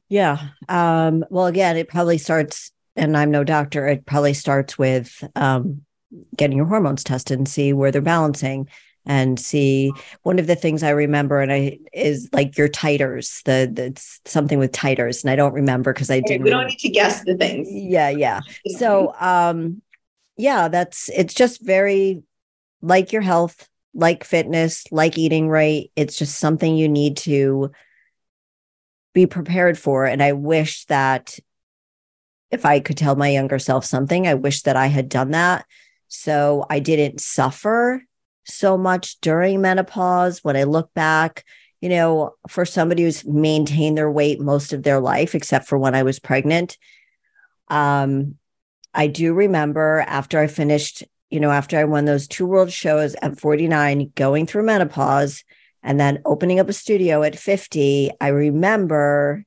Yeah. 0.09 0.39
Um, 0.69 1.25
well, 1.31 1.47
again, 1.47 1.77
it 1.77 1.89
probably 1.89 2.19
starts, 2.19 2.71
and 2.95 3.17
I'm 3.17 3.31
no 3.31 3.43
doctor. 3.43 3.89
It 3.89 4.07
probably 4.07 4.35
starts 4.35 4.79
with 4.79 5.25
um, 5.35 5.83
getting 6.37 6.59
your 6.59 6.67
hormones 6.67 7.03
tested 7.03 7.39
and 7.39 7.49
see 7.49 7.73
where 7.73 7.91
they're 7.91 8.03
balancing 8.03 8.69
and 9.07 9.39
see 9.39 9.93
one 10.23 10.39
of 10.39 10.47
the 10.47 10.57
things 10.57 10.83
I 10.83 10.91
remember 10.91 11.41
and 11.41 11.53
I 11.53 11.79
is 11.93 12.29
like 12.33 12.57
your 12.57 12.69
titers, 12.69 13.43
the 13.45 13.71
that's 13.73 14.21
something 14.25 14.59
with 14.59 14.73
titers, 14.73 15.23
and 15.23 15.31
I 15.31 15.37
don't 15.37 15.53
remember 15.53 15.93
because 15.93 16.11
I 16.11 16.21
didn't. 16.21 16.45
We 16.45 16.51
don't 16.51 16.67
need 16.67 16.79
to 16.79 16.89
guess 16.89 17.25
the 17.25 17.37
things. 17.37 17.69
Yeah, 17.71 18.09
yeah. 18.11 18.41
So, 18.77 19.15
um, 19.21 19.83
yeah, 20.37 20.69
that's 20.69 21.11
it's 21.11 21.35
just 21.35 21.61
very 21.63 22.23
like 22.81 23.13
your 23.13 23.23
health, 23.23 23.69
like 23.95 24.25
fitness, 24.25 24.85
like 24.91 25.19
eating 25.19 25.49
right. 25.49 25.91
It's 25.97 26.19
just 26.19 26.39
something 26.39 26.77
you 26.77 26.89
need 26.89 27.19
to 27.19 27.73
be 29.13 29.27
prepared 29.27 29.79
for, 29.79 30.07
and 30.07 30.23
I 30.23 30.33
wish 30.33 30.87
that 30.87 31.39
if 32.51 32.65
I 32.65 32.81
could 32.81 32.97
tell 32.97 33.17
my 33.17 33.29
younger 33.29 33.59
self 33.59 33.85
something, 33.85 34.27
I 34.27 34.35
wish 34.35 34.63
that 34.63 34.77
I 34.77 34.87
had 34.87 35.09
done 35.09 35.33
that 35.33 35.67
so 36.15 36.65
I 36.71 36.79
didn't 36.79 37.21
suffer 37.21 38.05
so 38.45 38.77
much 38.77 39.21
during 39.21 39.61
menopause. 39.61 40.43
When 40.43 40.57
I 40.57 40.65
look 40.65 40.93
back, 40.95 41.45
you 41.81 41.89
know, 41.89 42.35
for 42.49 42.65
somebody 42.65 43.03
who's 43.03 43.25
maintained 43.25 43.99
their 43.99 44.11
weight 44.11 44.41
most 44.41 44.73
of 44.73 44.83
their 44.83 45.01
life, 45.01 45.35
except 45.35 45.67
for 45.67 45.79
when 45.79 45.95
I 45.95 46.03
was 46.03 46.19
pregnant, 46.19 46.79
um, 47.69 48.37
I 48.95 49.09
do 49.09 49.35
remember 49.35 50.05
after 50.07 50.39
I 50.39 50.47
finished, 50.47 51.03
you 51.31 51.41
know, 51.41 51.51
after 51.51 51.79
I 51.79 51.85
won 51.85 52.05
those 52.05 52.29
two 52.29 52.47
world 52.47 52.73
shows 52.73 53.15
at 53.21 53.39
49, 53.41 54.13
going 54.15 54.47
through 54.47 54.65
menopause 54.65 55.45
and 55.83 55.99
then 55.99 56.23
opening 56.25 56.61
up 56.61 56.69
a 56.69 56.73
studio 56.73 57.23
at 57.23 57.39
50, 57.39 58.13
I 58.21 58.29
remember 58.29 59.45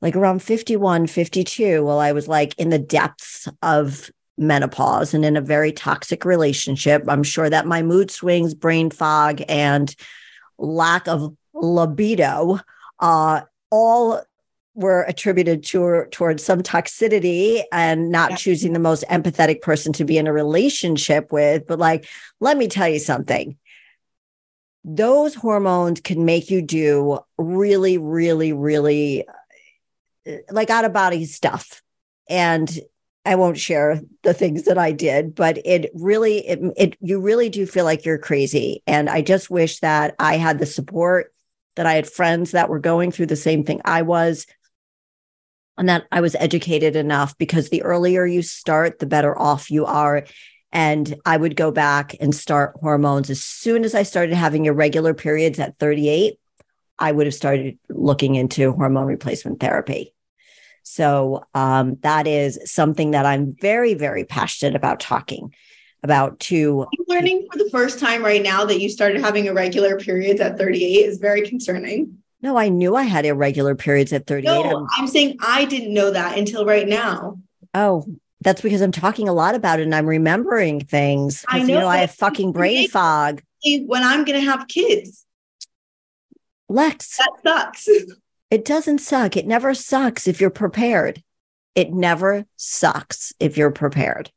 like 0.00 0.16
around 0.16 0.42
51, 0.42 1.06
52, 1.06 1.82
while 1.82 1.98
I 1.98 2.12
was 2.12 2.28
like 2.28 2.54
in 2.58 2.68
the 2.68 2.78
depths 2.78 3.48
of 3.62 4.10
menopause 4.36 5.14
and 5.14 5.24
in 5.24 5.36
a 5.36 5.40
very 5.40 5.72
toxic 5.72 6.24
relationship. 6.24 7.04
I'm 7.08 7.22
sure 7.22 7.48
that 7.48 7.66
my 7.66 7.82
mood 7.82 8.10
swings, 8.10 8.54
brain 8.54 8.90
fog, 8.90 9.42
and 9.48 9.94
lack 10.58 11.06
of 11.08 11.36
libido 11.52 12.58
uh, 13.00 13.42
all 13.70 14.22
were 14.74 15.02
attributed 15.02 15.62
to 15.62 16.04
towards 16.10 16.42
some 16.42 16.60
toxicity 16.60 17.62
and 17.70 18.10
not 18.10 18.30
Yeah. 18.30 18.36
choosing 18.36 18.72
the 18.72 18.80
most 18.80 19.04
empathetic 19.08 19.62
person 19.62 19.92
to 19.94 20.04
be 20.04 20.18
in 20.18 20.26
a 20.26 20.32
relationship 20.32 21.30
with. 21.30 21.66
But 21.66 21.78
like, 21.78 22.08
let 22.40 22.56
me 22.56 22.66
tell 22.66 22.88
you 22.88 22.98
something. 22.98 23.56
Those 24.84 25.34
hormones 25.34 26.00
can 26.00 26.24
make 26.24 26.50
you 26.50 26.60
do 26.60 27.20
really, 27.38 27.98
really, 27.98 28.52
really 28.52 29.26
uh, 29.28 30.32
like 30.50 30.70
out 30.70 30.84
of 30.84 30.92
body 30.92 31.24
stuff. 31.24 31.80
And 32.28 32.68
I 33.24 33.36
won't 33.36 33.58
share 33.58 34.00
the 34.22 34.34
things 34.34 34.64
that 34.64 34.76
I 34.76 34.92
did, 34.92 35.34
but 35.34 35.58
it 35.64 35.90
really, 35.94 36.46
it, 36.46 36.60
it, 36.76 36.96
you 37.00 37.20
really 37.20 37.48
do 37.48 37.66
feel 37.66 37.84
like 37.84 38.04
you're 38.04 38.18
crazy. 38.18 38.82
And 38.86 39.08
I 39.08 39.22
just 39.22 39.48
wish 39.48 39.80
that 39.80 40.14
I 40.18 40.36
had 40.36 40.58
the 40.58 40.66
support, 40.66 41.32
that 41.76 41.86
I 41.86 41.94
had 41.94 42.08
friends 42.08 42.50
that 42.50 42.68
were 42.68 42.78
going 42.78 43.10
through 43.10 43.26
the 43.26 43.36
same 43.36 43.64
thing 43.64 43.80
I 43.84 44.02
was, 44.02 44.46
and 45.78 45.88
that 45.88 46.04
I 46.12 46.20
was 46.20 46.36
educated 46.36 46.96
enough 46.96 47.36
because 47.38 47.68
the 47.68 47.82
earlier 47.82 48.26
you 48.26 48.42
start, 48.42 48.98
the 48.98 49.06
better 49.06 49.36
off 49.36 49.70
you 49.70 49.86
are. 49.86 50.24
And 50.70 51.14
I 51.24 51.36
would 51.36 51.56
go 51.56 51.70
back 51.70 52.14
and 52.20 52.34
start 52.34 52.76
hormones 52.80 53.30
as 53.30 53.42
soon 53.42 53.84
as 53.84 53.94
I 53.94 54.02
started 54.02 54.34
having 54.34 54.66
irregular 54.66 55.14
periods 55.14 55.58
at 55.58 55.78
38. 55.78 56.38
I 56.98 57.10
would 57.10 57.26
have 57.26 57.34
started 57.34 57.78
looking 57.88 58.34
into 58.34 58.72
hormone 58.72 59.06
replacement 59.06 59.60
therapy. 59.60 60.13
So 60.84 61.44
um, 61.54 61.96
that 62.02 62.26
is 62.26 62.60
something 62.66 63.10
that 63.12 63.26
I'm 63.26 63.56
very, 63.60 63.94
very 63.94 64.24
passionate 64.24 64.76
about 64.76 65.00
talking 65.00 65.52
about 66.02 66.38
to 66.38 66.82
I'm 66.82 67.04
learning 67.08 67.48
for 67.50 67.56
the 67.58 67.70
first 67.70 67.98
time 67.98 68.22
right 68.22 68.42
now 68.42 68.66
that 68.66 68.78
you 68.80 68.90
started 68.90 69.22
having 69.22 69.46
irregular 69.46 69.98
periods 69.98 70.40
at 70.40 70.58
38 70.58 71.06
is 71.06 71.18
very 71.18 71.42
concerning. 71.48 72.18
no, 72.42 72.58
I 72.58 72.68
knew 72.68 72.94
I 72.94 73.04
had 73.04 73.24
irregular 73.24 73.74
periods 73.74 74.12
at 74.12 74.26
38. 74.26 74.44
No, 74.50 74.62
I'm- 74.62 74.86
I'm 74.98 75.06
saying 75.08 75.38
I 75.40 75.64
didn't 75.64 75.94
know 75.94 76.10
that 76.10 76.36
until 76.36 76.66
right 76.66 76.86
now. 76.86 77.40
oh, 77.72 78.04
that's 78.42 78.60
because 78.60 78.82
I'm 78.82 78.92
talking 78.92 79.26
a 79.26 79.32
lot 79.32 79.54
about 79.54 79.80
it 79.80 79.84
and 79.84 79.94
I'm 79.94 80.06
remembering 80.06 80.80
things. 80.84 81.46
I 81.48 81.56
you 81.60 81.66
know, 81.68 81.80
know, 81.80 81.88
I 81.88 81.96
have 81.98 82.10
fucking 82.10 82.52
brain 82.52 82.88
fog. 82.90 83.42
When 83.64 84.02
I'm 84.02 84.24
going 84.26 84.38
to 84.38 84.50
have 84.50 84.68
kids, 84.68 85.24
Lex, 86.68 87.16
that 87.16 87.30
sucks. 87.42 87.88
it 88.54 88.64
doesn't 88.64 88.98
suck. 88.98 89.36
It 89.36 89.48
never 89.48 89.74
sucks 89.74 90.28
if 90.28 90.40
you're 90.40 90.48
prepared. 90.48 91.24
It 91.74 91.92
never 91.92 92.46
sucks 92.56 93.32
if 93.40 93.56
you're 93.56 93.72
prepared. 93.72 94.30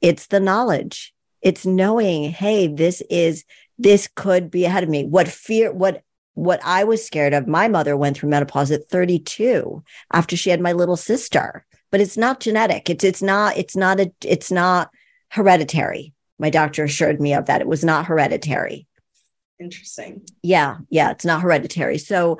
It's 0.00 0.28
the 0.28 0.38
knowledge. 0.38 1.12
It's 1.42 1.66
knowing, 1.66 2.30
hey, 2.30 2.68
this 2.68 3.02
is 3.10 3.44
this 3.76 4.08
could 4.14 4.52
be 4.52 4.64
ahead 4.66 4.84
of 4.84 4.88
me. 4.88 5.02
What 5.02 5.26
fear, 5.26 5.72
what 5.72 6.02
what 6.34 6.60
I 6.64 6.84
was 6.84 7.04
scared 7.04 7.34
of, 7.34 7.48
my 7.48 7.66
mother 7.66 7.96
went 7.96 8.16
through 8.16 8.28
menopause 8.28 8.70
at 8.70 8.88
32 8.88 9.82
after 10.12 10.36
she 10.36 10.50
had 10.50 10.60
my 10.60 10.72
little 10.72 10.96
sister. 10.96 11.66
But 11.90 12.00
it's 12.00 12.16
not 12.16 12.38
genetic. 12.38 12.88
It's 12.88 13.02
it's 13.02 13.20
not, 13.22 13.56
it's 13.56 13.74
not 13.74 13.98
a 13.98 14.12
it's 14.24 14.52
not 14.52 14.90
hereditary. 15.30 16.12
My 16.38 16.50
doctor 16.50 16.84
assured 16.84 17.20
me 17.20 17.34
of 17.34 17.46
that. 17.46 17.62
It 17.62 17.66
was 17.66 17.82
not 17.82 18.06
hereditary. 18.06 18.86
Interesting. 19.58 20.22
Yeah, 20.40 20.76
yeah, 20.88 21.10
it's 21.10 21.24
not 21.24 21.42
hereditary. 21.42 21.98
So 21.98 22.38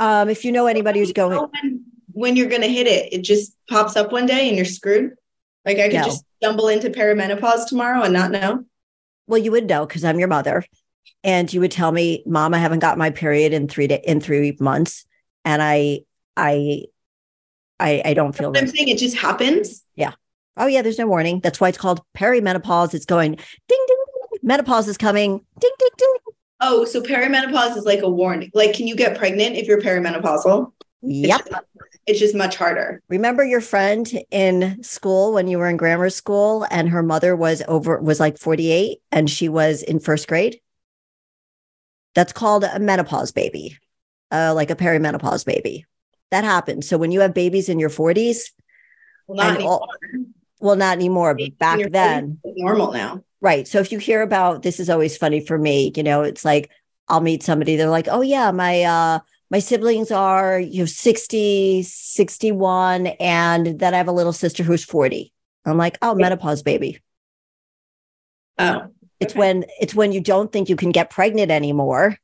um 0.00 0.28
if 0.28 0.44
you 0.44 0.50
know 0.50 0.66
anybody 0.66 0.98
who's 0.98 1.12
going 1.12 1.38
When, 1.38 1.84
when 2.12 2.36
you're 2.36 2.48
going 2.48 2.62
to 2.62 2.68
hit 2.68 2.88
it, 2.88 3.12
it 3.12 3.22
just 3.22 3.54
pops 3.68 3.94
up 3.96 4.10
one 4.10 4.26
day 4.26 4.48
and 4.48 4.56
you're 4.56 4.64
screwed. 4.66 5.12
Like 5.64 5.78
I 5.78 5.88
could 5.88 5.98
No. 5.98 6.04
just 6.06 6.24
stumble 6.42 6.66
into 6.68 6.90
perimenopause 6.90 7.68
tomorrow 7.68 8.02
and 8.02 8.12
not 8.12 8.32
know. 8.32 8.64
Well, 9.28 9.38
you 9.38 9.52
would 9.52 9.68
know 9.68 9.86
because 9.86 10.02
I'm 10.02 10.18
your 10.18 10.26
mother, 10.28 10.64
and 11.22 11.52
you 11.52 11.60
would 11.60 11.70
tell 11.70 11.92
me, 11.92 12.24
"Mom, 12.26 12.52
I 12.52 12.58
haven't 12.58 12.80
got 12.80 12.98
my 12.98 13.10
period 13.10 13.52
in 13.52 13.68
three 13.68 13.86
da- 13.86 14.02
in 14.04 14.20
three 14.20 14.56
months," 14.58 15.04
and 15.44 15.62
I, 15.62 16.00
I, 16.36 16.86
I, 17.78 18.02
I 18.06 18.14
don't 18.14 18.32
feel 18.34 18.50
But 18.50 18.62
I'm 18.62 18.68
saying 18.68 18.88
it 18.88 18.98
just 18.98 19.16
happens. 19.16 19.84
Yeah. 19.94 20.12
Oh 20.56 20.66
yeah, 20.66 20.82
there's 20.82 20.98
no 20.98 21.06
warning. 21.06 21.38
That's 21.40 21.60
why 21.60 21.68
it's 21.68 21.78
called 21.78 22.00
perimenopause. 22.16 22.92
It's 22.94 23.06
going 23.06 23.32
ding 23.32 23.40
ding. 23.68 23.86
ding. 23.86 24.38
Menopause 24.42 24.88
is 24.88 24.96
coming. 24.98 25.44
Ding 25.60 25.70
ding 25.78 25.88
ding. 25.96 26.14
Oh, 26.60 26.84
so 26.84 27.00
perimenopause 27.00 27.76
is 27.76 27.84
like 27.84 28.02
a 28.02 28.10
warning. 28.10 28.50
Like, 28.54 28.74
can 28.74 28.86
you 28.86 28.94
get 28.96 29.16
pregnant 29.16 29.56
if 29.56 29.66
you're 29.66 29.80
perimenopausal? 29.80 30.72
It's 31.02 31.28
Yep. 31.28 31.48
just- 31.48 31.62
It's 32.06 32.18
just 32.18 32.34
much 32.34 32.56
harder. 32.56 33.02
Remember 33.08 33.44
your 33.44 33.60
friend 33.60 34.10
in 34.30 34.82
school 34.82 35.32
when 35.32 35.46
you 35.48 35.58
were 35.58 35.68
in 35.68 35.76
grammar 35.76 36.10
school, 36.10 36.66
and 36.70 36.88
her 36.88 37.02
mother 37.02 37.36
was 37.36 37.62
over 37.68 38.00
was 38.00 38.18
like 38.18 38.36
48, 38.38 38.98
and 39.12 39.30
she 39.30 39.48
was 39.48 39.82
in 39.82 40.00
first 40.00 40.26
grade. 40.26 40.60
That's 42.14 42.32
called 42.32 42.64
a 42.64 42.78
menopause 42.80 43.30
baby, 43.32 43.78
uh, 44.32 44.52
like 44.54 44.70
a 44.70 44.74
perimenopause 44.76 45.44
baby. 45.44 45.84
That 46.30 46.42
happens. 46.44 46.88
So 46.88 46.98
when 46.98 47.12
you 47.12 47.20
have 47.20 47.34
babies 47.34 47.68
in 47.68 47.78
your 47.78 47.90
40s, 47.90 48.52
Well, 49.28 49.36
not 49.36 49.54
anymore. 49.56 49.72
all- 49.72 49.88
well, 50.60 50.76
not 50.76 50.96
anymore, 50.96 51.34
but 51.34 51.58
back 51.58 51.78
then, 51.90 52.38
normal 52.44 52.92
now. 52.92 53.22
Right. 53.40 53.66
So 53.66 53.78
if 53.80 53.92
you 53.92 53.98
hear 53.98 54.22
about 54.22 54.62
this 54.62 54.80
is 54.80 54.90
always 54.90 55.16
funny 55.16 55.40
for 55.44 55.58
me, 55.58 55.92
you 55.96 56.02
know, 56.02 56.22
it's 56.22 56.44
like 56.44 56.70
I'll 57.08 57.20
meet 57.20 57.42
somebody, 57.42 57.76
they're 57.76 57.90
like, 57.90 58.08
oh 58.08 58.22
yeah, 58.22 58.50
my 58.50 58.82
uh 58.82 59.18
my 59.50 59.58
siblings 59.58 60.10
are 60.12 60.58
you 60.60 60.80
know 60.80 60.86
60, 60.86 61.82
61, 61.82 63.08
and 63.08 63.78
then 63.78 63.94
I 63.94 63.98
have 63.98 64.08
a 64.08 64.12
little 64.12 64.32
sister 64.32 64.62
who's 64.62 64.84
40. 64.84 65.32
I'm 65.64 65.76
like, 65.76 65.98
oh, 66.02 66.14
menopause 66.14 66.62
baby. 66.62 67.00
Oh, 68.58 68.88
It's 69.18 69.32
Okay. 69.32 69.38
when 69.38 69.64
it's 69.80 69.94
when 69.94 70.12
you 70.12 70.20
don't 70.20 70.52
think 70.52 70.68
you 70.68 70.76
can 70.76 70.92
get 70.92 71.10
pregnant 71.10 71.50
anymore 71.50 72.16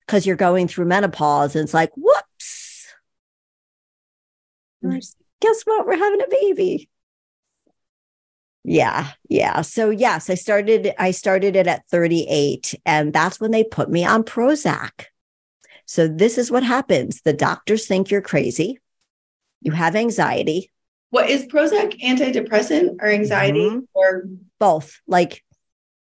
because 0.00 0.26
you're 0.26 0.36
going 0.36 0.68
through 0.68 0.86
menopause, 0.86 1.56
and 1.56 1.64
it's 1.64 1.74
like, 1.74 1.90
whoops, 1.96 2.88
guess 5.40 5.62
what? 5.64 5.86
We're 5.86 5.96
having 5.96 6.20
a 6.20 6.28
baby. 6.28 6.88
Yeah, 8.64 9.10
yeah. 9.28 9.60
So 9.60 9.90
yes, 9.90 10.30
I 10.30 10.34
started 10.34 10.92
I 10.98 11.10
started 11.10 11.54
it 11.54 11.66
at 11.66 11.86
38 11.88 12.74
and 12.86 13.12
that's 13.12 13.38
when 13.38 13.50
they 13.50 13.62
put 13.64 13.90
me 13.90 14.04
on 14.06 14.24
Prozac. 14.24 15.06
So 15.86 16.08
this 16.08 16.38
is 16.38 16.50
what 16.50 16.62
happens. 16.62 17.20
The 17.22 17.34
doctors 17.34 17.86
think 17.86 18.10
you're 18.10 18.22
crazy. 18.22 18.78
You 19.60 19.72
have 19.72 19.94
anxiety, 19.96 20.70
what 21.10 21.28
is 21.28 21.44
Prozac 21.46 22.00
antidepressant 22.02 22.96
or 23.00 23.08
anxiety 23.08 23.60
Mhm. 23.68 23.86
or 23.92 24.24
both. 24.58 25.00
Like 25.06 25.44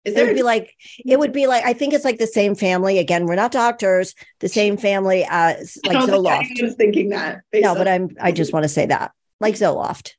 is 0.03 0.15
it 0.17 0.25
would 0.27 0.35
be 0.35 0.43
like 0.43 0.73
it 1.05 1.17
would 1.19 1.31
be 1.31 1.47
like 1.47 1.63
I 1.63 1.71
think 1.73 1.93
it's 1.93 2.03
like 2.05 2.17
the 2.17 2.27
same 2.27 2.55
family. 2.55 2.97
Again, 2.99 3.27
we're 3.27 3.35
not 3.35 3.51
doctors, 3.53 4.13
the 4.39 4.49
same 4.49 4.75
family 4.75 5.25
as 5.29 5.77
I 5.85 5.93
like 5.93 6.09
Zoloft. 6.09 6.49
anyone's 6.51 6.75
thinking 6.75 7.09
that. 7.09 7.41
No, 7.53 7.71
on- 7.71 7.77
but 7.77 7.87
I'm 7.87 8.09
I 8.19 8.31
just 8.33 8.51
want 8.51 8.63
to 8.63 8.69
say 8.69 8.87
that. 8.87 9.11
Like 9.39 9.55
Zoloft. 9.55 10.13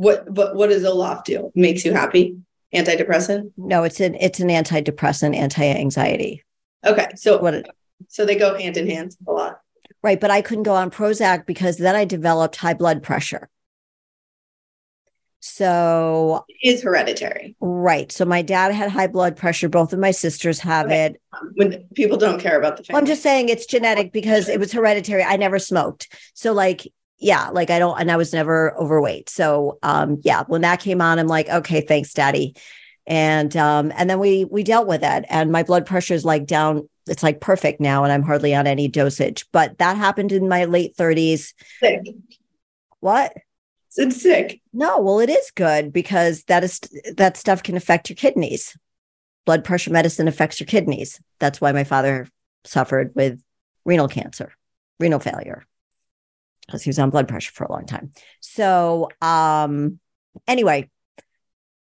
What 0.00 0.32
but 0.32 0.56
what 0.56 0.70
does 0.70 0.82
Zoloft 0.82 1.24
do? 1.24 1.52
Makes 1.54 1.84
you 1.84 1.92
happy? 1.92 2.38
Antidepressant? 2.74 3.52
No, 3.58 3.84
it's 3.84 4.00
an 4.00 4.14
it's 4.14 4.40
an 4.40 4.48
antidepressant, 4.48 5.36
anti-anxiety. 5.36 6.42
Okay. 6.86 7.08
So 7.16 7.38
What 7.38 7.52
it, 7.54 7.66
so 8.08 8.24
they 8.24 8.36
go 8.36 8.56
hand 8.56 8.78
in 8.78 8.88
hand 8.88 9.14
a 9.28 9.32
lot. 9.32 9.60
Right. 10.02 10.18
But 10.18 10.30
I 10.30 10.40
couldn't 10.40 10.62
go 10.62 10.74
on 10.74 10.90
Prozac 10.90 11.44
because 11.44 11.76
then 11.76 11.94
I 11.94 12.06
developed 12.06 12.56
high 12.56 12.72
blood 12.72 13.02
pressure. 13.02 13.50
So, 15.42 16.44
It 16.48 16.68
is 16.74 16.82
hereditary. 16.82 17.56
right. 17.60 18.10
So 18.12 18.24
my 18.26 18.42
dad 18.42 18.72
had 18.72 18.90
high 18.90 19.06
blood 19.06 19.36
pressure. 19.36 19.68
Both 19.70 19.92
of 19.92 19.98
my 19.98 20.10
sisters 20.10 20.60
have 20.60 20.86
Okay. 20.86 21.06
it. 21.06 21.20
Um, 21.32 21.52
When 21.56 21.84
people 21.94 22.16
don't 22.18 22.38
care 22.40 22.58
about 22.58 22.76
the 22.76 22.84
family. 22.84 22.94
Well, 22.94 23.02
I'm 23.02 23.06
just 23.06 23.22
saying 23.22 23.48
it's 23.48 23.66
genetic 23.66 24.12
because 24.12 24.48
it 24.48 24.60
was 24.60 24.72
hereditary. 24.72 25.22
I 25.22 25.36
never 25.36 25.58
smoked. 25.58 26.08
So, 26.34 26.52
like, 26.52 26.86
yeah, 27.20 27.50
like 27.50 27.70
I 27.70 27.78
don't, 27.78 28.00
and 28.00 28.10
I 28.10 28.16
was 28.16 28.32
never 28.32 28.76
overweight. 28.76 29.28
So, 29.28 29.78
um, 29.82 30.18
yeah, 30.22 30.44
when 30.46 30.62
that 30.62 30.80
came 30.80 31.00
on, 31.00 31.18
I'm 31.18 31.26
like, 31.26 31.48
okay, 31.48 31.82
thanks, 31.82 32.14
daddy. 32.14 32.56
And, 33.06 33.54
um, 33.56 33.92
and 33.96 34.08
then 34.08 34.18
we, 34.18 34.44
we 34.46 34.62
dealt 34.62 34.86
with 34.86 35.02
it 35.02 35.24
and 35.28 35.52
my 35.52 35.62
blood 35.62 35.84
pressure 35.84 36.14
is 36.14 36.24
like 36.24 36.46
down. 36.46 36.88
It's 37.06 37.22
like 37.22 37.40
perfect 37.40 37.80
now. 37.80 38.04
And 38.04 38.12
I'm 38.12 38.22
hardly 38.22 38.54
on 38.54 38.66
any 38.66 38.88
dosage, 38.88 39.46
but 39.52 39.78
that 39.78 39.96
happened 39.96 40.32
in 40.32 40.48
my 40.48 40.64
late 40.64 40.96
thirties. 40.96 41.54
sick. 41.80 42.02
What? 43.00 43.32
It's 43.96 44.22
sick. 44.22 44.60
No, 44.72 45.00
well, 45.00 45.18
it 45.18 45.30
is 45.30 45.50
good 45.50 45.92
because 45.92 46.44
that 46.44 46.62
is 46.62 46.80
that 47.16 47.36
stuff 47.36 47.62
can 47.62 47.76
affect 47.76 48.08
your 48.08 48.16
kidneys. 48.16 48.76
Blood 49.44 49.64
pressure 49.64 49.90
medicine 49.90 50.28
affects 50.28 50.60
your 50.60 50.68
kidneys. 50.68 51.20
That's 51.40 51.60
why 51.60 51.72
my 51.72 51.82
father 51.82 52.28
suffered 52.64 53.12
with 53.16 53.42
renal 53.84 54.06
cancer, 54.06 54.52
renal 55.00 55.18
failure, 55.18 55.64
because 56.70 56.82
he 56.82 56.88
was 56.88 56.98
on 56.98 57.10
blood 57.10 57.26
pressure 57.28 57.52
for 57.52 57.64
a 57.64 57.72
long 57.72 57.84
time. 57.86 58.12
So, 58.40 59.08
um, 59.20 59.98
anyway, 60.46 60.88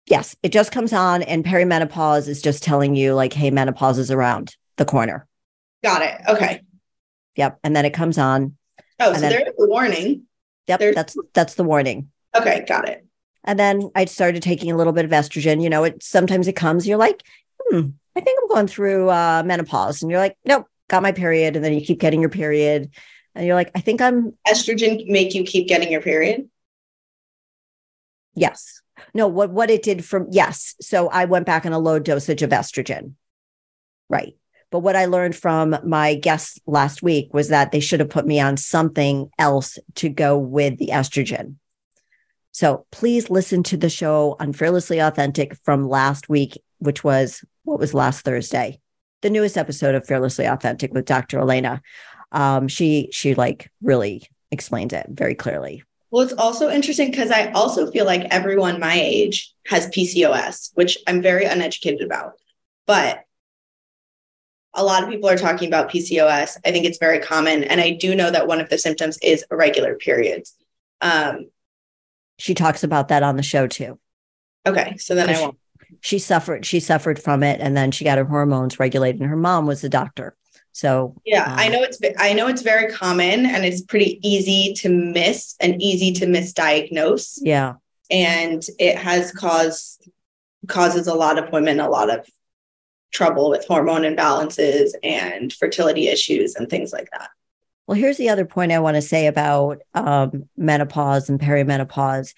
yes, 0.05 0.35
it 0.41 0.51
just 0.51 0.71
comes 0.71 0.93
on, 0.93 1.21
and 1.23 1.43
perimenopause 1.43 2.27
is 2.27 2.41
just 2.41 2.63
telling 2.63 2.95
you, 2.95 3.13
like, 3.13 3.33
hey, 3.33 3.51
menopause 3.51 3.97
is 3.97 4.11
around 4.11 4.55
the 4.77 4.85
corner. 4.85 5.27
Got 5.83 6.01
it. 6.03 6.21
Okay. 6.27 6.61
Yep, 7.35 7.59
and 7.63 7.75
then 7.75 7.85
it 7.85 7.93
comes 7.93 8.17
on. 8.17 8.55
Oh, 8.99 9.13
so 9.13 9.19
then- 9.19 9.31
there's 9.31 9.47
a 9.47 9.53
warning. 9.67 10.23
Yep, 10.67 10.79
There's- 10.79 10.95
that's 10.95 11.17
that's 11.33 11.53
the 11.55 11.63
warning. 11.63 12.09
Okay, 12.35 12.65
got 12.67 12.89
it. 12.89 13.05
And 13.43 13.57
then 13.57 13.89
I 13.95 14.05
started 14.05 14.43
taking 14.43 14.71
a 14.71 14.75
little 14.75 14.91
bit 14.91 15.05
of 15.05 15.11
estrogen. 15.11 15.63
You 15.63 15.69
know, 15.69 15.85
it 15.85 16.03
sometimes 16.03 16.47
it 16.49 16.53
comes, 16.57 16.85
you're 16.85 16.97
like, 16.97 17.23
hmm, 17.69 17.89
I 18.15 18.19
think 18.19 18.37
I'm 18.41 18.49
going 18.49 18.67
through 18.67 19.09
uh, 19.09 19.43
menopause. 19.45 20.01
And 20.01 20.11
you're 20.11 20.19
like, 20.19 20.35
nope, 20.43 20.65
got 20.89 21.01
my 21.03 21.13
period. 21.13 21.55
And 21.55 21.63
then 21.63 21.73
you 21.73 21.79
keep 21.79 21.99
getting 21.99 22.19
your 22.19 22.29
period. 22.29 22.89
And 23.37 23.45
you're 23.45 23.55
like, 23.55 23.71
I 23.75 23.79
think 23.79 24.01
I'm 24.01 24.33
Estrogen 24.47 25.07
make 25.07 25.33
you 25.33 25.43
keep 25.43 25.67
getting 25.67 25.91
your 25.91 26.01
period? 26.01 26.49
yes. 28.35 28.81
No, 29.13 29.27
what 29.27 29.51
what 29.51 29.69
it 29.69 29.83
did 29.83 30.03
from 30.05 30.27
yes. 30.31 30.75
So 30.81 31.07
I 31.09 31.25
went 31.25 31.45
back 31.45 31.65
on 31.65 31.73
a 31.73 31.79
low 31.79 31.99
dosage 31.99 32.41
of 32.41 32.51
estrogen. 32.51 33.13
Right. 34.09 34.35
But 34.69 34.79
what 34.79 34.95
I 34.95 35.05
learned 35.05 35.35
from 35.35 35.77
my 35.85 36.15
guest 36.15 36.59
last 36.65 37.01
week 37.01 37.33
was 37.33 37.49
that 37.49 37.71
they 37.71 37.79
should 37.79 37.99
have 37.99 38.09
put 38.09 38.27
me 38.27 38.39
on 38.39 38.57
something 38.57 39.29
else 39.39 39.79
to 39.95 40.09
go 40.09 40.37
with 40.37 40.77
the 40.77 40.87
estrogen. 40.87 41.55
So 42.51 42.85
please 42.91 43.29
listen 43.29 43.63
to 43.63 43.77
the 43.77 43.89
show 43.89 44.35
on 44.39 44.51
Fearlessly 44.51 44.99
Authentic 44.99 45.55
from 45.63 45.87
last 45.87 46.27
week, 46.27 46.61
which 46.79 47.03
was 47.03 47.45
what 47.63 47.79
was 47.79 47.93
last 47.93 48.25
Thursday, 48.25 48.81
the 49.21 49.29
newest 49.29 49.57
episode 49.57 49.95
of 49.95 50.07
Fearlessly 50.07 50.45
Authentic 50.45 50.93
with 50.93 51.05
Dr. 51.05 51.39
Elena. 51.39 51.81
Um, 52.31 52.67
she 52.67 53.09
she 53.11 53.33
like 53.35 53.71
really 53.81 54.27
explains 54.51 54.93
it 54.93 55.05
very 55.09 55.35
clearly. 55.35 55.83
Well, 56.11 56.23
it's 56.23 56.33
also 56.33 56.69
interesting 56.69 57.11
because 57.11 57.31
I 57.31 57.51
also 57.51 57.91
feel 57.91 58.05
like 58.05 58.25
everyone 58.31 58.79
my 58.79 58.93
age 58.99 59.53
has 59.67 59.87
PCOS, 59.87 60.71
which 60.75 60.97
I'm 61.07 61.21
very 61.21 61.45
uneducated 61.45 62.01
about. 62.01 62.33
But 62.85 63.23
a 64.73 64.83
lot 64.83 65.03
of 65.03 65.09
people 65.09 65.27
are 65.29 65.37
talking 65.37 65.67
about 65.67 65.89
PCOS. 65.89 66.57
I 66.65 66.71
think 66.71 66.85
it's 66.85 66.97
very 66.99 67.19
common. 67.19 67.63
And 67.63 67.81
I 67.81 67.91
do 67.91 68.15
know 68.15 68.29
that 68.31 68.47
one 68.47 68.61
of 68.61 68.69
the 68.69 68.77
symptoms 68.77 69.17
is 69.23 69.43
irregular 69.51 69.95
periods. 69.95 70.55
Um, 71.01 71.49
She 72.37 72.53
talks 72.53 72.83
about 72.83 73.07
that 73.09 73.23
on 73.23 73.35
the 73.37 73.43
show 73.43 73.67
too. 73.67 73.99
okay. 74.65 74.95
So 74.97 75.15
then 75.15 75.29
I 75.29 75.33
She- 75.33 75.41
won't. 75.41 75.57
She 76.01 76.19
suffered 76.19 76.65
she 76.65 76.79
suffered 76.79 77.17
from 77.21 77.41
it 77.43 77.59
and 77.61 77.75
then 77.75 77.91
she 77.91 78.03
got 78.03 78.17
her 78.17 78.25
hormones 78.25 78.79
regulated. 78.79 79.19
And 79.21 79.29
her 79.29 79.35
mom 79.37 79.65
was 79.65 79.83
a 79.83 79.89
doctor. 79.89 80.35
So 80.77 81.15
Yeah, 81.25 81.45
Um, 81.45 81.57
I 81.57 81.67
know 81.69 81.81
it's 81.81 81.99
I 82.19 82.33
know 82.33 82.47
it's 82.47 82.61
very 82.61 82.93
common 82.93 83.47
and 83.47 83.65
it's 83.65 83.81
pretty 83.81 84.19
easy 84.21 84.73
to 84.75 84.89
miss 84.89 85.55
and 85.59 85.81
easy 85.81 86.11
to 86.13 86.27
misdiagnose. 86.27 87.39
yeah. 87.41 87.73
And 88.11 88.63
it 88.77 88.95
has 88.95 89.31
caused 89.31 90.07
causes 90.67 91.07
a 91.07 91.15
lot 91.15 91.39
of 91.39 91.51
women 91.51 91.79
a 91.79 91.89
lot 91.89 92.11
of 92.11 92.27
trouble 93.11 93.49
with 93.49 93.65
hormone 93.65 94.03
imbalances 94.03 94.91
and 95.01 95.51
fertility 95.51 96.09
issues 96.09 96.55
and 96.55 96.69
things 96.69 96.93
like 96.93 97.09
that. 97.11 97.29
Well, 97.87 97.97
here's 97.97 98.17
the 98.17 98.29
other 98.29 98.45
point 98.45 98.71
I 98.71 98.79
want 98.79 98.95
to 98.95 99.01
say 99.01 99.25
about 99.25 99.79
um, 99.95 100.47
menopause 100.57 101.27
and 101.29 101.39
perimenopause 101.39 102.35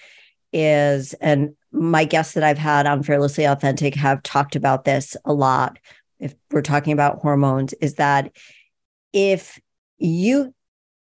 is, 0.54 1.14
and 1.16 1.56
my 1.72 2.06
guests 2.06 2.36
that 2.36 2.44
I've 2.44 2.58
had 2.58 2.86
on 2.86 3.04
Fearlessly 3.04 3.46
Authentic 3.46 3.96
have 3.96 4.24
talked 4.24 4.56
about 4.56 4.86
this 4.86 5.18
a 5.26 5.34
lot. 5.34 5.80
If 6.20 6.36
we're 6.52 6.62
talking 6.62 6.94
about 6.94 7.20
hormones, 7.20 7.74
is 7.74 7.96
that 7.96 8.36
if 9.14 9.60
you 9.98 10.54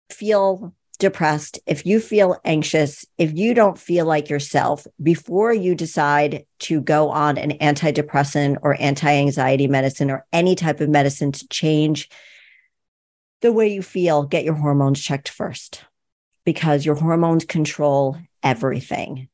feel 0.09 0.73
depressed, 0.99 1.59
if 1.65 1.85
you 1.85 1.99
feel 1.99 2.37
anxious, 2.43 3.05
if 3.17 3.33
you 3.33 3.53
don't 3.53 3.77
feel 3.77 4.05
like 4.05 4.29
yourself 4.29 4.85
before 5.01 5.53
you 5.53 5.75
decide 5.75 6.45
to 6.59 6.81
go 6.81 7.09
on 7.09 7.37
an 7.37 7.51
antidepressant 7.59 8.57
or 8.61 8.79
anti 8.79 9.11
anxiety 9.11 9.67
medicine 9.67 10.09
or 10.09 10.25
any 10.31 10.55
type 10.55 10.81
of 10.81 10.89
medicine 10.89 11.31
to 11.31 11.47
change 11.49 12.09
the 13.41 13.53
way 13.53 13.67
you 13.67 13.81
feel, 13.81 14.23
get 14.23 14.43
your 14.43 14.55
hormones 14.55 14.99
checked 14.99 15.29
first 15.29 15.83
because 16.45 16.85
your 16.85 16.95
hormones 16.95 17.45
control 17.45 18.17
everything. 18.41 19.29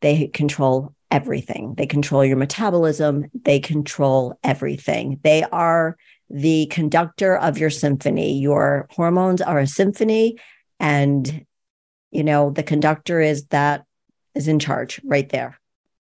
They 0.00 0.28
control 0.28 0.94
everything. 1.10 1.74
They 1.76 1.86
control 1.86 2.24
your 2.24 2.36
metabolism, 2.36 3.26
they 3.34 3.60
control 3.60 4.38
everything. 4.42 5.20
They 5.22 5.44
are 5.44 5.96
the 6.28 6.66
conductor 6.66 7.36
of 7.36 7.58
your 7.58 7.70
symphony. 7.70 8.38
Your 8.38 8.88
hormones 8.90 9.40
are 9.40 9.60
a 9.60 9.66
symphony 9.66 10.38
and 10.80 11.46
you 12.10 12.24
know 12.24 12.50
the 12.50 12.62
conductor 12.62 13.20
is 13.20 13.46
that 13.46 13.84
is 14.34 14.48
in 14.48 14.58
charge 14.58 15.00
right 15.04 15.28
there. 15.28 15.58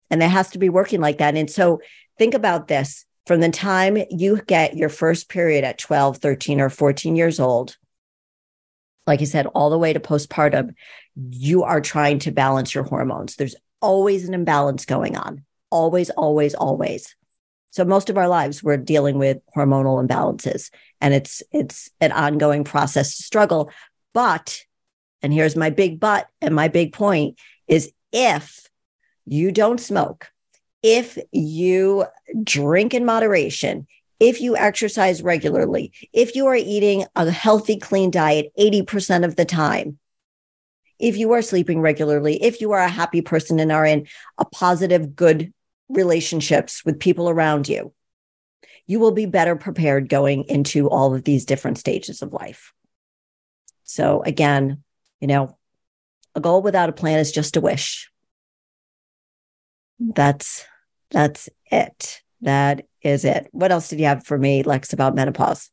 And 0.10 0.22
it 0.22 0.30
has 0.30 0.52
to 0.52 0.60
be 0.60 0.70
working 0.70 1.02
like 1.02 1.18
that. 1.20 1.36
And 1.36 1.50
so 1.50 1.82
think 2.18 2.34
about 2.34 2.68
this 2.68 3.06
from 3.26 3.40
the 3.40 3.50
time 3.50 3.98
you 4.12 4.42
get 4.46 4.78
your 4.78 4.90
first 4.90 5.30
period 5.30 5.64
at 5.64 5.80
12, 5.80 6.18
13, 6.18 6.62
or 6.62 6.70
14 6.70 7.16
years 7.16 7.40
old, 7.40 7.76
like 9.08 9.22
I 9.22 9.26
said, 9.26 9.48
all 9.48 9.70
the 9.70 9.80
way 9.80 9.94
to 9.94 10.00
postpartum, 10.00 10.76
you 11.16 11.64
are 11.64 11.82
trying 11.82 12.20
to 12.20 12.32
balance 12.32 12.76
your 12.76 12.84
hormones. 12.84 13.36
There's 13.36 13.56
always 13.82 14.28
an 14.28 14.34
imbalance 14.34 14.86
going 14.86 15.16
on, 15.16 15.44
always, 15.70 16.10
always, 16.12 16.54
always. 16.54 17.16
So 17.72 17.84
most 17.84 18.10
of 18.10 18.18
our 18.18 18.30
lives 18.30 18.64
we're 18.64 18.78
dealing 18.78 19.18
with 19.18 19.40
hormonal 19.56 20.06
imbalances, 20.06 20.72
and 21.02 21.14
it's 21.14 21.44
it's 21.52 21.90
an 22.00 22.12
ongoing 22.12 22.64
process 22.64 23.18
to 23.18 23.24
struggle. 23.24 23.70
But, 24.14 24.62
and 25.22 25.34
here's 25.34 25.58
my 25.58 25.70
big 25.72 26.00
but, 26.00 26.28
and 26.42 26.56
my 26.56 26.70
big 26.70 26.94
point 26.94 27.38
is 27.68 27.92
if 28.14 28.70
you 29.26 29.52
don't 29.52 29.80
smoke, 29.80 30.30
if 30.82 31.18
you 31.32 32.06
drink 32.44 32.94
in 32.94 33.04
moderation, 33.04 33.88
if 34.20 34.40
you 34.40 34.56
exercise 34.56 35.22
regularly, 35.22 35.92
if 36.14 36.36
you 36.36 36.46
are 36.48 36.56
eating 36.56 37.06
a 37.16 37.30
healthy, 37.30 37.78
clean 37.78 38.12
diet 38.12 38.52
80% 38.58 39.26
of 39.26 39.36
the 39.36 39.46
time, 39.46 40.00
if 41.06 41.18
you 41.18 41.34
are 41.34 41.42
sleeping 41.44 41.82
regularly, 41.82 42.42
if 42.42 42.62
you 42.62 42.72
are 42.72 42.80
a 42.80 42.90
happy 42.90 43.22
person 43.22 43.60
and 43.60 43.72
are 43.72 43.86
in 43.86 44.08
a 44.40 44.46
positive, 44.46 45.16
good 45.16 45.54
relationships 45.88 46.84
with 46.84 47.00
people 47.00 47.30
around 47.30 47.70
you, 47.70 47.94
you 48.88 49.00
will 49.00 49.12
be 49.12 49.28
better 49.28 49.56
prepared 49.56 50.10
going 50.10 50.46
into 50.46 50.90
all 50.90 51.14
of 51.14 51.24
these 51.24 51.46
different 51.46 51.78
stages 51.78 52.24
of 52.24 52.34
life. 52.34 52.74
So, 53.84 54.24
again, 54.24 54.82
you 55.22 55.28
know, 55.28 55.56
a 56.34 56.42
goal 56.42 56.64
without 56.64 56.90
a 56.90 56.94
plan 56.94 57.20
is 57.20 57.32
just 57.32 57.56
a 57.56 57.62
wish. 57.62 58.10
That's 60.00 60.66
that's 61.12 61.50
it. 61.72 62.24
That 62.42 62.88
is 63.04 63.26
it. 63.26 63.48
What 63.52 63.72
else 63.72 63.90
did 63.90 64.00
you 64.00 64.08
have 64.08 64.26
for 64.26 64.40
me, 64.40 64.64
Lex, 64.64 64.92
about 64.92 65.14
menopause? 65.14 65.70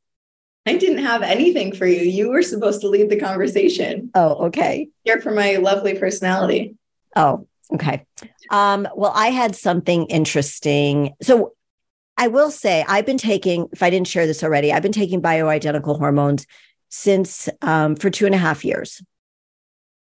I 0.65 0.77
didn't 0.77 1.05
have 1.05 1.23
anything 1.23 1.75
for 1.75 1.87
you. 1.87 2.03
You 2.03 2.31
were 2.31 2.43
supposed 2.43 2.83
to 2.83 2.89
lead 2.89 3.11
the 3.11 3.19
conversation. 3.19 4.11
Oh, 4.15 4.47
okay. 4.47 4.89
Here 5.05 5.21
for 5.21 5.33
my 5.33 5.57
lovely 5.57 5.99
personality. 5.99 6.77
Oh, 7.17 7.49
okay. 7.75 8.07
Um, 8.51 8.87
well, 8.95 9.13
I 9.15 9.29
had 9.29 9.57
something 9.57 10.07
interesting. 10.07 11.15
So 11.21 11.55
I 12.17 12.29
will 12.29 12.51
say 12.51 12.85
I've 12.87 13.07
been 13.07 13.19
taking, 13.19 13.69
if 13.73 13.83
I 13.83 13.91
didn't 13.91 14.07
share 14.07 14.27
this 14.27 14.45
already, 14.45 14.73
I've 14.73 14.83
been 14.83 14.93
taking 14.93 15.21
bioidentical 15.21 15.99
hormones 15.99 16.47
since 16.91 17.49
um, 17.63 17.97
for 17.97 18.11
two 18.11 18.27
and 18.27 18.35
a 18.35 18.39
half 18.39 18.65
years. 18.65 19.03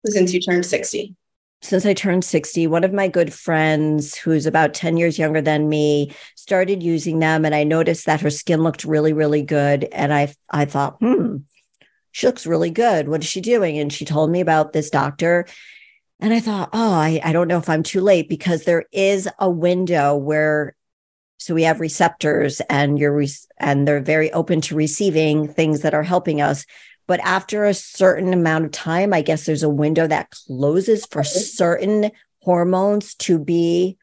Since 0.05 0.33
you 0.33 0.41
turned 0.41 0.67
60. 0.67 1.15
Since 1.63 1.85
I 1.85 1.93
turned 1.93 2.25
60, 2.25 2.67
one 2.67 2.85
of 2.85 2.93
my 2.93 3.07
good 3.07 3.33
friends, 3.33 4.17
who's 4.17 4.47
about 4.47 4.73
10 4.73 4.97
years 4.97 5.19
younger 5.19 5.43
than 5.43 5.69
me, 5.69 6.15
started 6.35 6.83
using 6.83 7.19
them. 7.19 7.45
And 7.45 7.55
I 7.55 7.65
noticed 7.65 8.07
that 8.07 8.23
her 8.23 8.31
skin 8.31 8.63
looked 8.63 8.85
really, 8.85 9.13
really 9.13 9.43
good. 9.43 9.85
And 9.93 10.13
I, 10.13 10.35
I 10.51 10.65
thought, 10.65 10.97
hmm, 11.01 11.39
she 12.13 12.27
looks 12.27 12.47
really 12.47 12.71
good. 12.71 13.09
What 13.09 13.23
is 13.23 13.29
she 13.29 13.41
doing? 13.41 13.79
And 13.79 13.93
she 13.93 14.05
told 14.05 14.31
me 14.31 14.41
about 14.41 14.73
this 14.73 14.89
doctor. 14.89 15.47
And 16.19 16.33
I 16.33 16.41
thought, 16.41 16.71
oh, 16.73 16.93
I, 16.93 17.21
I 17.23 17.33
don't 17.33 17.49
know 17.49 17.59
if 17.59 17.69
I'm 17.69 17.83
too 17.83 18.01
late 18.01 18.29
because 18.29 18.65
there 18.65 18.85
is 18.93 19.29
a 19.39 19.51
window 19.51 20.17
where, 20.17 20.75
so 21.39 21.55
we 21.55 21.63
have 21.65 21.81
receptors 21.81 22.61
and 22.69 22.99
you're, 22.99 23.15
re- 23.15 23.29
and 23.59 23.87
they're 23.87 24.01
very 24.01 24.33
open 24.33 24.61
to 24.63 24.75
receiving 24.75 25.49
things 25.49 25.81
that 25.81 25.95
are 25.95 26.03
helping 26.03 26.41
us. 26.41 26.65
But 27.11 27.19
after 27.25 27.65
a 27.65 27.75
certain 27.75 28.33
amount 28.33 28.67
of 28.67 28.71
time, 28.71 29.13
I 29.13 29.21
guess 29.21 29.45
there's 29.45 29.65
a 29.65 29.69
window 29.69 30.07
that 30.07 30.31
closes 30.31 31.05
for 31.07 31.25
certain 31.25 32.13
hormones 32.43 33.17
to 33.17 33.37
be 33.37 33.99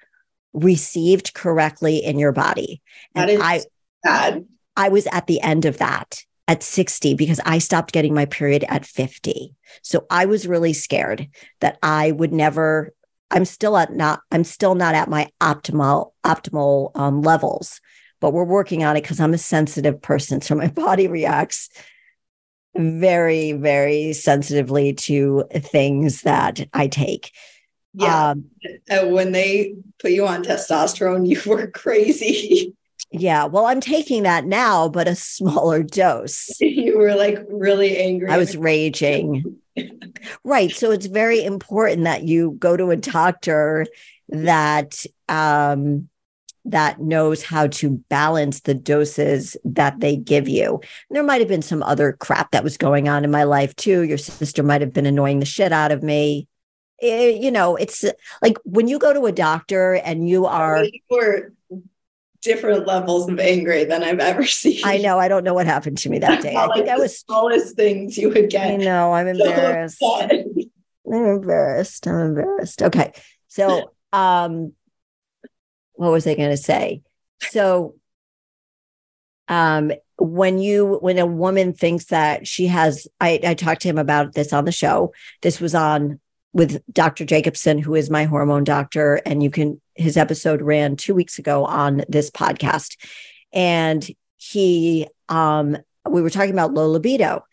received 0.52 1.34
correctly 1.34 2.04
in 2.04 2.20
your 2.20 2.34
body. 2.34 2.82
That 3.16 3.30
And 3.30 3.32
is 3.32 3.40
I, 3.42 3.62
sad. 4.06 4.46
I 4.76 4.90
was 4.90 5.08
at 5.08 5.26
the 5.26 5.40
end 5.40 5.64
of 5.64 5.78
that 5.78 6.26
at 6.50 6.64
60 6.64 7.14
because 7.14 7.40
I 7.46 7.60
stopped 7.60 7.94
getting 7.94 8.14
my 8.14 8.26
period 8.26 8.66
at 8.68 8.86
50. 8.86 9.56
So 9.84 10.06
I 10.10 10.26
was 10.26 10.46
really 10.46 10.74
scared 10.74 11.30
that 11.62 11.78
I 11.82 12.12
would 12.12 12.34
never 12.34 12.94
I'm 13.32 13.46
still 13.46 13.78
at 13.78 13.94
not 13.94 14.20
I'm 14.34 14.44
still 14.44 14.76
not 14.76 14.96
at 14.96 15.10
my 15.10 15.30
optimal 15.40 16.12
optimal 16.26 16.92
um, 16.96 17.22
levels, 17.22 17.80
but 18.20 18.34
we're 18.34 18.44
working 18.44 18.84
on 18.84 18.98
it 18.98 19.04
because 19.04 19.22
I'm 19.22 19.34
a 19.34 19.38
sensitive 19.38 20.02
person 20.02 20.42
so 20.42 20.56
my 20.56 20.68
body 20.86 21.08
reacts 21.08 21.70
very 22.76 23.54
very 23.54 24.14
sensitively 24.14 24.94
to 24.94 25.44
things 25.54 26.22
that 26.22 26.68
I 26.74 26.88
take. 26.88 27.32
Yeah. 27.94 28.32
Um, 28.32 28.46
Uh, 28.90 29.08
when 29.08 29.32
they 29.32 29.76
put 30.00 30.12
you 30.12 30.28
on 30.28 30.44
testosterone, 30.44 31.28
you 31.30 31.42
were 31.50 31.68
crazy. 31.68 32.76
yeah, 33.12 33.46
well 33.46 33.66
I'm 33.66 33.82
taking 33.82 34.24
that 34.24 34.46
now 34.46 34.90
but 34.90 35.08
a 35.08 35.16
smaller 35.16 35.82
dose. 35.84 36.56
you 36.62 36.98
were 36.98 37.16
like 37.16 37.40
really 37.50 37.98
angry. 37.98 38.30
I 38.30 38.38
was 38.38 38.56
raging. 38.58 39.60
Right. 40.44 40.72
So 40.72 40.92
it's 40.92 41.06
very 41.06 41.44
important 41.44 42.04
that 42.06 42.24
you 42.24 42.56
go 42.60 42.76
to 42.76 42.90
a 42.90 42.96
doctor 42.96 43.86
that 44.30 45.06
um, 45.30 46.10
that 46.68 47.00
knows 47.00 47.44
how 47.44 47.68
to 47.68 47.92
balance 48.10 48.62
the 48.62 48.74
doses 48.74 49.56
that 49.64 50.00
they 50.00 50.16
give 50.16 50.48
you. 50.48 50.76
And 51.10 51.16
there 51.16 51.24
might 51.24 51.40
have 51.40 51.48
been 51.48 51.62
some 51.62 51.82
other 51.84 52.14
crap 52.14 52.52
that 52.52 52.64
was 52.64 52.78
going 52.78 53.08
on 53.08 53.24
in 53.24 53.32
my 53.32 53.44
life 53.44 53.76
too. 53.76 54.02
Your 54.02 54.18
sister 54.18 54.64
might 54.64 54.82
have 54.82 54.94
been 54.94 55.06
annoying 55.06 55.40
the 55.40 55.46
shit 55.46 55.72
out 55.72 55.92
of 55.92 56.04
me. 56.04 56.48
It, 57.00 57.42
you 57.42 57.52
know, 57.52 57.76
it's 57.76 58.04
like 58.42 58.58
when 58.64 58.88
you 58.88 59.00
go 59.00 59.14
to 59.14 59.26
a 59.26 59.32
doctor 59.32 59.94
and 59.94 60.28
you 60.28 60.46
are. 60.46 60.86
Different 62.44 62.86
levels 62.86 63.28
of 63.28 63.40
angry 63.40 63.84
than 63.84 64.04
I've 64.04 64.20
ever 64.20 64.46
seen. 64.46 64.82
I 64.84 64.98
know. 64.98 65.20
I 65.20 65.28
don't 65.28 65.44
know 65.44 65.54
what 65.54 65.66
happened 65.66 65.98
to 66.00 66.10
me 66.10 66.20
that 66.20 66.42
day. 66.42 66.56
I 66.56 66.68
like 66.68 66.76
think 66.76 66.90
I 66.90 66.98
was 66.98 67.18
smallest 67.18 67.76
things 67.76 68.18
you 68.18 68.30
would 68.30 68.50
get. 68.50 68.68
I 68.68 68.76
know. 68.76 69.12
I'm 69.12 69.28
embarrassed. 69.28 70.00
So 70.00 70.22
I'm 71.12 71.26
embarrassed. 71.26 72.08
I'm 72.08 72.28
embarrassed. 72.28 72.84
Okay. 72.84 73.14
So, 73.48 73.92
um, 74.14 74.74
what 75.98 76.12
was 76.12 76.26
I 76.26 76.36
going 76.36 76.50
to 76.50 76.58
say? 76.58 77.02
So, 77.50 77.96
um, 79.48 79.92
when 80.20 80.58
you 80.58 80.98
when 81.02 81.18
a 81.20 81.26
woman 81.26 81.74
thinks 81.74 82.06
that 82.06 82.48
she 82.48 82.68
has, 82.68 83.08
I 83.20 83.40
I 83.44 83.54
talked 83.54 83.82
to 83.82 83.88
him 83.88 83.98
about 83.98 84.34
this 84.34 84.52
on 84.54 84.66
the 84.66 84.72
show. 84.72 85.14
This 85.42 85.60
was 85.60 85.76
on 85.76 86.20
with 86.54 86.82
Dr. 86.92 87.24
Jacobson, 87.24 87.78
who 87.78 87.94
is 87.94 88.10
my 88.10 88.24
hormone 88.26 88.64
doctor, 88.64 89.22
and 89.26 89.44
you 89.44 89.52
can 89.52 89.80
his 89.96 90.18
episode 90.18 90.62
ran 90.62 90.96
two 90.96 91.14
weeks 91.14 91.38
ago 91.40 91.66
on 91.66 92.04
this 92.10 92.32
podcast, 92.32 92.98
and 93.54 94.08
he 94.38 95.08
um 95.30 95.78
we 96.10 96.22
were 96.22 96.30
talking 96.30 96.52
about 96.52 96.74
low 96.74 96.90
libido 96.90 97.44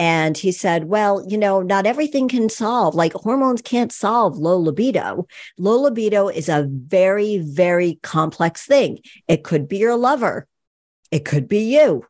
and 0.00 0.38
he 0.38 0.50
said, 0.50 0.84
well, 0.84 1.22
you 1.28 1.36
know, 1.36 1.60
not 1.60 1.84
everything 1.84 2.26
can 2.26 2.48
solve, 2.48 2.94
like 2.94 3.12
hormones 3.12 3.60
can't 3.60 3.92
solve 3.92 4.38
low 4.38 4.56
libido. 4.56 5.26
Low 5.58 5.78
libido 5.78 6.28
is 6.28 6.48
a 6.48 6.66
very, 6.70 7.36
very 7.36 8.00
complex 8.02 8.64
thing. 8.64 9.00
It 9.28 9.44
could 9.44 9.68
be 9.68 9.76
your 9.76 9.96
lover, 9.96 10.48
it 11.10 11.26
could 11.26 11.48
be 11.48 11.74
you. 11.74 12.06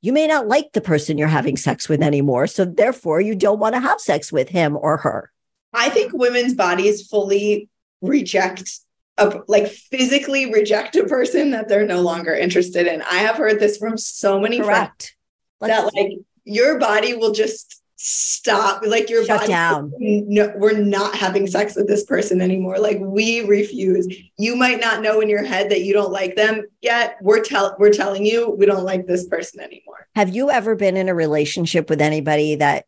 You 0.00 0.12
may 0.12 0.26
not 0.26 0.48
like 0.48 0.72
the 0.72 0.80
person 0.80 1.16
you're 1.16 1.28
having 1.28 1.56
sex 1.56 1.88
with 1.88 2.02
anymore. 2.02 2.48
So 2.48 2.64
therefore, 2.64 3.20
you 3.20 3.36
don't 3.36 3.60
want 3.60 3.76
to 3.76 3.80
have 3.80 4.00
sex 4.00 4.32
with 4.32 4.48
him 4.48 4.76
or 4.76 4.96
her. 4.96 5.30
I 5.72 5.90
think 5.90 6.12
women's 6.12 6.54
bodies 6.54 7.06
fully 7.06 7.68
reject 8.00 8.80
a, 9.16 9.38
like 9.46 9.68
physically 9.68 10.52
reject 10.52 10.96
a 10.96 11.04
person 11.04 11.52
that 11.52 11.68
they're 11.68 11.86
no 11.86 12.00
longer 12.00 12.34
interested 12.34 12.88
in. 12.88 13.00
I 13.02 13.18
have 13.18 13.36
heard 13.36 13.60
this 13.60 13.76
from 13.76 13.96
so 13.96 14.40
many 14.40 14.58
Correct. 14.58 15.14
friends 15.60 15.72
that 15.72 15.94
like 15.94 16.18
your 16.44 16.78
body 16.78 17.14
will 17.14 17.32
just 17.32 17.82
stop 18.04 18.82
like 18.84 19.08
your 19.08 19.24
Shut 19.24 19.42
body 19.42 19.52
down. 19.52 19.92
no 20.00 20.52
we're 20.56 20.76
not 20.76 21.14
having 21.14 21.46
sex 21.46 21.76
with 21.76 21.86
this 21.86 22.04
person 22.04 22.40
anymore. 22.40 22.78
Like 22.78 22.98
we 23.00 23.44
refuse. 23.46 24.08
You 24.36 24.56
might 24.56 24.80
not 24.80 25.02
know 25.02 25.20
in 25.20 25.28
your 25.28 25.44
head 25.44 25.70
that 25.70 25.82
you 25.82 25.92
don't 25.92 26.10
like 26.10 26.34
them 26.34 26.64
yet. 26.80 27.16
We're 27.22 27.44
tell 27.44 27.76
we're 27.78 27.92
telling 27.92 28.26
you 28.26 28.50
we 28.50 28.66
don't 28.66 28.84
like 28.84 29.06
this 29.06 29.26
person 29.28 29.60
anymore. 29.60 30.08
Have 30.16 30.34
you 30.34 30.50
ever 30.50 30.74
been 30.74 30.96
in 30.96 31.08
a 31.08 31.14
relationship 31.14 31.88
with 31.88 32.00
anybody 32.00 32.56
that 32.56 32.86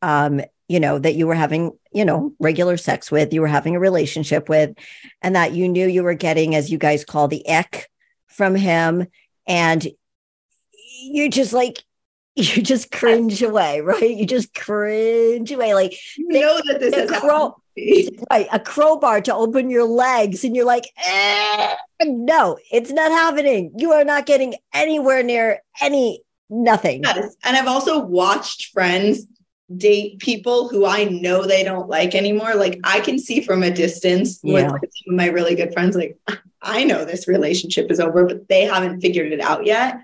um 0.00 0.40
you 0.68 0.78
know 0.78 0.98
that 0.98 1.14
you 1.14 1.26
were 1.26 1.34
having 1.34 1.72
you 1.92 2.04
know 2.04 2.32
regular 2.38 2.76
sex 2.76 3.10
with 3.10 3.32
you 3.32 3.40
were 3.40 3.46
having 3.48 3.74
a 3.74 3.80
relationship 3.80 4.48
with 4.48 4.76
and 5.22 5.34
that 5.34 5.52
you 5.52 5.68
knew 5.68 5.88
you 5.88 6.02
were 6.02 6.14
getting 6.14 6.54
as 6.54 6.70
you 6.70 6.78
guys 6.78 7.04
call 7.04 7.26
the 7.28 7.48
ick 7.48 7.88
from 8.26 8.54
him 8.54 9.06
and 9.46 9.88
you 11.02 11.30
just 11.30 11.52
like 11.52 11.82
you 12.36 12.62
just 12.62 12.92
cringe 12.92 13.42
away, 13.42 13.80
right? 13.80 14.14
You 14.14 14.26
just 14.26 14.54
cringe 14.54 15.50
away. 15.50 15.74
Like 15.74 15.98
you 16.16 16.28
know 16.28 16.60
that 16.66 16.80
this 16.80 16.94
is 16.94 17.10
crow, 17.10 17.56
right, 18.30 18.46
a 18.52 18.60
crowbar 18.60 19.22
to 19.22 19.34
open 19.34 19.70
your 19.70 19.84
legs, 19.84 20.44
and 20.44 20.54
you're 20.54 20.66
like, 20.66 20.84
eh, 21.06 21.74
no, 22.04 22.58
it's 22.70 22.90
not 22.90 23.10
happening. 23.10 23.72
You 23.76 23.92
are 23.92 24.04
not 24.04 24.26
getting 24.26 24.54
anywhere 24.74 25.22
near 25.22 25.62
any 25.80 26.22
nothing. 26.50 27.02
Yes. 27.04 27.34
And 27.42 27.56
I've 27.56 27.66
also 27.66 28.04
watched 28.04 28.66
friends 28.72 29.26
date 29.74 30.20
people 30.20 30.68
who 30.68 30.86
I 30.86 31.04
know 31.04 31.44
they 31.44 31.64
don't 31.64 31.88
like 31.88 32.14
anymore. 32.14 32.54
Like 32.54 32.78
I 32.84 33.00
can 33.00 33.18
see 33.18 33.40
from 33.40 33.64
a 33.64 33.70
distance 33.70 34.38
yeah. 34.44 34.70
with 34.70 34.82
some 34.82 35.14
of 35.14 35.16
my 35.16 35.26
really 35.26 35.56
good 35.56 35.72
friends, 35.72 35.96
like 35.96 36.16
I 36.62 36.84
know 36.84 37.04
this 37.04 37.26
relationship 37.26 37.90
is 37.90 37.98
over, 37.98 38.26
but 38.26 38.46
they 38.48 38.62
haven't 38.62 39.00
figured 39.00 39.32
it 39.32 39.40
out 39.40 39.66
yet 39.66 39.98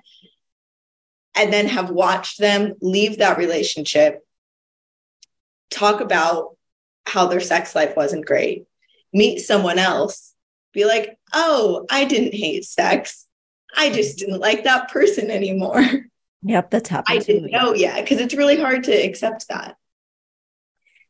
and 1.34 1.52
then 1.52 1.66
have 1.66 1.90
watched 1.90 2.38
them 2.38 2.74
leave 2.80 3.18
that 3.18 3.38
relationship, 3.38 4.20
talk 5.70 6.00
about 6.00 6.56
how 7.06 7.26
their 7.26 7.40
sex 7.40 7.74
life 7.74 7.96
wasn't 7.96 8.26
great, 8.26 8.64
meet 9.12 9.38
someone 9.38 9.78
else, 9.78 10.34
be 10.72 10.84
like, 10.84 11.18
oh, 11.32 11.86
I 11.90 12.04
didn't 12.04 12.34
hate 12.34 12.64
sex. 12.64 13.26
I 13.76 13.90
just 13.90 14.18
didn't 14.18 14.40
like 14.40 14.64
that 14.64 14.90
person 14.90 15.30
anymore. 15.30 15.82
Yep, 16.44 16.70
that's 16.70 16.88
happened. 16.88 17.20
I 17.20 17.22
didn't 17.22 17.52
know 17.52 17.72
yet 17.72 18.02
because 18.02 18.18
it's 18.18 18.34
really 18.34 18.60
hard 18.60 18.84
to 18.84 18.92
accept 18.92 19.48
that. 19.48 19.76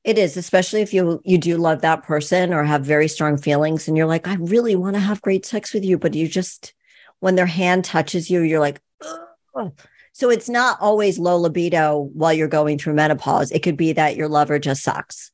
It 0.05 0.19
is, 0.19 0.37
especially 0.37 0.83
if 0.83 0.93
you 0.93 1.23
you 1.25 1.39
do 1.39 1.57
love 1.57 1.81
that 1.83 2.03
person 2.03 2.53
or 2.53 2.65
have 2.65 2.85
very 2.85 3.09
strong 3.09 3.39
feelings, 3.39 3.89
and 3.89 3.97
you're 3.97 4.07
like, 4.07 4.29
I 4.29 4.35
really 4.35 4.77
want 4.77 4.95
to 4.95 5.01
have 5.01 5.23
great 5.23 5.47
sex 5.47 5.73
with 5.73 5.85
you, 5.85 5.97
but 5.97 6.15
you 6.15 6.29
just 6.29 6.75
when 7.21 7.35
their 7.35 7.47
hand 7.47 7.85
touches 7.85 8.31
you, 8.31 8.41
you're 8.41 8.61
like, 8.61 8.81
Ugh. 9.55 9.73
So 10.13 10.31
it's 10.31 10.49
not 10.49 10.79
always 10.81 11.19
low 11.19 11.39
libido 11.39 12.11
while 12.13 12.33
you're 12.33 12.49
going 12.49 12.79
through 12.79 12.95
menopause. 12.95 13.51
It 13.51 13.63
could 13.63 13.77
be 13.77 13.95
that 13.95 14.17
your 14.17 14.29
lover 14.29 14.59
just 14.59 14.83
sucks. 14.83 15.33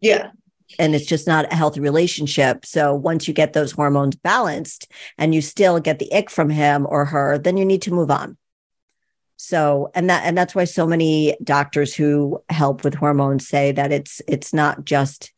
Yeah. 0.00 0.30
And 0.78 0.94
it's 0.94 1.06
just 1.06 1.26
not 1.26 1.52
a 1.52 1.56
healthy 1.56 1.80
relationship. 1.80 2.64
So 2.64 2.94
once 2.94 3.26
you 3.26 3.34
get 3.34 3.52
those 3.52 3.72
hormones 3.72 4.14
balanced 4.14 4.90
and 5.18 5.34
you 5.34 5.42
still 5.42 5.80
get 5.80 5.98
the 5.98 6.12
ick 6.12 6.30
from 6.30 6.48
him 6.48 6.86
or 6.88 7.06
her, 7.06 7.38
then 7.38 7.56
you 7.56 7.64
need 7.64 7.82
to 7.82 7.92
move 7.92 8.10
on. 8.10 8.36
So 9.36 9.90
and 9.94 10.10
that 10.10 10.24
and 10.24 10.36
that's 10.36 10.54
why 10.54 10.64
so 10.64 10.86
many 10.86 11.34
doctors 11.42 11.94
who 11.94 12.44
help 12.50 12.84
with 12.84 12.94
hormones 12.94 13.48
say 13.48 13.72
that 13.72 13.90
it's 13.90 14.20
it's 14.28 14.52
not 14.52 14.84
just 14.84 15.32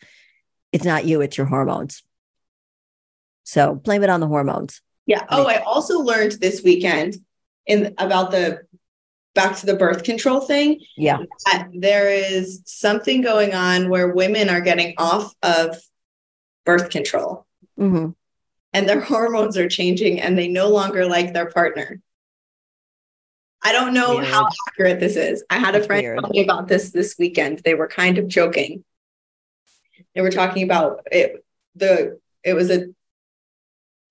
it's 0.73 0.85
not 0.85 1.05
you, 1.07 1.21
it's 1.21 1.39
your 1.39 1.47
hormones. 1.47 2.03
So 3.45 3.75
blame 3.75 4.03
it 4.03 4.11
on 4.11 4.21
the 4.21 4.27
hormones. 4.27 4.83
Yeah. 5.07 5.25
Oh, 5.29 5.47
I 5.47 5.59
also 5.59 6.01
learned 6.01 6.33
this 6.33 6.63
weekend 6.63 7.17
in 7.67 7.95
about 7.97 8.33
the 8.33 8.63
back 9.35 9.57
to 9.57 9.67
the 9.67 9.77
birth 9.77 10.03
control 10.03 10.41
thing. 10.41 10.81
Yeah. 10.97 11.19
There 11.73 12.11
is 12.11 12.63
something 12.67 13.23
going 13.23 13.55
on 13.55 13.89
where 13.89 14.09
women 14.09 14.49
are 14.49 14.61
getting 14.61 14.95
off 14.99 15.35
of 15.43 15.77
birth 16.65 16.91
control 16.91 17.47
mm-hmm. 17.79 18.11
and 18.73 18.89
their 18.89 19.01
hormones 19.13 19.57
are 19.57 19.69
changing 19.69 20.21
and 20.21 20.39
they 20.39 20.49
no 20.49 20.69
longer 20.69 21.07
like 21.07 21.33
their 21.33 21.51
partner. 21.51 22.01
I 23.65 23.73
don't 23.73 23.95
know 23.95 24.17
weird. 24.17 24.27
how 24.27 24.49
accurate 24.69 24.99
this 24.99 25.17
is. 25.17 25.45
I 25.49 25.59
had 25.59 25.77
a 25.77 25.85
friend 25.85 26.03
weird. 26.03 26.19
tell 26.19 26.31
me 26.31 26.43
about 26.43 26.67
this 26.67 26.91
this 26.91 27.17
weekend. 27.17 27.61
They 27.61 27.75
were 27.75 27.87
kind 27.87 28.19
of 28.19 28.27
joking. 28.27 28.85
They 30.15 30.21
were 30.21 30.33
talking 30.33 30.65
about 30.65 31.07
it. 31.13 31.45
The 31.77 32.19
it 32.43 32.55
was 32.55 32.71
a 32.71 32.87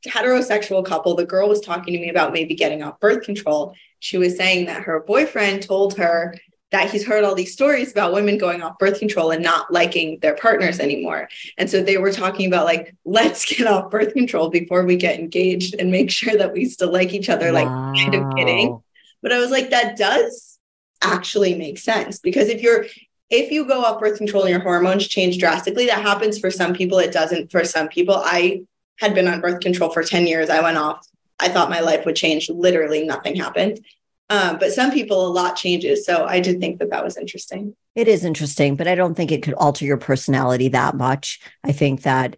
heterosexual 0.07 0.85
couple. 0.85 1.15
The 1.15 1.25
girl 1.25 1.49
was 1.49 1.61
talking 1.61 1.93
to 1.93 1.99
me 1.99 2.09
about 2.09 2.33
maybe 2.33 2.55
getting 2.55 2.83
off 2.83 2.99
birth 2.99 3.23
control, 3.23 3.75
she 4.01 4.17
was 4.17 4.35
saying 4.35 4.65
that 4.65 4.83
her 4.83 4.99
boyfriend 4.99 5.61
told 5.61 5.97
her 5.97 6.35
that 6.71 6.89
he's 6.89 7.05
heard 7.05 7.23
all 7.23 7.35
these 7.35 7.53
stories 7.53 7.91
about 7.91 8.13
women 8.13 8.37
going 8.37 8.63
off 8.63 8.79
birth 8.79 8.97
control 8.97 9.31
and 9.31 9.43
not 9.43 9.71
liking 9.71 10.17
their 10.21 10.35
partners 10.35 10.79
anymore. 10.79 11.29
And 11.57 11.69
so 11.69 11.83
they 11.83 11.97
were 11.97 12.11
talking 12.11 12.47
about 12.47 12.65
like, 12.65 12.95
let's 13.05 13.45
get 13.45 13.67
off 13.67 13.91
birth 13.91 14.13
control 14.13 14.49
before 14.49 14.85
we 14.85 14.95
get 14.95 15.19
engaged 15.19 15.75
and 15.77 15.91
make 15.91 16.09
sure 16.09 16.35
that 16.35 16.51
we 16.51 16.65
still 16.65 16.91
like 16.91 17.13
each 17.13 17.29
other, 17.29 17.53
wow. 17.53 17.91
like 17.93 18.03
kind 18.03 18.15
of 18.15 18.35
kidding. 18.35 18.81
But 19.21 19.33
I 19.33 19.39
was 19.39 19.51
like, 19.51 19.69
that 19.69 19.97
does 19.97 20.57
actually 21.03 21.55
make 21.55 21.77
sense 21.77 22.19
because 22.19 22.47
if 22.47 22.61
you're 22.61 22.85
if 23.29 23.49
you 23.49 23.65
go 23.65 23.81
off 23.81 23.99
birth 23.99 24.17
control 24.17 24.43
and 24.43 24.51
your 24.51 24.59
hormones 24.59 25.07
change 25.07 25.37
drastically, 25.37 25.85
that 25.85 26.01
happens 26.01 26.37
for 26.37 26.51
some 26.51 26.73
people. 26.73 26.99
It 26.99 27.13
doesn't 27.13 27.51
for 27.51 27.63
some 27.63 27.87
people. 27.87 28.15
I 28.17 28.63
had 29.01 29.13
been 29.13 29.27
on 29.27 29.41
birth 29.41 29.59
control 29.59 29.91
for 29.91 30.03
10 30.03 30.25
years. 30.27 30.49
I 30.49 30.61
went 30.61 30.77
off 30.77 31.05
I 31.41 31.49
thought 31.49 31.69
my 31.69 31.79
life 31.79 32.05
would 32.05 32.15
change. 32.15 32.49
Literally, 32.49 33.03
nothing 33.03 33.35
happened. 33.35 33.83
Um, 34.29 34.59
but 34.59 34.71
some 34.71 34.91
people, 34.91 35.27
a 35.27 35.27
lot 35.27 35.57
changes. 35.57 36.05
So 36.05 36.25
I 36.25 36.39
did 36.39 36.61
think 36.61 36.79
that 36.79 36.91
that 36.91 37.03
was 37.03 37.17
interesting. 37.17 37.75
It 37.95 38.07
is 38.07 38.23
interesting, 38.23 38.75
but 38.77 38.87
I 38.87 38.95
don't 38.95 39.15
think 39.15 39.31
it 39.31 39.43
could 39.43 39.55
alter 39.55 39.83
your 39.83 39.97
personality 39.97 40.69
that 40.69 40.95
much. 40.95 41.41
I 41.63 41.73
think 41.73 42.03
that. 42.03 42.37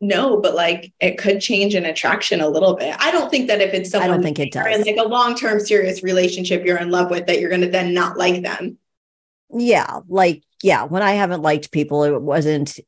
No, 0.00 0.40
but 0.40 0.54
like 0.54 0.92
it 1.00 1.16
could 1.16 1.40
change 1.40 1.74
an 1.74 1.86
attraction 1.86 2.40
a 2.40 2.48
little 2.48 2.74
bit. 2.74 2.96
I 2.98 3.12
don't 3.12 3.30
think 3.30 3.46
that 3.46 3.60
if 3.60 3.72
it's 3.72 3.90
someone 3.90 4.10
I 4.10 4.14
don't 4.14 4.22
think 4.22 4.40
it 4.40 4.52
does. 4.52 4.66
in 4.66 4.96
like 4.96 5.06
a 5.06 5.08
long 5.08 5.36
term 5.36 5.60
serious 5.60 6.02
relationship 6.02 6.66
you're 6.66 6.78
in 6.78 6.90
love 6.90 7.08
with, 7.08 7.26
that 7.28 7.38
you're 7.38 7.48
going 7.48 7.62
to 7.62 7.70
then 7.70 7.94
not 7.94 8.18
like 8.18 8.42
them. 8.42 8.78
Yeah, 9.50 10.00
like 10.08 10.42
yeah. 10.62 10.84
When 10.84 11.02
I 11.02 11.12
haven't 11.12 11.42
liked 11.42 11.70
people, 11.70 12.02
it 12.02 12.20
wasn't, 12.20 12.78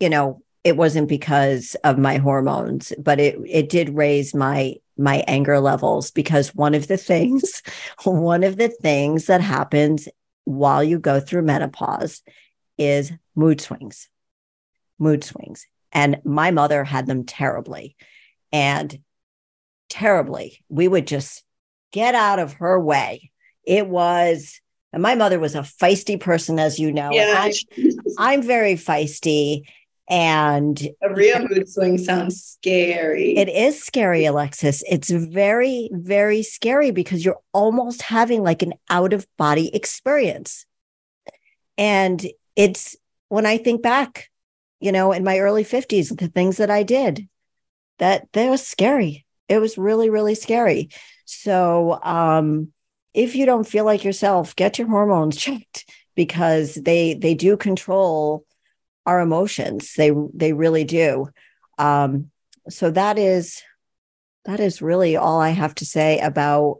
you 0.00 0.08
know, 0.08 0.41
it 0.64 0.76
wasn't 0.76 1.08
because 1.08 1.74
of 1.82 1.98
my 1.98 2.18
hormones, 2.18 2.92
but 2.98 3.18
it 3.18 3.38
it 3.46 3.68
did 3.68 3.96
raise 3.96 4.34
my 4.34 4.76
my 4.96 5.24
anger 5.26 5.58
levels 5.58 6.10
because 6.10 6.54
one 6.54 6.74
of 6.74 6.86
the 6.86 6.96
things, 6.96 7.62
one 8.04 8.44
of 8.44 8.56
the 8.56 8.68
things 8.68 9.26
that 9.26 9.40
happens 9.40 10.08
while 10.44 10.82
you 10.82 10.98
go 10.98 11.20
through 11.20 11.42
menopause 11.42 12.22
is 12.78 13.12
mood 13.34 13.60
swings. 13.60 14.08
Mood 14.98 15.24
swings. 15.24 15.66
And 15.92 16.20
my 16.24 16.50
mother 16.50 16.84
had 16.84 17.06
them 17.06 17.24
terribly. 17.24 17.96
And 18.50 18.98
terribly. 19.88 20.64
We 20.68 20.88
would 20.88 21.06
just 21.06 21.44
get 21.92 22.14
out 22.14 22.38
of 22.38 22.54
her 22.54 22.80
way. 22.80 23.30
It 23.64 23.86
was, 23.86 24.60
and 24.92 25.02
my 25.02 25.14
mother 25.14 25.38
was 25.38 25.54
a 25.54 25.60
feisty 25.60 26.18
person, 26.18 26.58
as 26.58 26.78
you 26.78 26.92
know. 26.92 27.10
Yeah. 27.12 27.34
I'm, 27.36 27.52
I'm 28.18 28.42
very 28.42 28.74
feisty. 28.74 29.64
And 30.08 30.80
A 31.00 31.14
real 31.14 31.38
mood 31.48 31.68
swing 31.68 31.96
sounds 31.96 32.42
scary. 32.42 33.36
it 33.36 33.48
is 33.48 33.82
scary, 33.82 34.24
Alexis. 34.24 34.82
It's 34.90 35.10
very, 35.10 35.88
very 35.92 36.42
scary 36.42 36.90
because 36.90 37.24
you're 37.24 37.40
almost 37.52 38.02
having 38.02 38.42
like 38.42 38.62
an 38.62 38.74
out 38.90 39.12
of 39.12 39.26
body 39.38 39.74
experience. 39.74 40.66
And 41.78 42.24
it's 42.56 42.96
when 43.28 43.46
I 43.46 43.56
think 43.58 43.82
back, 43.82 44.30
you 44.80 44.92
know, 44.92 45.12
in 45.12 45.24
my 45.24 45.38
early 45.38 45.64
50s, 45.64 46.16
the 46.18 46.28
things 46.28 46.58
that 46.58 46.70
I 46.70 46.82
did, 46.82 47.28
that 47.98 48.26
that 48.32 48.50
was 48.50 48.66
scary. 48.66 49.24
It 49.48 49.58
was 49.58 49.78
really, 49.78 50.10
really 50.10 50.34
scary. 50.34 50.90
So 51.24 51.98
um 52.02 52.72
if 53.14 53.36
you 53.36 53.46
don't 53.46 53.68
feel 53.68 53.84
like 53.84 54.04
yourself, 54.04 54.56
get 54.56 54.78
your 54.78 54.88
hormones 54.88 55.36
checked 55.46 55.88
because 56.14 56.74
they 56.74 57.14
they 57.14 57.34
do 57.34 57.56
control 57.56 58.44
our 59.06 59.20
emotions. 59.20 59.94
They 59.94 60.12
they 60.34 60.52
really 60.52 60.84
do. 60.84 61.28
Um, 61.78 62.30
so 62.68 62.90
that 62.90 63.18
is 63.18 63.62
that 64.44 64.60
is 64.60 64.82
really 64.82 65.16
all 65.16 65.40
I 65.40 65.50
have 65.50 65.74
to 65.76 65.86
say 65.86 66.18
about 66.18 66.78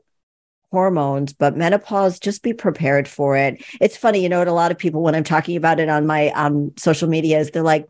hormones. 0.70 1.32
But 1.32 1.56
menopause, 1.56 2.18
just 2.18 2.42
be 2.42 2.52
prepared 2.52 3.06
for 3.06 3.36
it. 3.36 3.62
It's 3.80 3.96
funny, 3.96 4.22
you 4.22 4.28
know, 4.28 4.38
what 4.38 4.48
a 4.48 4.52
lot 4.52 4.72
of 4.72 4.78
people 4.78 5.02
when 5.02 5.14
I'm 5.14 5.24
talking 5.24 5.56
about 5.56 5.80
it 5.80 5.88
on 5.88 6.06
my 6.06 6.30
um, 6.30 6.72
social 6.76 7.08
media 7.08 7.38
is 7.38 7.50
they're 7.50 7.62
like, 7.62 7.86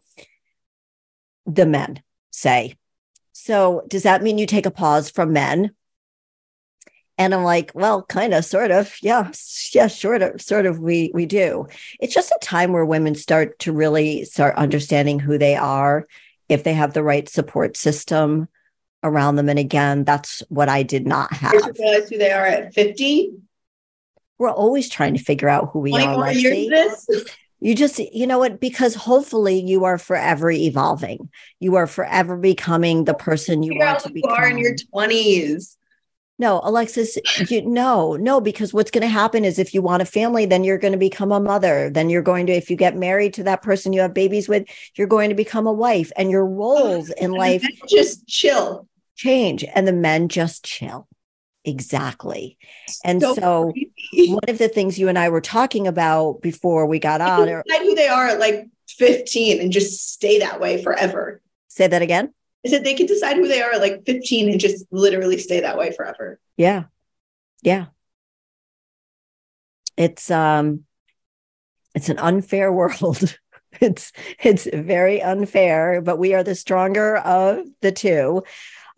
the 1.47 1.66
men 1.66 2.03
say. 2.30 2.76
So 3.33 3.83
does 3.89 4.03
that 4.03 4.22
mean 4.22 4.39
you 4.39 4.47
take 4.47 4.66
a 4.66 4.70
pause 4.70 5.11
from 5.11 5.33
men? 5.33 5.72
And 7.25 7.35
I'm 7.35 7.45
like, 7.45 7.73
well, 7.75 8.03
kind 8.05 8.35
of, 8.35 8.45
sort 8.45 8.70
of. 8.70 8.95
Yeah. 9.03 9.31
Yeah, 9.73 9.87
sort 9.87 10.23
of, 10.23 10.41
sort 10.41 10.66
of 10.66 10.79
we 10.81 11.11
we 11.14 11.25
do. 11.27 11.66
It's 12.01 12.14
just 12.14 12.31
a 12.31 12.39
time 12.43 12.73
where 12.73 12.85
women 12.85 13.14
start 13.14 13.59
to 13.61 13.73
really 13.73 14.25
start 14.25 14.57
understanding 14.57 15.18
who 15.18 15.39
they 15.39 15.57
are, 15.57 16.07
if 16.49 16.64
they 16.64 16.75
have 16.75 16.93
the 16.95 17.03
right 17.03 17.29
support 17.29 17.77
system 17.77 18.49
around 19.03 19.37
them. 19.37 19.49
And 19.49 19.59
again, 19.59 20.05
that's 20.05 20.43
what 20.49 20.68
I 20.68 20.83
did 20.83 21.07
not 21.07 21.31
You 21.33 21.39
have. 21.39 21.53
should 21.64 21.79
realize 21.79 22.09
who 22.09 22.18
they 22.18 22.31
are 22.33 22.47
at 22.47 22.75
50, 22.75 23.33
We're 24.39 24.51
always 24.51 24.89
trying 24.89 25.14
to 25.14 25.23
figure 25.23 25.49
out 25.49 25.70
who 25.73 25.81
we 25.81 25.93
are. 25.93 26.33
years 26.33 26.53
Lexi. 26.55 26.70
this. 26.70 27.25
You 27.61 27.77
just, 27.77 28.01
you 28.01 28.27
know 28.27 28.39
what? 28.41 28.59
Because 28.59 28.95
hopefully 28.97 29.61
you 29.61 29.85
are 29.85 29.97
forever 29.97 30.51
evolving. 30.51 31.31
You 31.61 31.77
are 31.77 31.87
forever 31.87 32.37
becoming 32.37 33.05
the 33.05 33.14
person 33.14 33.62
you 33.62 33.79
want 33.79 34.01
to 34.01 34.09
who 34.09 34.16
you 34.16 34.25
are 34.25 34.49
in 34.49 34.59
your 34.59 34.75
20s. 34.75 35.77
No, 36.39 36.61
Alexis, 36.64 37.18
you 37.51 37.62
no, 37.62 38.16
no, 38.16 38.41
because 38.41 38.74
what's 38.74 38.91
going 38.91 39.03
to 39.03 39.09
happen 39.09 39.45
is 39.45 39.59
if 39.59 39.74
you 39.74 39.83
want 39.83 40.03
a 40.03 40.07
family, 40.07 40.45
then 40.47 40.64
you're 40.64 40.78
going 40.78 40.93
to 40.93 40.99
become 40.99 41.30
a 41.30 41.39
mother. 41.39 41.89
Then 41.91 42.11
you're 42.11 42.22
going 42.22 42.47
to, 42.47 42.53
if 42.53 42.68
you 42.70 42.76
get 42.76 42.97
married 42.97 43.35
to 43.35 43.45
that 43.45 43.62
person 43.62 43.93
you 43.93 44.01
have 44.01 44.14
babies 44.14 44.49
with, 44.49 44.64
you're 44.97 45.07
going 45.07 45.28
to 45.28 45.37
become 45.37 45.66
a 45.66 45.72
wife, 45.72 46.11
and 46.16 46.30
your 46.30 46.45
roles 46.47 47.11
in 47.11 47.30
life 47.33 47.64
Just 47.89 48.26
chill. 48.26 48.89
change, 49.14 49.64
and 49.74 49.87
the 49.87 49.93
men 49.93 50.28
just 50.28 50.64
chill. 50.64 51.07
Exactly. 51.64 52.59
And 53.05 53.20
So 53.22 53.35
so, 53.35 53.72
one 54.26 54.41
of 54.49 54.59
the 54.59 54.68
things 54.68 54.99
you 54.99 55.09
and 55.09 55.18
I 55.18 55.28
were 55.28 55.41
talking 55.41 55.87
about 55.87 56.43
before 56.43 56.87
we 56.87 56.99
got 56.99 57.20
on, 57.20 57.47
decide 57.47 57.83
who 57.83 57.95
they 57.95 58.09
are 58.09 58.26
at 58.28 58.41
like 58.41 58.66
15 58.89 59.61
and 59.61 59.70
just 59.70 60.12
stay 60.12 60.41
that 60.41 60.61
way 60.61 60.83
forever. 60.83 61.41
say 61.68 61.87
that 61.87 62.03
again. 62.03 62.35
I 62.64 62.68
said 62.68 62.84
they 62.84 62.94
can 62.94 63.06
decide 63.06 63.36
who 63.36 63.48
they 63.48 63.60
are 63.60 63.72
at 63.72 63.80
like 63.80 64.04
15 64.06 64.50
and 64.50 64.60
just 64.60 64.86
literally 64.90 65.38
stay 65.38 65.60
that 65.60 65.76
way 65.76 65.90
forever. 65.92 66.38
Yeah. 66.56 66.84
Yeah. 67.62 67.86
It's 69.96 70.30
um 70.30 70.84
it's 71.94 72.08
an 72.08 72.18
unfair 72.18 72.72
world. 72.72 73.38
it's 73.80 74.12
it's 74.40 74.68
very 74.72 75.22
unfair, 75.22 76.00
but 76.00 76.18
we 76.18 76.34
are 76.34 76.44
the 76.44 76.54
stronger 76.54 77.16
of 77.18 77.66
the 77.80 77.92
two. 77.92 78.42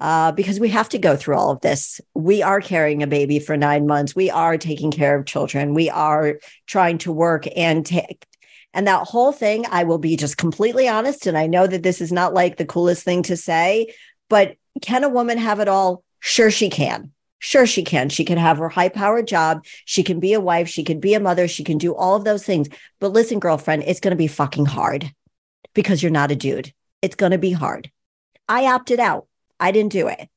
Uh, 0.00 0.32
because 0.32 0.58
we 0.58 0.68
have 0.68 0.88
to 0.88 0.98
go 0.98 1.16
through 1.16 1.36
all 1.36 1.52
of 1.52 1.60
this. 1.60 2.00
We 2.14 2.42
are 2.42 2.60
carrying 2.60 3.02
a 3.02 3.06
baby 3.06 3.38
for 3.38 3.56
nine 3.56 3.86
months. 3.86 4.14
We 4.14 4.28
are 4.28 4.58
taking 4.58 4.90
care 4.90 5.16
of 5.16 5.24
children. 5.24 5.72
We 5.72 5.88
are 5.88 6.40
trying 6.66 6.98
to 6.98 7.12
work 7.12 7.46
and 7.56 7.86
take 7.86 8.26
and 8.74 8.86
that 8.88 9.06
whole 9.06 9.32
thing, 9.32 9.64
I 9.70 9.84
will 9.84 9.98
be 9.98 10.16
just 10.16 10.36
completely 10.36 10.88
honest. 10.88 11.26
And 11.26 11.38
I 11.38 11.46
know 11.46 11.66
that 11.66 11.84
this 11.84 12.00
is 12.00 12.12
not 12.12 12.34
like 12.34 12.56
the 12.56 12.66
coolest 12.66 13.04
thing 13.04 13.22
to 13.22 13.36
say, 13.36 13.94
but 14.28 14.56
can 14.82 15.04
a 15.04 15.08
woman 15.08 15.38
have 15.38 15.60
it 15.60 15.68
all? 15.68 16.02
Sure, 16.18 16.50
she 16.50 16.68
can. 16.68 17.12
Sure, 17.38 17.66
she 17.66 17.84
can. 17.84 18.08
She 18.08 18.24
can 18.24 18.38
have 18.38 18.58
her 18.58 18.68
high 18.68 18.88
powered 18.88 19.28
job. 19.28 19.64
She 19.84 20.02
can 20.02 20.18
be 20.18 20.32
a 20.32 20.40
wife. 20.40 20.68
She 20.68 20.82
can 20.82 20.98
be 20.98 21.14
a 21.14 21.20
mother. 21.20 21.46
She 21.46 21.62
can 21.62 21.78
do 21.78 21.94
all 21.94 22.16
of 22.16 22.24
those 22.24 22.44
things. 22.44 22.68
But 22.98 23.12
listen, 23.12 23.38
girlfriend, 23.38 23.84
it's 23.86 24.00
going 24.00 24.12
to 24.12 24.16
be 24.16 24.26
fucking 24.26 24.66
hard 24.66 25.12
because 25.74 26.02
you're 26.02 26.10
not 26.10 26.30
a 26.30 26.36
dude. 26.36 26.72
It's 27.02 27.16
going 27.16 27.32
to 27.32 27.38
be 27.38 27.52
hard. 27.52 27.90
I 28.48 28.66
opted 28.66 28.98
out. 28.98 29.28
I 29.60 29.70
didn't 29.70 29.92
do 29.92 30.08
it. 30.08 30.28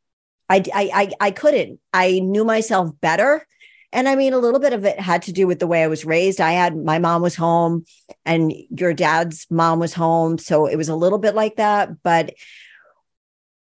I, 0.49 0.63
I, 0.73 0.91
I, 0.93 1.11
I 1.19 1.31
couldn't. 1.31 1.79
I 1.93 2.19
knew 2.19 2.43
myself 2.43 2.91
better. 3.01 3.46
And 3.93 4.09
I 4.09 4.15
mean, 4.15 4.33
a 4.33 4.37
little 4.37 4.59
bit 4.59 4.73
of 4.73 4.85
it 4.85 4.99
had 4.99 5.23
to 5.23 5.31
do 5.31 5.47
with 5.47 5.59
the 5.59 5.67
way 5.67 5.83
I 5.83 5.87
was 5.87 6.05
raised. 6.05 6.41
I 6.41 6.51
had 6.51 6.75
my 6.75 6.99
mom 6.99 7.21
was 7.21 7.35
home 7.35 7.85
and 8.25 8.53
your 8.69 8.93
dad's 8.93 9.47
mom 9.49 9.79
was 9.79 9.93
home. 9.93 10.37
So 10.37 10.65
it 10.65 10.75
was 10.75 10.89
a 10.89 10.95
little 10.95 11.19
bit 11.19 11.35
like 11.35 11.55
that. 11.55 12.03
But 12.03 12.33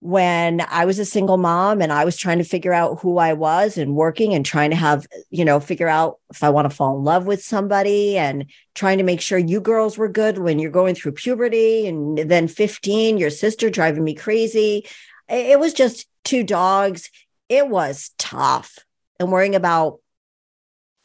when 0.02 0.62
I 0.62 0.86
was 0.86 0.98
a 0.98 1.06
single 1.06 1.38
mom 1.38 1.80
and 1.80 1.94
I 1.94 2.06
was 2.06 2.18
trying 2.18 2.40
to 2.40 2.44
figure 2.44 2.74
out 2.74 3.00
who 3.02 3.20
I 3.20 3.34
was 3.34 3.78
and 3.78 3.96
working 3.96 4.34
and 4.34 4.44
trying 4.44 4.72
to 4.72 4.76
have, 4.76 5.06
you 5.30 5.46
know, 5.46 5.60
figure 5.60 5.88
out 5.88 6.18
if 6.32 6.44
I 6.44 6.50
want 6.50 6.70
to 6.70 6.76
fall 6.76 6.98
in 6.98 7.04
love 7.04 7.28
with 7.28 7.44
somebody 7.44 8.18
and 8.18 8.46
trying 8.74 8.98
to 8.98 9.04
make 9.04 9.22
sure 9.22 9.38
you 9.38 9.62
girls 9.62 10.00
were 10.00 10.08
good 10.08 10.40
when 10.40 10.58
you're 10.58 10.72
going 10.72 10.96
through 10.96 11.12
puberty 11.12 11.88
and 11.88 12.18
then 12.18 12.48
15, 12.48 13.20
your 13.20 13.30
sister 13.30 13.70
driving 13.70 14.04
me 14.04 14.16
crazy. 14.16 14.88
It 15.30 15.60
was 15.60 15.74
just 15.74 16.08
two 16.24 16.44
dogs. 16.44 17.12
It 17.48 17.70
was 17.70 18.12
tough 18.18 18.80
and 19.20 19.32
worrying 19.32 19.56
about 19.56 20.00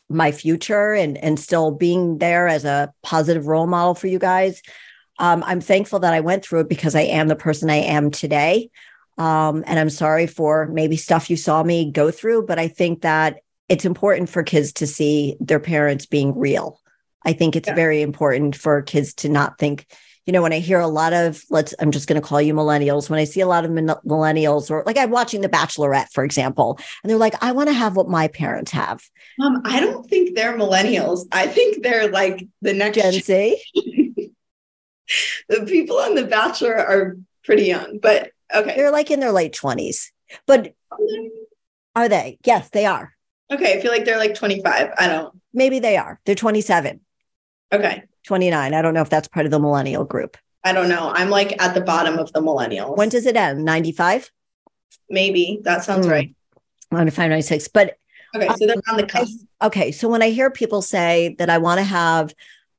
my 0.08 0.32
future 0.32 0.92
and 0.92 1.18
and 1.18 1.38
still 1.38 1.70
being 1.70 2.18
there 2.18 2.46
as 2.46 2.64
a 2.64 2.92
positive 3.02 3.46
role 3.46 3.66
model 3.66 3.94
for 3.94 4.06
you 4.06 4.18
guys. 4.18 4.62
Um, 5.18 5.42
I'm 5.46 5.60
thankful 5.60 5.98
that 6.00 6.14
I 6.14 6.20
went 6.20 6.44
through 6.44 6.60
it 6.60 6.68
because 6.68 6.94
I 6.94 7.02
am 7.02 7.28
the 7.28 7.36
person 7.36 7.70
I 7.70 7.76
am 7.76 8.10
today. 8.10 8.70
Um, 9.18 9.64
and 9.66 9.78
I'm 9.78 9.88
sorry 9.90 10.26
for 10.26 10.66
maybe 10.66 10.96
stuff 10.96 11.30
you 11.30 11.36
saw 11.36 11.62
me 11.62 11.90
go 11.90 12.10
through, 12.10 12.44
but 12.46 12.58
I 12.58 12.68
think 12.68 13.00
that 13.00 13.38
it's 13.68 13.86
important 13.86 14.28
for 14.28 14.42
kids 14.42 14.74
to 14.74 14.86
see 14.86 15.36
their 15.40 15.58
parents 15.58 16.04
being 16.06 16.38
real. 16.38 16.80
I 17.24 17.32
think 17.32 17.56
it's 17.56 17.66
Yeah. 17.66 17.74
very 17.74 18.02
important 18.02 18.54
for 18.54 18.82
kids 18.82 19.14
to 19.14 19.30
not 19.30 19.58
think, 19.58 19.86
you 20.26 20.32
know, 20.32 20.42
when 20.42 20.52
I 20.52 20.58
hear 20.58 20.80
a 20.80 20.88
lot 20.88 21.12
of, 21.12 21.42
let's, 21.50 21.72
I'm 21.78 21.92
just 21.92 22.08
going 22.08 22.20
to 22.20 22.26
call 22.26 22.42
you 22.42 22.52
millennials, 22.52 23.08
when 23.08 23.20
I 23.20 23.24
see 23.24 23.40
a 23.40 23.46
lot 23.46 23.64
of 23.64 23.70
min- 23.70 23.86
millennials, 24.04 24.70
or 24.70 24.82
like 24.84 24.98
I'm 24.98 25.10
watching 25.10 25.40
The 25.40 25.48
Bachelorette, 25.48 26.10
for 26.12 26.24
example, 26.24 26.78
and 27.02 27.10
they're 27.10 27.16
like, 27.16 27.40
I 27.42 27.52
want 27.52 27.68
to 27.68 27.72
have 27.72 27.94
what 27.94 28.08
my 28.08 28.26
parents 28.28 28.72
have. 28.72 29.02
Um, 29.40 29.62
I 29.64 29.78
don't 29.78 30.08
think 30.08 30.34
they're 30.34 30.58
millennials. 30.58 31.26
I 31.30 31.46
think 31.46 31.84
they're 31.84 32.08
like 32.08 32.46
the 32.60 32.74
next 32.74 32.96
Gen 32.96 33.12
Z. 33.12 33.62
the 35.48 35.64
people 35.66 35.98
on 35.98 36.16
The 36.16 36.24
Bachelor 36.24 36.74
are 36.74 37.16
pretty 37.44 37.64
young, 37.64 38.00
but 38.02 38.32
okay. 38.52 38.74
They're 38.74 38.90
like 38.90 39.12
in 39.12 39.20
their 39.20 39.32
late 39.32 39.54
20s. 39.54 40.08
But 40.46 40.74
are 41.94 42.08
they? 42.08 42.38
Yes, 42.44 42.68
they 42.70 42.84
are. 42.84 43.12
Okay, 43.52 43.78
I 43.78 43.80
feel 43.80 43.92
like 43.92 44.04
they're 44.04 44.18
like 44.18 44.34
25. 44.34 44.90
I 44.98 45.06
don't. 45.06 45.40
Maybe 45.54 45.78
they 45.78 45.96
are. 45.96 46.20
They're 46.26 46.34
27, 46.34 47.00
Okay. 47.72 48.04
29. 48.30 48.74
I 48.74 48.82
don't 48.82 48.92
know 48.94 49.00
if 49.02 49.08
that's 49.10 49.28
part 49.28 49.46
of 49.46 49.52
the 49.52 49.58
millennial 49.58 50.04
group. 50.04 50.36
I 50.64 50.72
don't 50.72 50.88
know. 50.88 51.10
I'm 51.14 51.30
like 51.30 51.60
at 51.62 51.74
the 51.74 51.80
bottom 51.80 52.18
of 52.18 52.32
the 52.32 52.40
millennials. 52.40 52.96
When 52.96 53.08
does 53.08 53.24
it 53.24 53.36
end? 53.36 53.64
95? 53.64 54.30
Maybe 55.08 55.60
that 55.62 55.84
sounds 55.84 56.06
Hmm. 56.06 56.12
right. 56.12 56.34
95, 56.90 57.30
96. 57.30 57.68
But 57.68 57.96
Okay, 58.34 58.48
so 58.58 58.66
they're 58.66 58.76
on 58.90 58.96
the 58.96 59.06
cusp. 59.06 59.38
okay. 59.62 59.92
So 59.92 60.08
when 60.08 60.20
I 60.22 60.30
hear 60.30 60.50
people 60.50 60.82
say 60.82 61.36
that 61.38 61.48
I 61.48 61.58
want 61.58 61.78
to 61.78 61.84
have, 61.84 62.34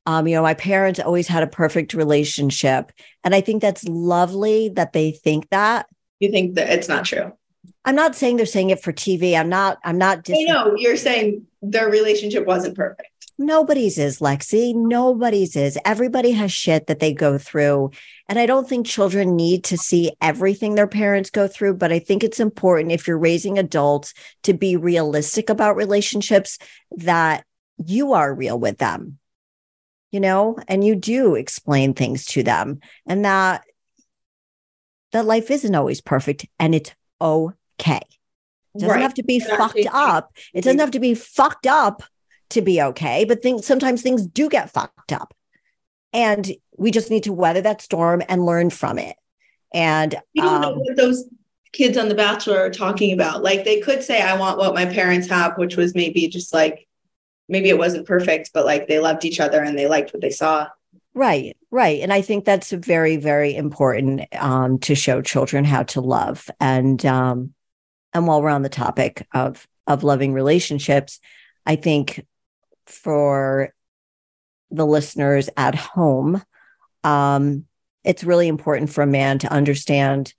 um, 0.06 0.28
you 0.28 0.36
know, 0.36 0.43
my 0.43 0.54
parents 0.54 1.00
always 1.00 1.28
had 1.28 1.41
a 1.41 1.48
perfect 1.48 1.93
relationship. 1.93 2.91
And 3.24 3.34
I 3.34 3.41
think 3.41 3.62
that's 3.62 3.84
lovely 3.86 4.70
that 4.70 4.93
they 4.93 5.12
think 5.12 5.50
that. 5.50 5.88
You 6.20 6.30
think 6.32 6.56
that 6.56 6.70
it's 6.70 6.88
not 6.89 7.06
true? 7.06 7.32
I'm 7.86 7.95
not 7.95 8.16
saying 8.16 8.38
they're 8.38 8.45
saying 8.45 8.70
it 8.70 8.84
for 8.84 8.91
TV. 8.93 9.36
I'm 9.38 9.50
not, 9.50 9.78
I'm 9.84 9.98
not 9.98 10.20
I 10.20 10.22
dis- 10.22 10.48
know 10.48 10.76
you're 10.78 10.98
saying 10.98 11.48
their 11.62 11.89
relationship 11.89 12.45
wasn't 12.45 12.76
perfect. 12.76 13.10
Nobody's 13.40 14.00
is, 14.00 14.20
Lexi. 14.20 14.74
Nobody's 14.74 15.56
is. 15.56 15.78
Everybody 15.86 16.32
has 16.32 16.52
shit 16.52 16.88
that 16.88 17.00
they 17.00 17.14
go 17.14 17.38
through. 17.38 17.92
And 18.28 18.40
I 18.40 18.48
don't 18.48 18.68
think 18.68 18.88
children 18.88 19.36
need 19.36 19.64
to 19.66 19.78
see 19.78 20.12
everything 20.22 20.74
their 20.74 20.88
parents 20.88 21.30
go 21.30 21.48
through, 21.48 21.76
but 21.76 21.92
I 21.92 22.00
think 22.00 22.24
it's 22.24 22.40
important 22.40 22.92
if 22.92 23.08
you're 23.08 23.18
raising 23.18 23.60
adults 23.60 24.14
to 24.44 24.54
be 24.54 24.76
realistic 24.76 25.50
about 25.52 25.76
relationships 25.76 26.58
that 26.98 27.46
you 27.86 28.14
are 28.14 28.34
real 28.34 28.60
with 28.60 28.80
them, 28.80 29.20
you 30.12 30.20
know, 30.20 30.58
and 30.68 30.84
you 30.84 30.96
do 30.96 31.36
explain 31.36 31.94
things 31.94 32.26
to 32.26 32.42
them 32.44 32.80
and 33.06 33.24
that 33.24 33.64
that 35.12 35.26
life 35.26 35.52
isn't 35.52 35.76
always 35.76 36.02
perfect 36.02 36.48
and 36.60 36.74
it's 36.76 36.92
okay. 37.22 38.02
It 38.76 38.80
doesn't 38.80 38.90
Right. 38.90 39.02
have 39.02 39.14
to 39.14 39.24
be 39.24 39.40
fucked 39.40 39.88
up. 39.92 40.36
It 40.54 40.64
doesn't 40.64 40.80
have 40.80 40.92
to 40.92 41.00
be 41.00 41.14
fucked 41.14 41.68
up 41.68 42.04
to 42.50 42.62
be 42.62 42.82
okay, 42.82 43.26
but 43.26 43.41
things 43.41 43.66
sometimes 43.66 44.02
things 44.02 44.26
do 44.26 44.50
get 44.50 44.70
fucked 44.70 45.12
up. 45.12 45.34
And 46.14 46.50
we 46.78 46.91
just 46.91 47.12
need 47.12 47.24
to 47.24 47.34
weather 47.34 47.62
that 47.62 47.82
storm 47.82 48.22
and 48.30 48.45
learn 48.45 48.70
from 48.70 48.98
it. 48.98 49.16
And 49.74 50.16
don't 50.36 50.62
know 50.62 50.74
um, 50.74 50.80
what 50.80 50.95
those 50.95 51.26
kids 51.74 51.98
on 51.98 52.10
The 52.10 52.16
Bachelor 52.16 52.60
are 52.60 52.70
talking 52.70 53.14
about. 53.14 53.43
Like 53.43 53.66
they 53.66 53.82
could 53.82 54.02
say, 54.02 54.22
I 54.22 54.38
want 54.38 54.58
what 54.58 54.74
my 54.74 54.86
parents 54.86 55.28
have, 55.28 55.58
which 55.58 55.76
was 55.76 55.93
maybe 55.93 56.28
just 56.28 56.54
like, 56.54 56.88
maybe 57.50 57.70
it 57.70 57.78
wasn't 57.78 58.08
perfect, 58.08 58.52
but 58.54 58.66
like 58.66 58.88
they 58.88 59.00
loved 59.00 59.26
each 59.26 59.39
other 59.39 59.62
and 59.62 59.78
they 59.78 59.88
liked 59.88 60.14
what 60.14 60.22
they 60.22 60.30
saw. 60.30 60.68
Right, 61.14 61.58
right. 61.72 62.02
And 62.02 62.14
I 62.14 62.22
think 62.22 62.45
that's 62.45 62.72
very, 62.72 63.18
very 63.18 63.56
important 63.56 64.22
um, 64.36 64.80
to 64.80 64.95
show 64.95 65.22
children 65.22 65.66
how 65.66 65.84
to 65.84 66.02
love. 66.02 66.50
And 66.60 67.04
um, 67.06 67.54
and 68.14 68.28
while 68.28 68.41
we're 68.41 68.50
on 68.50 68.62
the 68.62 68.70
topic 68.70 69.28
of 69.34 69.68
of 69.88 70.04
loving 70.04 70.34
relationships, 70.34 71.20
I 71.66 71.76
think 71.76 72.26
for 72.88 73.74
the 74.72 74.86
listeners 74.86 75.50
at 75.56 75.76
home, 75.76 76.42
um, 77.04 77.66
it's 78.04 78.24
really 78.24 78.48
important 78.48 78.90
for 78.90 79.02
a 79.02 79.08
man 79.08 79.40
to 79.40 79.52
understand, 79.52 80.34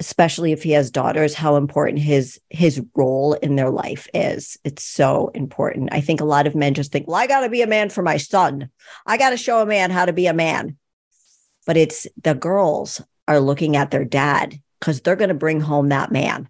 especially 0.00 0.52
if 0.52 0.62
he 0.62 0.72
has 0.72 0.90
daughters, 0.90 1.34
how 1.34 1.56
important 1.56 1.98
his 1.98 2.40
his 2.50 2.82
role 2.94 3.34
in 3.34 3.56
their 3.56 3.70
life 3.70 4.08
is. 4.14 4.56
It's 4.64 4.82
so 4.82 5.28
important. 5.34 5.90
I 5.92 6.00
think 6.00 6.20
a 6.20 6.26
lot 6.26 6.46
of 6.46 6.54
men 6.54 6.74
just 6.74 6.92
think, 6.92 7.06
well, 7.06 7.16
I 7.16 7.26
got 7.26 7.40
to 7.40 7.50
be 7.50 7.62
a 7.62 7.66
man 7.66 7.90
for 7.90 8.02
my 8.02 8.16
son. 8.16 8.70
I 9.06 9.16
got 9.16 9.30
to 9.30 9.36
show 9.36 9.60
a 9.60 9.66
man 9.66 9.90
how 9.90 10.06
to 10.06 10.12
be 10.12 10.26
a 10.26 10.34
man. 10.34 10.76
But 11.66 11.76
it's 11.76 12.06
the 12.22 12.34
girls 12.34 13.00
are 13.26 13.40
looking 13.40 13.76
at 13.76 13.90
their 13.90 14.04
dad 14.04 14.60
because 14.80 15.00
they're 15.00 15.16
going 15.16 15.28
to 15.28 15.34
bring 15.34 15.60
home 15.60 15.88
that 15.90 16.12
man. 16.12 16.48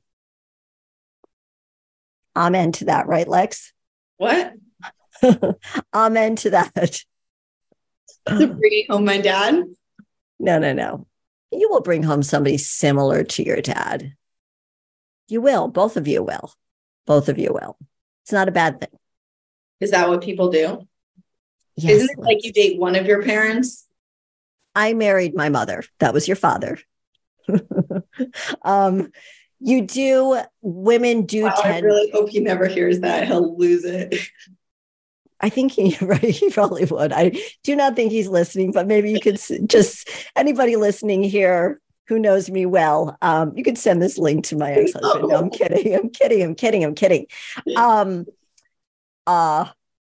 Amen 2.36 2.72
to 2.72 2.86
that, 2.86 3.06
right, 3.06 3.28
Lex? 3.28 3.72
What? 4.16 4.54
Amen 5.94 6.36
to 6.36 6.50
that. 6.50 7.04
To 8.28 8.46
bringing 8.46 8.86
home 8.88 9.04
my 9.04 9.20
dad? 9.20 9.64
No, 10.38 10.58
no, 10.58 10.72
no. 10.72 11.06
You 11.52 11.68
will 11.70 11.82
bring 11.82 12.02
home 12.02 12.22
somebody 12.22 12.56
similar 12.56 13.22
to 13.24 13.44
your 13.44 13.60
dad. 13.60 14.14
You 15.28 15.40
will. 15.40 15.68
Both 15.68 15.96
of 15.96 16.08
you 16.08 16.22
will. 16.22 16.52
Both 17.06 17.28
of 17.28 17.38
you 17.38 17.52
will. 17.52 17.76
It's 18.24 18.32
not 18.32 18.48
a 18.48 18.52
bad 18.52 18.80
thing. 18.80 18.98
Is 19.80 19.90
that 19.90 20.08
what 20.08 20.22
people 20.22 20.50
do? 20.50 20.86
Yes, 21.76 21.92
Isn't 21.92 22.18
it 22.18 22.22
like 22.22 22.44
you 22.44 22.52
date 22.52 22.78
one 22.78 22.94
of 22.94 23.06
your 23.06 23.22
parents? 23.22 23.86
I 24.74 24.94
married 24.94 25.34
my 25.34 25.48
mother. 25.48 25.84
That 26.00 26.14
was 26.14 26.26
your 26.26 26.36
father. 26.36 26.78
um, 28.62 29.10
you 29.60 29.82
do. 29.82 30.40
Women 30.62 31.26
do 31.26 31.44
Wow, 31.44 31.54
I 31.62 31.80
really 31.80 32.10
hope 32.10 32.30
he 32.30 32.40
never 32.40 32.66
hears 32.66 33.00
that. 33.00 33.26
He'll 33.26 33.56
lose 33.56 33.84
it. 33.84 34.14
I 35.40 35.48
think 35.48 35.72
he 35.72 35.96
right. 36.04 36.20
He 36.20 36.50
probably 36.50 36.84
would. 36.84 37.12
I 37.12 37.32
do 37.62 37.76
not 37.76 37.96
think 37.96 38.12
he's 38.12 38.28
listening, 38.28 38.72
but 38.72 38.86
maybe 38.86 39.10
you 39.10 39.20
could 39.20 39.40
just 39.66 40.08
anybody 40.36 40.76
listening 40.76 41.22
here 41.22 41.80
who 42.06 42.18
knows 42.18 42.50
me 42.50 42.66
well. 42.66 43.16
Um, 43.22 43.56
you 43.56 43.64
could 43.64 43.78
send 43.78 44.02
this 44.02 44.18
link 44.18 44.44
to 44.46 44.56
my 44.56 44.72
ex-husband. 44.72 45.28
No, 45.28 45.36
I'm 45.36 45.50
kidding. 45.50 45.94
I'm 45.94 46.10
kidding. 46.10 46.42
I'm 46.42 46.54
kidding. 46.54 46.84
I'm 46.84 46.94
kidding. 46.94 47.26
Um, 47.76 48.26
uh, 49.26 49.66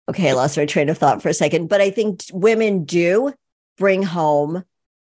okay, 0.10 0.32
I 0.32 0.34
lost 0.34 0.58
my 0.58 0.66
train 0.66 0.90
of 0.90 0.98
thought 0.98 1.22
for 1.22 1.30
a 1.30 1.34
second, 1.34 1.68
but 1.68 1.82
I 1.82 1.92
think 1.92 2.22
women 2.34 2.86
do 2.86 3.34
bring 3.78 4.02
home 4.02 4.64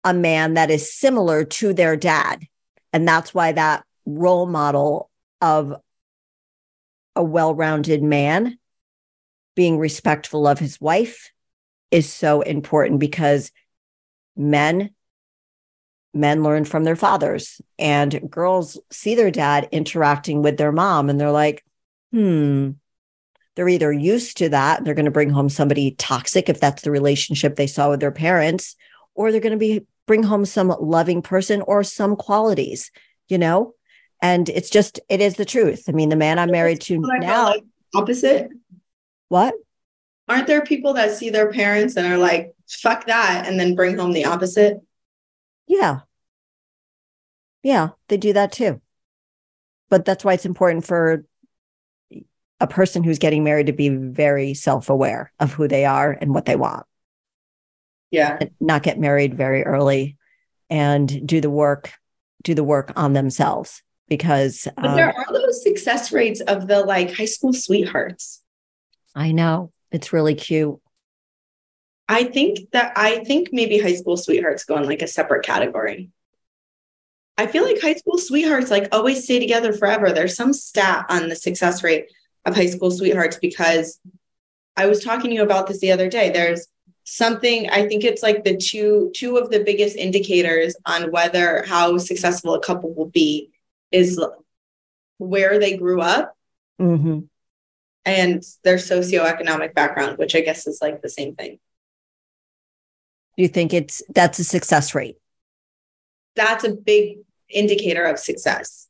a 0.05 0.12
man 0.12 0.55
that 0.55 0.70
is 0.70 0.92
similar 0.92 1.44
to 1.44 1.72
their 1.72 1.96
dad. 1.96 2.46
And 2.92 3.07
that's 3.07 3.32
why 3.32 3.53
that 3.53 3.84
role 4.07 4.46
model 4.46 5.11
of 5.40 5.74
a 7.14 7.22
well 7.22 7.55
rounded 7.55 8.03
man 8.03 8.59
being 9.59 9.77
respectful 9.77 10.47
of 10.47 10.61
his 10.61 10.81
wife 10.81 11.33
is 11.91 12.13
so 12.13 12.43
important 12.43 13.01
because 13.01 13.51
men 14.37 14.91
men 16.15 16.45
learn 16.45 16.65
from 16.65 16.85
their 16.85 16.95
fathers 16.95 17.61
and 17.77 18.31
girls 18.31 18.79
see 18.93 19.17
their 19.17 19.33
dad 19.33 19.69
interacting 19.73 20.43
with 20.43 20.59
their 20.59 20.71
mom 20.71 21.11
and 21.11 21.21
they're 21.21 21.33
like 21.33 21.65
hmm 22.13 22.71
they're 23.57 23.69
either 23.69 23.93
used 23.93 24.37
to 24.37 24.49
that 24.49 24.85
they're 24.85 24.95
going 24.95 25.05
to 25.07 25.11
bring 25.11 25.31
home 25.31 25.49
somebody 25.49 25.91
toxic 25.91 26.49
if 26.49 26.61
that's 26.61 26.83
the 26.83 26.93
relationship 26.93 27.57
they 27.57 27.67
saw 27.67 27.91
with 27.91 27.99
their 27.99 28.13
parents 28.13 28.77
or 29.17 29.33
they're 29.33 29.41
going 29.41 29.51
to 29.51 29.59
be 29.59 29.85
bring 30.07 30.23
home 30.23 30.45
some 30.45 30.73
loving 30.79 31.21
person 31.21 31.63
or 31.63 31.83
some 31.83 32.15
qualities 32.15 32.93
you 33.27 33.39
know 33.39 33.75
and 34.23 34.49
it's 34.51 34.71
just 34.71 35.01
it 35.09 35.21
is 35.21 35.35
the 35.35 35.45
truth 35.45 35.87
i 35.89 35.91
mean 35.91 36.11
the 36.11 36.15
man 36.15 36.39
i'm 36.39 36.53
married 36.53 36.81
to 36.81 36.95
People 36.95 37.11
that 37.11 37.23
go, 37.23 37.27
now 37.27 37.55
opposite. 37.95 38.51
What 39.29 39.55
Aren't 40.29 40.47
there 40.47 40.61
people 40.62 40.93
that 40.95 41.12
see 41.12 41.31
their 41.31 41.51
parents 41.51 41.97
and 41.97 42.07
are 42.07 42.18
like, 42.18 42.53
fuck 42.68 43.07
that, 43.07 43.47
and 43.47 43.59
then 43.59 43.74
bring 43.74 43.97
home 43.97 44.12
the 44.12 44.26
opposite? 44.26 44.76
Yeah. 45.66 46.01
Yeah, 47.62 47.91
they 48.09 48.18
do 48.18 48.35
that 48.35 48.53
too. 48.53 48.83
But 49.89 50.05
that's 50.05 50.22
why 50.24 50.35
it's 50.35 50.45
important 50.45 50.85
for 50.85 51.24
a 52.61 52.66
person 52.66 53.03
who's 53.03 53.18
getting 53.18 53.43
married 53.43 53.68
to 53.68 53.72
be 53.72 53.89
very 53.89 54.53
self 54.53 54.91
aware 54.91 55.33
of 55.41 55.53
who 55.55 55.66
they 55.66 55.87
are 55.87 56.12
and 56.20 56.35
what 56.35 56.45
they 56.45 56.57
want, 56.57 56.85
Yeah. 58.11 58.37
and 58.39 58.51
not 58.61 58.83
get 58.83 58.99
married 58.99 59.35
very 59.35 59.64
early 59.64 60.18
and 60.68 61.26
do 61.26 61.41
the 61.41 61.49
work, 61.51 61.93
do 62.43 62.55
the 62.55 62.64
work 62.64 62.93
on 62.97 63.14
themselves 63.14 63.83
because 64.09 64.68
But 64.76 64.85
um, 64.87 64.97
there 64.97 65.14
are 65.16 65.33
those 65.33 65.62
success 65.62 66.12
rates 66.12 66.41
of 66.43 66.66
the 66.68 66.81
like 66.81 67.14
high 67.14 67.24
school 67.24 67.55
sweethearts. 67.55 68.43
I 69.15 69.33
know 69.33 69.73
it's 69.91 70.13
really 70.13 70.35
cute. 70.35 70.79
I 72.09 72.25
think 72.25 72.71
that 72.73 72.93
I 72.97 73.25
think 73.25 73.51
maybe 73.53 73.79
high 73.79 73.95
school 73.95 74.17
sweethearts 74.17 74.65
go 74.65 74.77
in 74.79 74.87
like 74.87 75.03
a 75.03 75.07
separate 75.07 75.45
category. 75.45 76.11
I 77.37 77.47
feel 77.47 77.65
like 77.65 77.81
high 77.81 77.95
school 77.95 78.19
sweethearts 78.19 78.71
like 78.71 78.89
always 78.93 79.25
stay 79.25 79.39
together 79.39 79.73
forever. 79.73 80.13
There's 80.13 80.35
some 80.35 80.53
stat 80.53 81.07
on 81.09 81.29
the 81.29 81.37
success 81.37 81.85
rate 81.85 82.07
of 82.45 82.55
high 82.55 82.67
school 82.67 82.91
sweethearts 82.91 83.39
because 83.39 84.01
I 84.77 84.87
was 84.87 85.05
talking 85.05 85.31
to 85.31 85.37
you 85.37 85.43
about 85.43 85.67
this 85.67 85.81
the 85.81 85.93
other 85.93 86.09
day. 86.09 86.31
There's 86.31 86.67
something 87.05 87.69
I 87.71 87.87
think 87.87 88.05
it's 88.05 88.23
like 88.23 88.45
the 88.45 88.57
two 88.57 89.11
two 89.15 89.37
of 89.37 89.51
the 89.51 89.65
biggest 89.65 89.97
indicators 89.97 90.77
on 90.85 91.11
whether 91.11 91.65
how 91.67 91.99
successful 91.99 92.55
a 92.55 92.61
couple 92.61 92.93
will 92.93 93.09
be 93.09 93.51
is 93.93 94.23
where 95.19 95.59
they 95.59 95.77
grew 95.77 96.01
up 96.01 96.37
hmm 96.79 97.21
and 98.11 98.43
their 98.65 98.77
socioeconomic 98.77 99.75
background, 99.75 100.19
which 100.19 100.35
I 100.35 100.41
guess 100.41 100.67
is 100.67 100.81
like 100.81 101.03
the 101.03 101.09
same 101.09 101.35
thing. 101.35 101.59
Do 103.37 103.43
you 103.43 103.49
think 103.49 103.73
it's 103.73 104.03
that's 104.15 104.39
a 104.39 104.45
success 104.45 104.95
rate? 104.95 105.17
That's 106.35 106.65
a 106.65 106.73
big 106.73 107.19
indicator 107.49 108.05
of 108.05 108.19
success. 108.19 108.89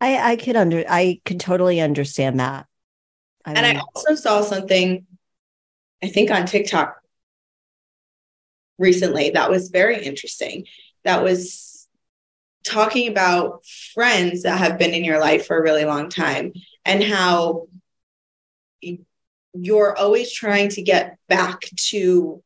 I 0.00 0.32
I 0.32 0.36
could 0.36 0.56
under 0.56 0.84
I 0.88 1.20
could 1.24 1.40
totally 1.40 1.80
understand 1.80 2.40
that. 2.40 2.66
I 3.44 3.52
And 3.54 3.66
I 3.66 3.80
also 3.94 4.14
saw 4.14 4.42
something, 4.42 5.06
I 6.02 6.08
think 6.08 6.30
on 6.30 6.46
TikTok 6.46 7.00
recently 8.78 9.30
that 9.30 9.50
was 9.50 9.70
very 9.70 10.04
interesting. 10.04 10.66
That 11.04 11.22
was 11.22 11.88
talking 12.64 13.08
about 13.08 13.64
friends 13.94 14.42
that 14.42 14.58
have 14.58 14.78
been 14.78 14.92
in 14.92 15.04
your 15.04 15.18
life 15.18 15.46
for 15.46 15.58
a 15.58 15.62
really 15.62 15.84
long 15.84 16.10
time 16.10 16.52
and 16.84 17.02
how 17.02 17.68
you're 19.54 19.96
always 19.96 20.32
trying 20.32 20.68
to 20.70 20.82
get 20.82 21.18
back 21.28 21.60
to 21.90 22.42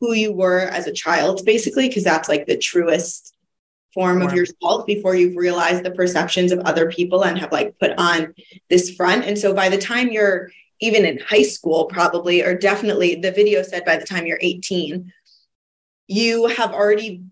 who 0.00 0.12
you 0.12 0.32
were 0.32 0.60
as 0.60 0.86
a 0.86 0.92
child, 0.92 1.44
basically, 1.44 1.88
because 1.88 2.04
that's 2.04 2.28
like 2.28 2.46
the 2.46 2.58
truest 2.58 3.34
form 3.94 4.22
of 4.22 4.34
yourself 4.34 4.84
before 4.86 5.14
you've 5.14 5.36
realized 5.36 5.84
the 5.84 5.90
perceptions 5.90 6.50
of 6.50 6.58
other 6.60 6.90
people 6.90 7.24
and 7.24 7.38
have 7.38 7.52
like 7.52 7.78
put 7.78 7.92
on 7.96 8.34
this 8.68 8.90
front. 8.90 9.24
And 9.24 9.38
so 9.38 9.54
by 9.54 9.68
the 9.68 9.78
time 9.78 10.10
you're 10.10 10.50
even 10.80 11.04
in 11.04 11.20
high 11.20 11.42
school, 11.42 11.84
probably, 11.86 12.42
or 12.42 12.56
definitely 12.56 13.14
the 13.14 13.30
video 13.30 13.62
said 13.62 13.84
by 13.84 13.96
the 13.96 14.04
time 14.04 14.26
you're 14.26 14.38
18, 14.40 15.12
you 16.08 16.46
have 16.48 16.72
already 16.72 17.22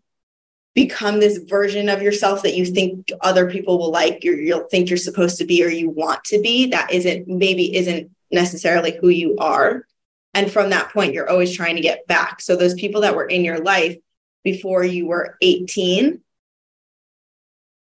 become 0.74 1.20
this 1.20 1.38
version 1.38 1.88
of 1.88 2.00
yourself 2.00 2.42
that 2.44 2.55
you 2.55 2.64
think 2.64 3.11
other 3.20 3.50
people 3.50 3.76
will 3.76 3.90
like, 3.90 4.24
you're, 4.24 4.40
you'll 4.40 4.68
think 4.70 4.88
you're 4.88 4.96
supposed 4.96 5.38
to 5.38 5.44
be 5.44 5.62
or 5.64 5.68
you 5.68 5.90
want 5.90 6.22
to 6.24 6.40
be. 6.40 6.66
That 6.70 6.92
isn't, 6.92 7.28
maybe 7.28 7.76
isn't 7.76 8.11
necessarily 8.33 8.97
who 9.01 9.09
you 9.09 9.37
are. 9.39 9.87
And 10.35 10.51
from 10.51 10.70
that 10.70 10.93
point, 10.93 11.12
you're 11.12 11.28
always 11.28 11.55
trying 11.55 11.76
to 11.76 11.83
get 11.83 12.07
back. 12.07 12.41
So 12.41 12.57
those 12.57 12.74
people 12.74 13.03
that 13.03 13.14
were 13.14 13.26
in 13.26 13.45
your 13.45 13.59
life 13.61 13.97
before 14.43 14.83
you 14.83 15.07
were 15.07 15.37
18 15.43 16.20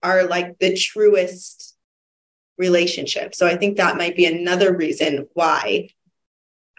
are 0.02 0.24
like 0.24 0.58
the 0.60 0.76
truest 0.76 1.76
relationship. 2.58 3.36
So 3.36 3.46
I 3.48 3.58
think 3.58 3.78
that 3.78 3.98
might 3.98 4.16
be 4.16 4.26
another 4.26 4.76
reason 4.76 5.28
why 5.34 5.90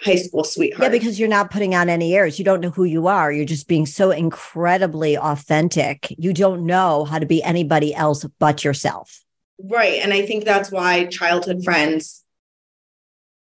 high 0.00 0.16
school 0.16 0.44
sweetheart. 0.44 0.82
Yeah, 0.82 0.88
because 0.88 1.20
you're 1.20 1.28
not 1.28 1.50
putting 1.50 1.74
on 1.74 1.88
any 1.88 2.14
airs. 2.14 2.38
You 2.38 2.44
don't 2.44 2.60
know 2.60 2.70
who 2.70 2.84
you 2.84 3.06
are. 3.06 3.30
You're 3.30 3.44
just 3.44 3.68
being 3.68 3.86
so 3.86 4.10
incredibly 4.10 5.16
authentic. 5.16 6.14
You 6.18 6.32
don't 6.32 6.64
know 6.64 7.04
how 7.04 7.18
to 7.18 7.26
be 7.26 7.42
anybody 7.42 7.94
else 7.94 8.24
but 8.38 8.64
yourself. 8.64 9.22
Right. 9.62 10.00
And 10.00 10.12
I 10.12 10.24
think 10.24 10.44
that's 10.44 10.70
why 10.70 11.04
childhood 11.06 11.62
friends 11.64 12.24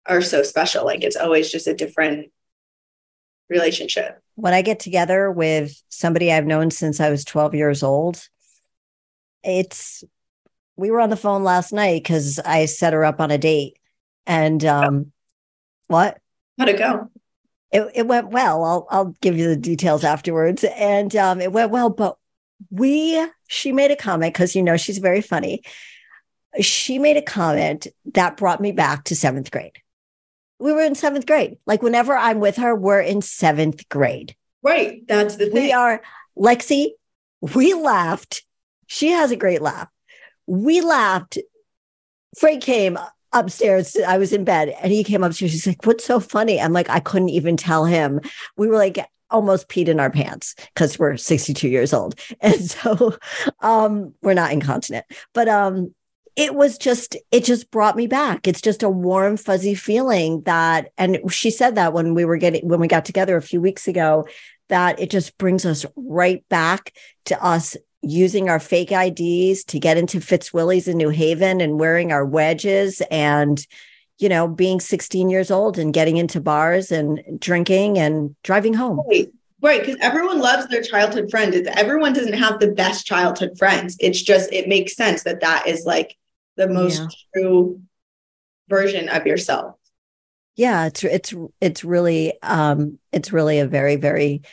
are 0.06 0.22
so 0.22 0.44
special. 0.44 0.86
Like 0.86 1.04
it's 1.04 1.16
always 1.16 1.52
just 1.52 1.68
a 1.68 1.74
different 1.74 2.32
relationship. 3.50 4.20
When 4.36 4.54
I 4.54 4.62
get 4.62 4.80
together 4.80 5.32
with 5.32 5.82
somebody 5.90 6.32
I've 6.32 6.46
known 6.46 6.72
since 6.72 7.00
I 7.00 7.10
was 7.10 7.24
12 7.24 7.56
years 7.56 7.84
old, 7.84 8.28
it's 9.44 10.04
we 10.76 10.90
were 10.90 11.00
on 11.00 11.10
the 11.10 11.16
phone 11.16 11.44
last 11.44 11.72
night 11.72 12.04
because 12.04 12.40
I 12.40 12.66
set 12.66 12.94
her 12.94 13.06
up 13.06 13.22
on 13.22 13.32
a 13.32 13.38
date. 13.38 13.78
And 14.26 14.64
um 14.66 15.12
what? 15.88 16.20
How'd 16.58 16.70
it 16.70 16.78
go? 16.78 17.10
It, 17.72 17.92
it 17.96 18.08
went 18.08 18.30
well. 18.30 18.64
I'll 18.64 18.88
I'll 18.90 19.16
give 19.22 19.38
you 19.38 19.48
the 19.48 19.58
details 19.58 20.04
afterwards. 20.04 20.64
And 20.64 21.16
um 21.16 21.42
it 21.42 21.52
went 21.52 21.72
well, 21.72 21.90
but 21.90 22.18
we 22.72 23.24
she 23.48 23.72
made 23.72 23.92
a 23.92 23.96
comment 23.96 24.34
because 24.34 24.56
you 24.56 24.64
know 24.64 24.78
she's 24.78 24.98
very 24.98 25.22
funny. 25.22 25.62
She 26.62 27.00
made 27.00 27.18
a 27.18 27.22
comment 27.22 27.88
that 28.14 28.38
brought 28.38 28.62
me 28.62 28.72
back 28.72 29.06
to 29.06 29.16
seventh 29.16 29.52
grade 29.52 29.83
we 30.60 30.74
were 30.74 30.82
in 30.82 30.96
seventh 30.96 31.26
grade. 31.26 31.58
Like 31.66 31.82
whenever 31.82 32.16
I'm 32.16 32.40
with 32.40 32.58
her, 32.58 32.76
we're 32.76 33.02
in 33.02 33.22
seventh 33.22 33.88
grade. 33.90 34.36
Right. 34.62 35.06
That's 35.08 35.36
the 35.36 35.48
thing. 35.48 35.64
We 35.64 35.72
are, 35.74 36.02
Lexi, 36.38 36.92
we 37.42 37.74
laughed. 37.74 38.44
She 38.88 39.10
has 39.10 39.32
a 39.32 39.36
great 39.36 39.62
laugh. 39.62 39.90
We 40.48 40.82
laughed. 40.82 41.38
Frank 42.38 42.64
came 42.64 42.98
upstairs. 43.34 43.98
I 43.98 44.18
was 44.18 44.32
in 44.32 44.44
bed 44.44 44.70
and 44.82 44.92
he 44.92 45.04
came 45.04 45.24
upstairs. 45.24 45.52
He's 45.52 45.68
like, 45.68 45.86
What's 45.86 46.06
so 46.06 46.20
funny? 46.20 46.62
I'm 46.62 46.74
like, 46.74 46.90
I 46.90 47.00
couldn't 47.00 47.30
even 47.30 47.58
tell 47.58 47.86
him. 47.86 48.22
We 48.56 48.68
were 48.68 48.78
like, 48.78 49.00
almost 49.34 49.68
peed 49.68 49.88
in 49.88 50.00
our 50.00 50.12
pants 50.12 50.56
because 50.74 50.98
we're 51.00 51.18
62 51.18 51.68
years 51.68 51.94
old. 51.94 52.16
And 52.40 52.70
so 52.70 53.18
um 53.60 54.14
we're 54.22 54.34
not 54.36 54.52
incontinent. 54.52 55.06
But 55.34 55.50
um 55.50 55.94
it 56.36 56.56
was 56.56 56.78
just 56.78 57.16
it 57.32 57.44
just 57.44 57.70
brought 57.70 57.96
me 57.96 58.08
back. 58.08 58.48
It's 58.48 58.62
just 58.62 58.84
a 58.84 58.90
warm 58.90 59.38
fuzzy 59.38 59.76
feeling 59.76 60.42
that 60.42 60.92
and 60.98 61.20
she 61.32 61.52
said 61.52 61.76
that 61.76 61.94
when 61.94 62.16
we 62.16 62.26
were 62.26 62.38
getting 62.38 62.68
when 62.68 62.80
we 62.80 62.88
got 62.88 63.06
together 63.06 63.38
a 63.38 63.42
few 63.42 63.62
weeks 63.62 63.88
ago 63.88 64.28
that 64.70 65.00
it 65.00 65.12
just 65.12 65.38
brings 65.38 65.66
us 65.66 65.86
right 65.96 66.48
back 66.50 66.94
to 67.26 67.44
us 67.44 67.78
using 68.02 68.50
our 68.50 68.60
fake 68.60 68.92
IDs 68.92 69.64
to 69.66 69.80
get 69.80 69.98
into 69.98 70.20
Fitzwillies 70.20 70.88
in 70.88 70.98
New 70.98 71.10
Haven 71.10 71.62
and 71.62 71.80
wearing 71.80 72.12
our 72.12 72.26
wedges 72.26 73.02
and 73.12 73.66
you 74.18 74.28
know 74.28 74.48
being 74.48 74.80
16 74.80 75.30
years 75.30 75.52
old 75.52 75.78
and 75.78 75.94
getting 75.94 76.18
into 76.18 76.42
bars 76.42 76.92
and 76.92 77.22
drinking 77.40 78.00
and 78.00 78.36
driving 78.44 78.74
home. 78.74 79.02
Right. 79.62 79.80
Because 79.80 79.96
everyone 80.02 80.40
loves 80.40 80.68
their 80.68 80.82
childhood 80.82 81.32
friend. 81.32 81.54
Everyone 81.68 82.12
doesn't 82.12 82.34
have 82.34 82.60
the 82.60 82.72
best 82.72 83.06
childhood 83.06 83.58
friends. 83.58 83.96
It's 84.02 84.22
just 84.22 84.52
it 84.52 84.68
makes 84.68 84.94
sense 84.94 85.24
that 85.24 85.40
that 85.40 85.68
is 85.68 85.86
like 85.86 86.18
the 86.56 86.68
most 86.68 87.00
yeah. 87.00 87.08
true 87.34 87.82
version 88.70 89.10
of 89.10 89.26
yourself. 89.26 89.76
Yeah 90.56 90.86
it's 90.86 91.04
it's 91.04 91.34
it's 91.60 91.84
really 91.84 92.34
um 92.42 93.00
it's 93.12 93.34
really 93.34 93.60
a 93.60 93.68
very 93.68 93.96
very 93.96 94.44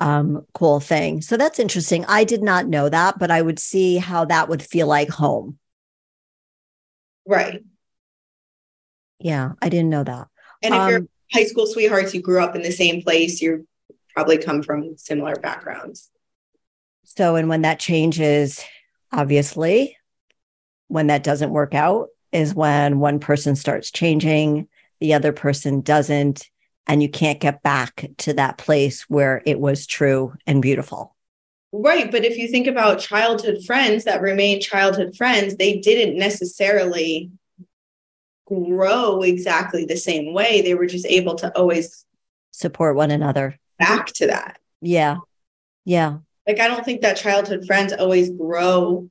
um 0.00 0.46
cool 0.54 0.80
thing. 0.80 1.20
So 1.20 1.36
that's 1.36 1.58
interesting. 1.58 2.04
I 2.06 2.24
did 2.24 2.42
not 2.42 2.66
know 2.66 2.88
that 2.88 3.18
but 3.18 3.30
i 3.30 3.42
would 3.42 3.58
see 3.58 3.96
how 3.96 4.24
that 4.26 4.48
would 4.48 4.62
feel 4.62 4.86
like 4.86 5.10
home. 5.10 5.58
Right. 7.26 7.62
Yeah 9.18 9.52
i 9.60 9.68
didn't 9.68 9.90
know 9.90 10.04
that. 10.04 10.28
And 10.62 10.74
if 10.74 10.80
um, 10.80 10.90
you're 10.90 11.02
high 11.32 11.44
school 11.44 11.66
sweethearts 11.66 12.14
you 12.14 12.22
grew 12.22 12.40
up 12.40 12.56
in 12.56 12.62
the 12.62 12.72
same 12.72 13.02
place 13.02 13.42
you 13.42 13.66
probably 14.14 14.38
come 14.38 14.62
from 14.62 14.96
similar 14.96 15.34
backgrounds. 15.34 16.10
So 17.04 17.36
and 17.36 17.48
when 17.48 17.62
that 17.62 17.80
changes 17.80 18.64
obviously 19.12 19.97
when 20.88 21.06
that 21.06 21.22
doesn't 21.22 21.50
work 21.50 21.74
out 21.74 22.08
is 22.32 22.54
when 22.54 22.98
one 22.98 23.20
person 23.20 23.56
starts 23.56 23.90
changing, 23.90 24.68
the 25.00 25.14
other 25.14 25.32
person 25.32 25.80
doesn't, 25.80 26.48
and 26.86 27.02
you 27.02 27.08
can't 27.08 27.40
get 27.40 27.62
back 27.62 28.06
to 28.18 28.32
that 28.34 28.58
place 28.58 29.02
where 29.08 29.42
it 29.46 29.60
was 29.60 29.86
true 29.86 30.34
and 30.46 30.60
beautiful. 30.60 31.14
Right. 31.70 32.10
But 32.10 32.24
if 32.24 32.38
you 32.38 32.48
think 32.48 32.66
about 32.66 32.98
childhood 32.98 33.64
friends 33.66 34.04
that 34.04 34.22
remain 34.22 34.60
childhood 34.60 35.14
friends, 35.16 35.56
they 35.56 35.78
didn't 35.78 36.18
necessarily 36.18 37.30
grow 38.46 39.20
exactly 39.20 39.84
the 39.84 39.96
same 39.96 40.32
way. 40.32 40.62
They 40.62 40.74
were 40.74 40.86
just 40.86 41.06
able 41.06 41.34
to 41.36 41.54
always 41.56 42.06
support 42.50 42.96
one 42.96 43.10
another. 43.10 43.58
Back 43.78 44.06
to 44.14 44.28
that. 44.28 44.58
Yeah. 44.80 45.18
Yeah. 45.84 46.18
Like, 46.46 46.58
I 46.58 46.68
don't 46.68 46.84
think 46.84 47.02
that 47.02 47.18
childhood 47.18 47.66
friends 47.66 47.92
always 47.92 48.30
grow 48.30 49.10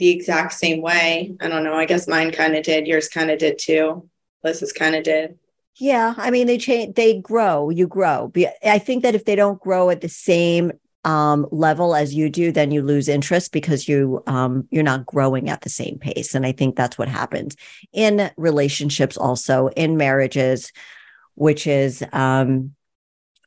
the 0.00 0.08
exact 0.08 0.54
same 0.54 0.80
way. 0.80 1.36
I 1.40 1.48
don't 1.48 1.62
know. 1.62 1.74
I 1.74 1.84
guess 1.84 2.08
mine 2.08 2.32
kind 2.32 2.56
of 2.56 2.64
did. 2.64 2.86
Yours 2.86 3.08
kind 3.08 3.30
of 3.30 3.38
did 3.38 3.58
too. 3.58 4.08
Liz's 4.42 4.72
kind 4.72 4.96
of 4.96 5.04
did. 5.04 5.38
Yeah, 5.76 6.14
I 6.16 6.30
mean 6.30 6.46
they 6.46 6.58
change. 6.58 6.96
They 6.96 7.20
grow. 7.20 7.68
You 7.68 7.86
grow. 7.86 8.32
I 8.64 8.78
think 8.78 9.02
that 9.02 9.14
if 9.14 9.26
they 9.26 9.36
don't 9.36 9.60
grow 9.60 9.90
at 9.90 10.00
the 10.00 10.08
same 10.08 10.72
um, 11.04 11.46
level 11.50 11.94
as 11.94 12.14
you 12.14 12.30
do, 12.30 12.50
then 12.50 12.70
you 12.70 12.82
lose 12.82 13.08
interest 13.08 13.52
because 13.52 13.88
you 13.88 14.22
um, 14.26 14.66
you're 14.70 14.82
not 14.82 15.04
growing 15.04 15.50
at 15.50 15.60
the 15.60 15.70
same 15.70 15.98
pace. 15.98 16.34
And 16.34 16.46
I 16.46 16.52
think 16.52 16.76
that's 16.76 16.96
what 16.96 17.08
happens 17.08 17.56
in 17.92 18.30
relationships, 18.38 19.18
also 19.18 19.68
in 19.68 19.98
marriages, 19.98 20.72
which 21.34 21.66
is 21.66 22.02
um, 22.12 22.74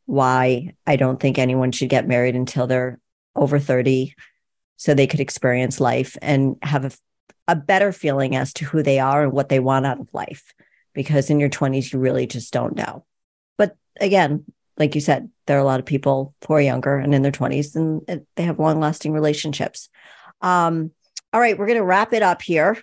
why 0.06 0.76
I 0.86 0.98
don't 0.98 1.20
think 1.20 1.40
anyone 1.40 1.72
should 1.72 1.90
get 1.90 2.08
married 2.08 2.36
until 2.36 2.68
they're 2.68 3.00
over 3.36 3.58
thirty 3.58 4.16
so 4.84 4.94
they 4.94 5.08
could 5.08 5.22
experience 5.22 5.80
life 5.80 6.18
and 6.22 6.58
have 6.62 6.84
a, 6.84 6.92
a 7.48 7.56
better 7.56 7.94
feeling 7.94 8.36
as 8.36 8.52
to 8.52 8.66
who 8.66 8.84
they 8.84 9.00
are 9.00 9.24
and 9.24 9.32
what 9.32 9.48
they 9.48 9.62
want 9.62 9.86
out 9.86 10.02
of 10.02 10.14
life. 10.14 10.54
Because 10.94 11.30
in 11.30 11.40
your 11.40 11.50
20s, 11.50 11.94
you 11.94 12.00
really 12.00 12.28
just 12.28 12.52
don't 12.52 12.76
know. 12.76 13.06
But 13.58 13.78
again, 14.02 14.44
like 14.78 14.94
you 14.94 15.00
said, 15.00 15.30
there 15.48 15.56
are 15.56 15.62
a 15.62 15.64
lot 15.64 15.80
of 15.80 15.86
people 15.86 16.36
who 16.46 16.56
are 16.56 16.60
younger 16.60 16.98
and 16.98 17.16
in 17.16 17.22
their 17.22 17.32
20s 17.32 17.78
and 17.78 18.26
they 18.36 18.44
have 18.44 18.60
long 18.60 18.82
lasting 18.82 19.14
relationships. 19.14 19.88
Um, 20.42 20.92
all 21.32 21.40
right, 21.40 21.58
we're 21.58 21.68
going 21.68 21.80
to 21.80 21.86
wrap 21.86 22.12
it 22.12 22.22
up 22.22 22.42
here. 22.42 22.78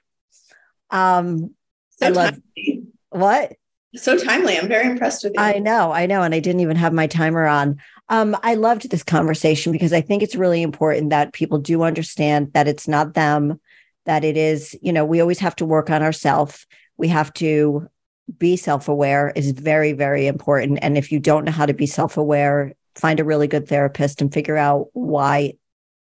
Um, 0.89 1.55
so 1.99 2.07
I 2.07 2.09
love 2.09 2.39
timely. 2.57 2.85
what? 3.11 3.53
So 3.95 4.17
timely. 4.17 4.57
I'm 4.57 4.69
very 4.69 4.87
impressed 4.87 5.23
with 5.23 5.35
you. 5.35 5.43
I 5.43 5.59
know, 5.59 5.93
I 5.93 6.07
know. 6.07 6.23
And 6.23 6.35
I 6.35 6.41
didn't 6.41 6.61
even 6.61 6.77
have 6.77 6.95
my 6.95 7.09
timer 7.09 7.47
on. 7.47 7.77
Um, 8.11 8.37
I 8.43 8.55
loved 8.55 8.91
this 8.91 9.05
conversation 9.05 9.71
because 9.71 9.93
I 9.93 10.01
think 10.01 10.25
it's 10.25 10.35
really 10.35 10.63
important 10.63 11.11
that 11.11 11.33
people 11.33 11.59
do 11.59 11.83
understand 11.83 12.53
that 12.55 12.67
it's 12.67 12.89
not 12.89 13.15
them, 13.15 13.61
that 14.05 14.25
it 14.25 14.37
is, 14.37 14.77
you 14.83 14.93
know, 14.93 15.05
we 15.05 15.21
always 15.21 15.39
have 15.39 15.55
to 15.57 15.65
work 15.65 15.91
on 15.91 16.03
ourselves. 16.03 16.67
We 16.97 17.07
have 17.09 17.33
to 17.35 17.89
be 18.37 18.57
self 18.57 18.89
aware, 18.89 19.33
is 19.37 19.53
very, 19.53 19.93
very 19.93 20.27
important. 20.27 20.81
And 20.83 20.99
if 20.99 21.13
you 21.13 21.21
don't 21.21 21.45
know 21.45 21.53
how 21.53 21.67
to 21.67 21.73
be 21.73 21.87
self 21.87 22.17
aware, 22.17 22.75
find 22.97 23.21
a 23.21 23.25
really 23.25 23.47
good 23.47 23.69
therapist 23.69 24.21
and 24.21 24.35
figure 24.35 24.57
out 24.57 24.89
why 24.93 25.55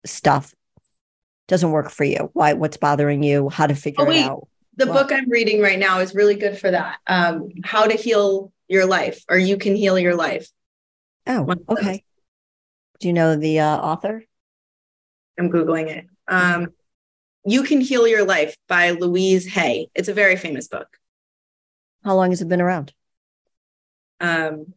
stuff 0.05 0.55
doesn't 1.49 1.73
work 1.73 1.91
for 1.91 2.05
you, 2.05 2.31
why, 2.35 2.53
what's 2.53 2.77
bothering 2.77 3.25
you, 3.25 3.49
how 3.49 3.67
to 3.67 3.75
figure 3.75 4.07
oh, 4.07 4.11
it 4.13 4.23
out. 4.23 4.49
The 4.77 4.87
book 4.87 5.11
I'm 5.11 5.29
reading 5.29 5.61
right 5.61 5.79
now 5.79 5.99
is 5.99 6.15
really 6.15 6.37
good 6.37 6.57
for 6.57 6.71
that. 6.71 6.99
Um, 7.09 7.49
how 7.65 7.87
to 7.87 7.95
heal 7.95 8.53
your 8.69 8.87
life, 8.87 9.25
or 9.29 9.39
you 9.39 9.57
can 9.57 9.75
heal 9.75 9.99
your 9.99 10.15
life 10.15 10.49
Oh, 11.27 11.55
okay. 11.69 12.05
Do 13.01 13.09
you 13.09 13.13
know 13.13 13.37
the 13.37 13.61
uh, 13.61 13.77
author? 13.77 14.25
I'm 15.39 15.51
Googling 15.51 15.89
it. 15.89 16.07
Um, 16.29 16.69
you 17.45 17.63
Can 17.63 17.81
Heal 17.81 18.07
Your 18.07 18.25
Life 18.25 18.57
by 18.69 18.91
Louise 18.91 19.47
Hay. 19.47 19.89
It's 19.95 20.09
a 20.09 20.15
very 20.15 20.37
famous 20.37 20.69
book. 20.69 20.89
How 22.05 22.15
long 22.15 22.31
has 22.31 22.41
it 22.41 22.49
been 22.49 22.61
around? 22.61 22.93
Um, 24.21 24.73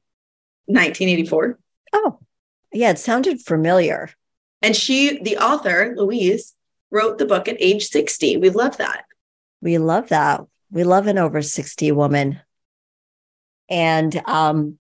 1984. 0.66 1.60
Oh, 1.94 2.20
yeah, 2.74 2.92
it 2.92 3.00
sounded 3.00 3.42
familiar. 3.42 4.10
And 4.62 4.76
she, 4.76 5.22
the 5.22 5.38
author, 5.38 5.94
Louise, 5.96 6.54
wrote 6.92 7.18
the 7.18 7.26
book 7.26 7.48
at 7.48 7.58
age 7.60 7.88
60. 7.88 8.38
We 8.38 8.50
love 8.50 8.78
that. 8.78 9.06
We 9.62 9.78
love 9.78 10.10
that. 10.10 10.42
We 10.72 10.84
love 10.84 11.08
an 11.08 11.18
over 11.18 11.42
60 11.42 11.92
woman. 11.92 12.42
And 13.70 14.16
um, 14.28 14.78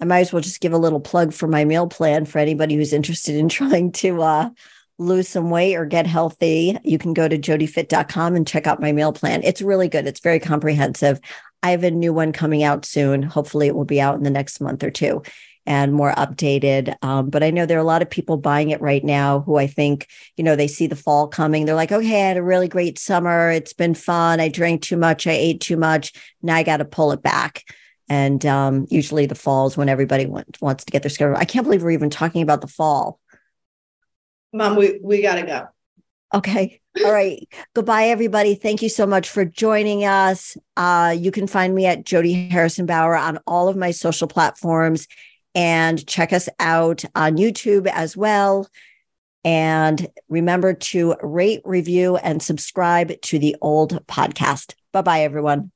I 0.00 0.04
might 0.06 0.20
as 0.20 0.32
well 0.32 0.42
just 0.42 0.60
give 0.60 0.72
a 0.72 0.78
little 0.78 1.00
plug 1.00 1.32
for 1.32 1.46
my 1.46 1.64
meal 1.64 1.86
plan 1.86 2.24
for 2.24 2.38
anybody 2.38 2.74
who's 2.74 2.92
interested 2.92 3.36
in 3.36 3.48
trying 3.50 3.92
to 3.92 4.22
uh, 4.22 4.50
lose 4.98 5.28
some 5.28 5.50
weight 5.50 5.76
or 5.76 5.84
get 5.84 6.06
healthy. 6.06 6.78
You 6.84 6.98
can 6.98 7.12
go 7.14 7.28
to 7.28 7.38
jodifit.com 7.38 8.36
and 8.36 8.46
check 8.46 8.66
out 8.66 8.80
my 8.80 8.92
meal 8.92 9.12
plan. 9.12 9.42
It's 9.42 9.62
really 9.62 9.88
good. 9.88 10.06
It's 10.06 10.20
very 10.20 10.40
comprehensive. 10.40 11.20
I 11.62 11.72
have 11.72 11.84
a 11.84 11.90
new 11.90 12.12
one 12.12 12.32
coming 12.32 12.62
out 12.62 12.86
soon. 12.86 13.22
Hopefully, 13.22 13.66
it 13.66 13.74
will 13.74 13.84
be 13.84 14.00
out 14.00 14.16
in 14.16 14.22
the 14.22 14.30
next 14.30 14.60
month 14.60 14.82
or 14.82 14.90
two 14.90 15.22
and 15.66 15.92
more 15.92 16.12
updated. 16.12 16.94
Um, 17.02 17.28
but 17.28 17.42
I 17.42 17.50
know 17.50 17.66
there 17.66 17.76
are 17.76 17.82
a 17.82 17.84
lot 17.84 18.00
of 18.00 18.08
people 18.08 18.38
buying 18.38 18.70
it 18.70 18.80
right 18.80 19.04
now 19.04 19.40
who 19.40 19.56
I 19.56 19.66
think, 19.66 20.08
you 20.38 20.42
know, 20.42 20.56
they 20.56 20.66
see 20.66 20.86
the 20.86 20.96
fall 20.96 21.28
coming. 21.28 21.66
They're 21.66 21.74
like, 21.74 21.92
okay, 21.92 22.22
I 22.22 22.28
had 22.28 22.38
a 22.38 22.42
really 22.42 22.66
great 22.66 22.98
summer. 22.98 23.50
It's 23.50 23.74
been 23.74 23.94
fun. 23.94 24.40
I 24.40 24.48
drank 24.48 24.80
too 24.80 24.96
much. 24.96 25.26
I 25.26 25.32
ate 25.32 25.60
too 25.60 25.76
much. 25.76 26.14
Now 26.40 26.56
I 26.56 26.62
got 26.62 26.78
to 26.78 26.86
pull 26.86 27.12
it 27.12 27.22
back 27.22 27.64
and 28.10 28.44
um, 28.44 28.86
usually 28.90 29.24
the 29.26 29.36
fall 29.36 29.68
is 29.68 29.76
when 29.76 29.88
everybody 29.88 30.26
want, 30.26 30.58
wants 30.60 30.84
to 30.84 30.90
get 30.90 31.02
their 31.02 31.10
schedule. 31.10 31.36
I 31.36 31.44
can't 31.44 31.64
believe 31.64 31.84
we're 31.84 31.92
even 31.92 32.10
talking 32.10 32.42
about 32.42 32.60
the 32.60 32.66
fall. 32.66 33.20
Mom, 34.52 34.74
we 34.74 34.98
we 35.00 35.22
gotta 35.22 35.46
go. 35.46 35.68
Okay. 36.34 36.80
All 37.04 37.12
right. 37.12 37.48
Goodbye, 37.74 38.06
everybody. 38.08 38.56
Thank 38.56 38.82
you 38.82 38.88
so 38.88 39.06
much 39.06 39.28
for 39.28 39.44
joining 39.44 40.04
us. 40.04 40.56
Uh, 40.76 41.14
you 41.16 41.30
can 41.30 41.46
find 41.46 41.72
me 41.72 41.86
at 41.86 42.04
Jodi 42.04 42.48
Harrison 42.48 42.84
Bauer 42.84 43.16
on 43.16 43.38
all 43.46 43.68
of 43.68 43.76
my 43.76 43.92
social 43.92 44.26
platforms 44.26 45.06
and 45.54 46.04
check 46.06 46.32
us 46.32 46.48
out 46.58 47.04
on 47.14 47.36
YouTube 47.36 47.86
as 47.86 48.16
well. 48.16 48.68
And 49.44 50.08
remember 50.28 50.74
to 50.74 51.14
rate, 51.22 51.62
review, 51.64 52.16
and 52.16 52.42
subscribe 52.42 53.20
to 53.22 53.38
the 53.38 53.56
old 53.60 54.04
podcast. 54.06 54.74
Bye 54.92 55.02
bye, 55.02 55.22
everyone. 55.22 55.70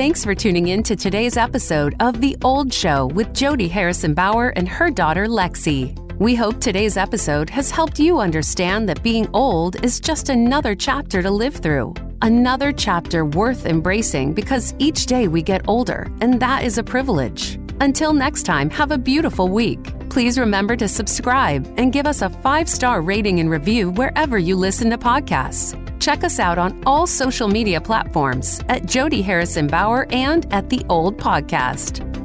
Thanks 0.00 0.24
for 0.24 0.34
tuning 0.34 0.68
in 0.68 0.82
to 0.84 0.96
today's 0.96 1.36
episode 1.36 1.94
of 2.00 2.22
The 2.22 2.34
Old 2.42 2.72
Show 2.72 3.08
with 3.08 3.34
Jodi 3.34 3.68
Harrison 3.68 4.14
Bauer 4.14 4.48
and 4.56 4.66
her 4.66 4.88
daughter 4.88 5.26
Lexi. 5.26 5.94
We 6.18 6.34
hope 6.34 6.58
today's 6.58 6.96
episode 6.96 7.50
has 7.50 7.70
helped 7.70 7.98
you 7.98 8.18
understand 8.18 8.88
that 8.88 9.02
being 9.02 9.28
old 9.34 9.84
is 9.84 10.00
just 10.00 10.30
another 10.30 10.74
chapter 10.74 11.20
to 11.20 11.30
live 11.30 11.56
through. 11.56 11.92
Another 12.22 12.72
chapter 12.72 13.26
worth 13.26 13.66
embracing 13.66 14.32
because 14.32 14.74
each 14.78 15.04
day 15.04 15.28
we 15.28 15.42
get 15.42 15.68
older, 15.68 16.10
and 16.22 16.40
that 16.40 16.64
is 16.64 16.78
a 16.78 16.82
privilege. 16.82 17.58
Until 17.82 18.14
next 18.14 18.44
time, 18.44 18.70
have 18.70 18.92
a 18.92 18.96
beautiful 18.96 19.48
week. 19.48 19.92
Please 20.08 20.38
remember 20.38 20.76
to 20.76 20.88
subscribe 20.88 21.70
and 21.76 21.92
give 21.92 22.06
us 22.06 22.22
a 22.22 22.30
five 22.30 22.70
star 22.70 23.02
rating 23.02 23.38
and 23.38 23.50
review 23.50 23.90
wherever 23.90 24.38
you 24.38 24.56
listen 24.56 24.88
to 24.88 24.96
podcasts. 24.96 25.76
Check 26.00 26.24
us 26.24 26.38
out 26.38 26.58
on 26.58 26.82
all 26.86 27.06
social 27.06 27.46
media 27.46 27.80
platforms 27.80 28.60
at 28.68 28.86
Jodi 28.86 29.22
Harrison 29.22 29.66
Bauer 29.66 30.06
and 30.10 30.52
at 30.52 30.70
The 30.70 30.84
Old 30.88 31.18
Podcast. 31.18 32.19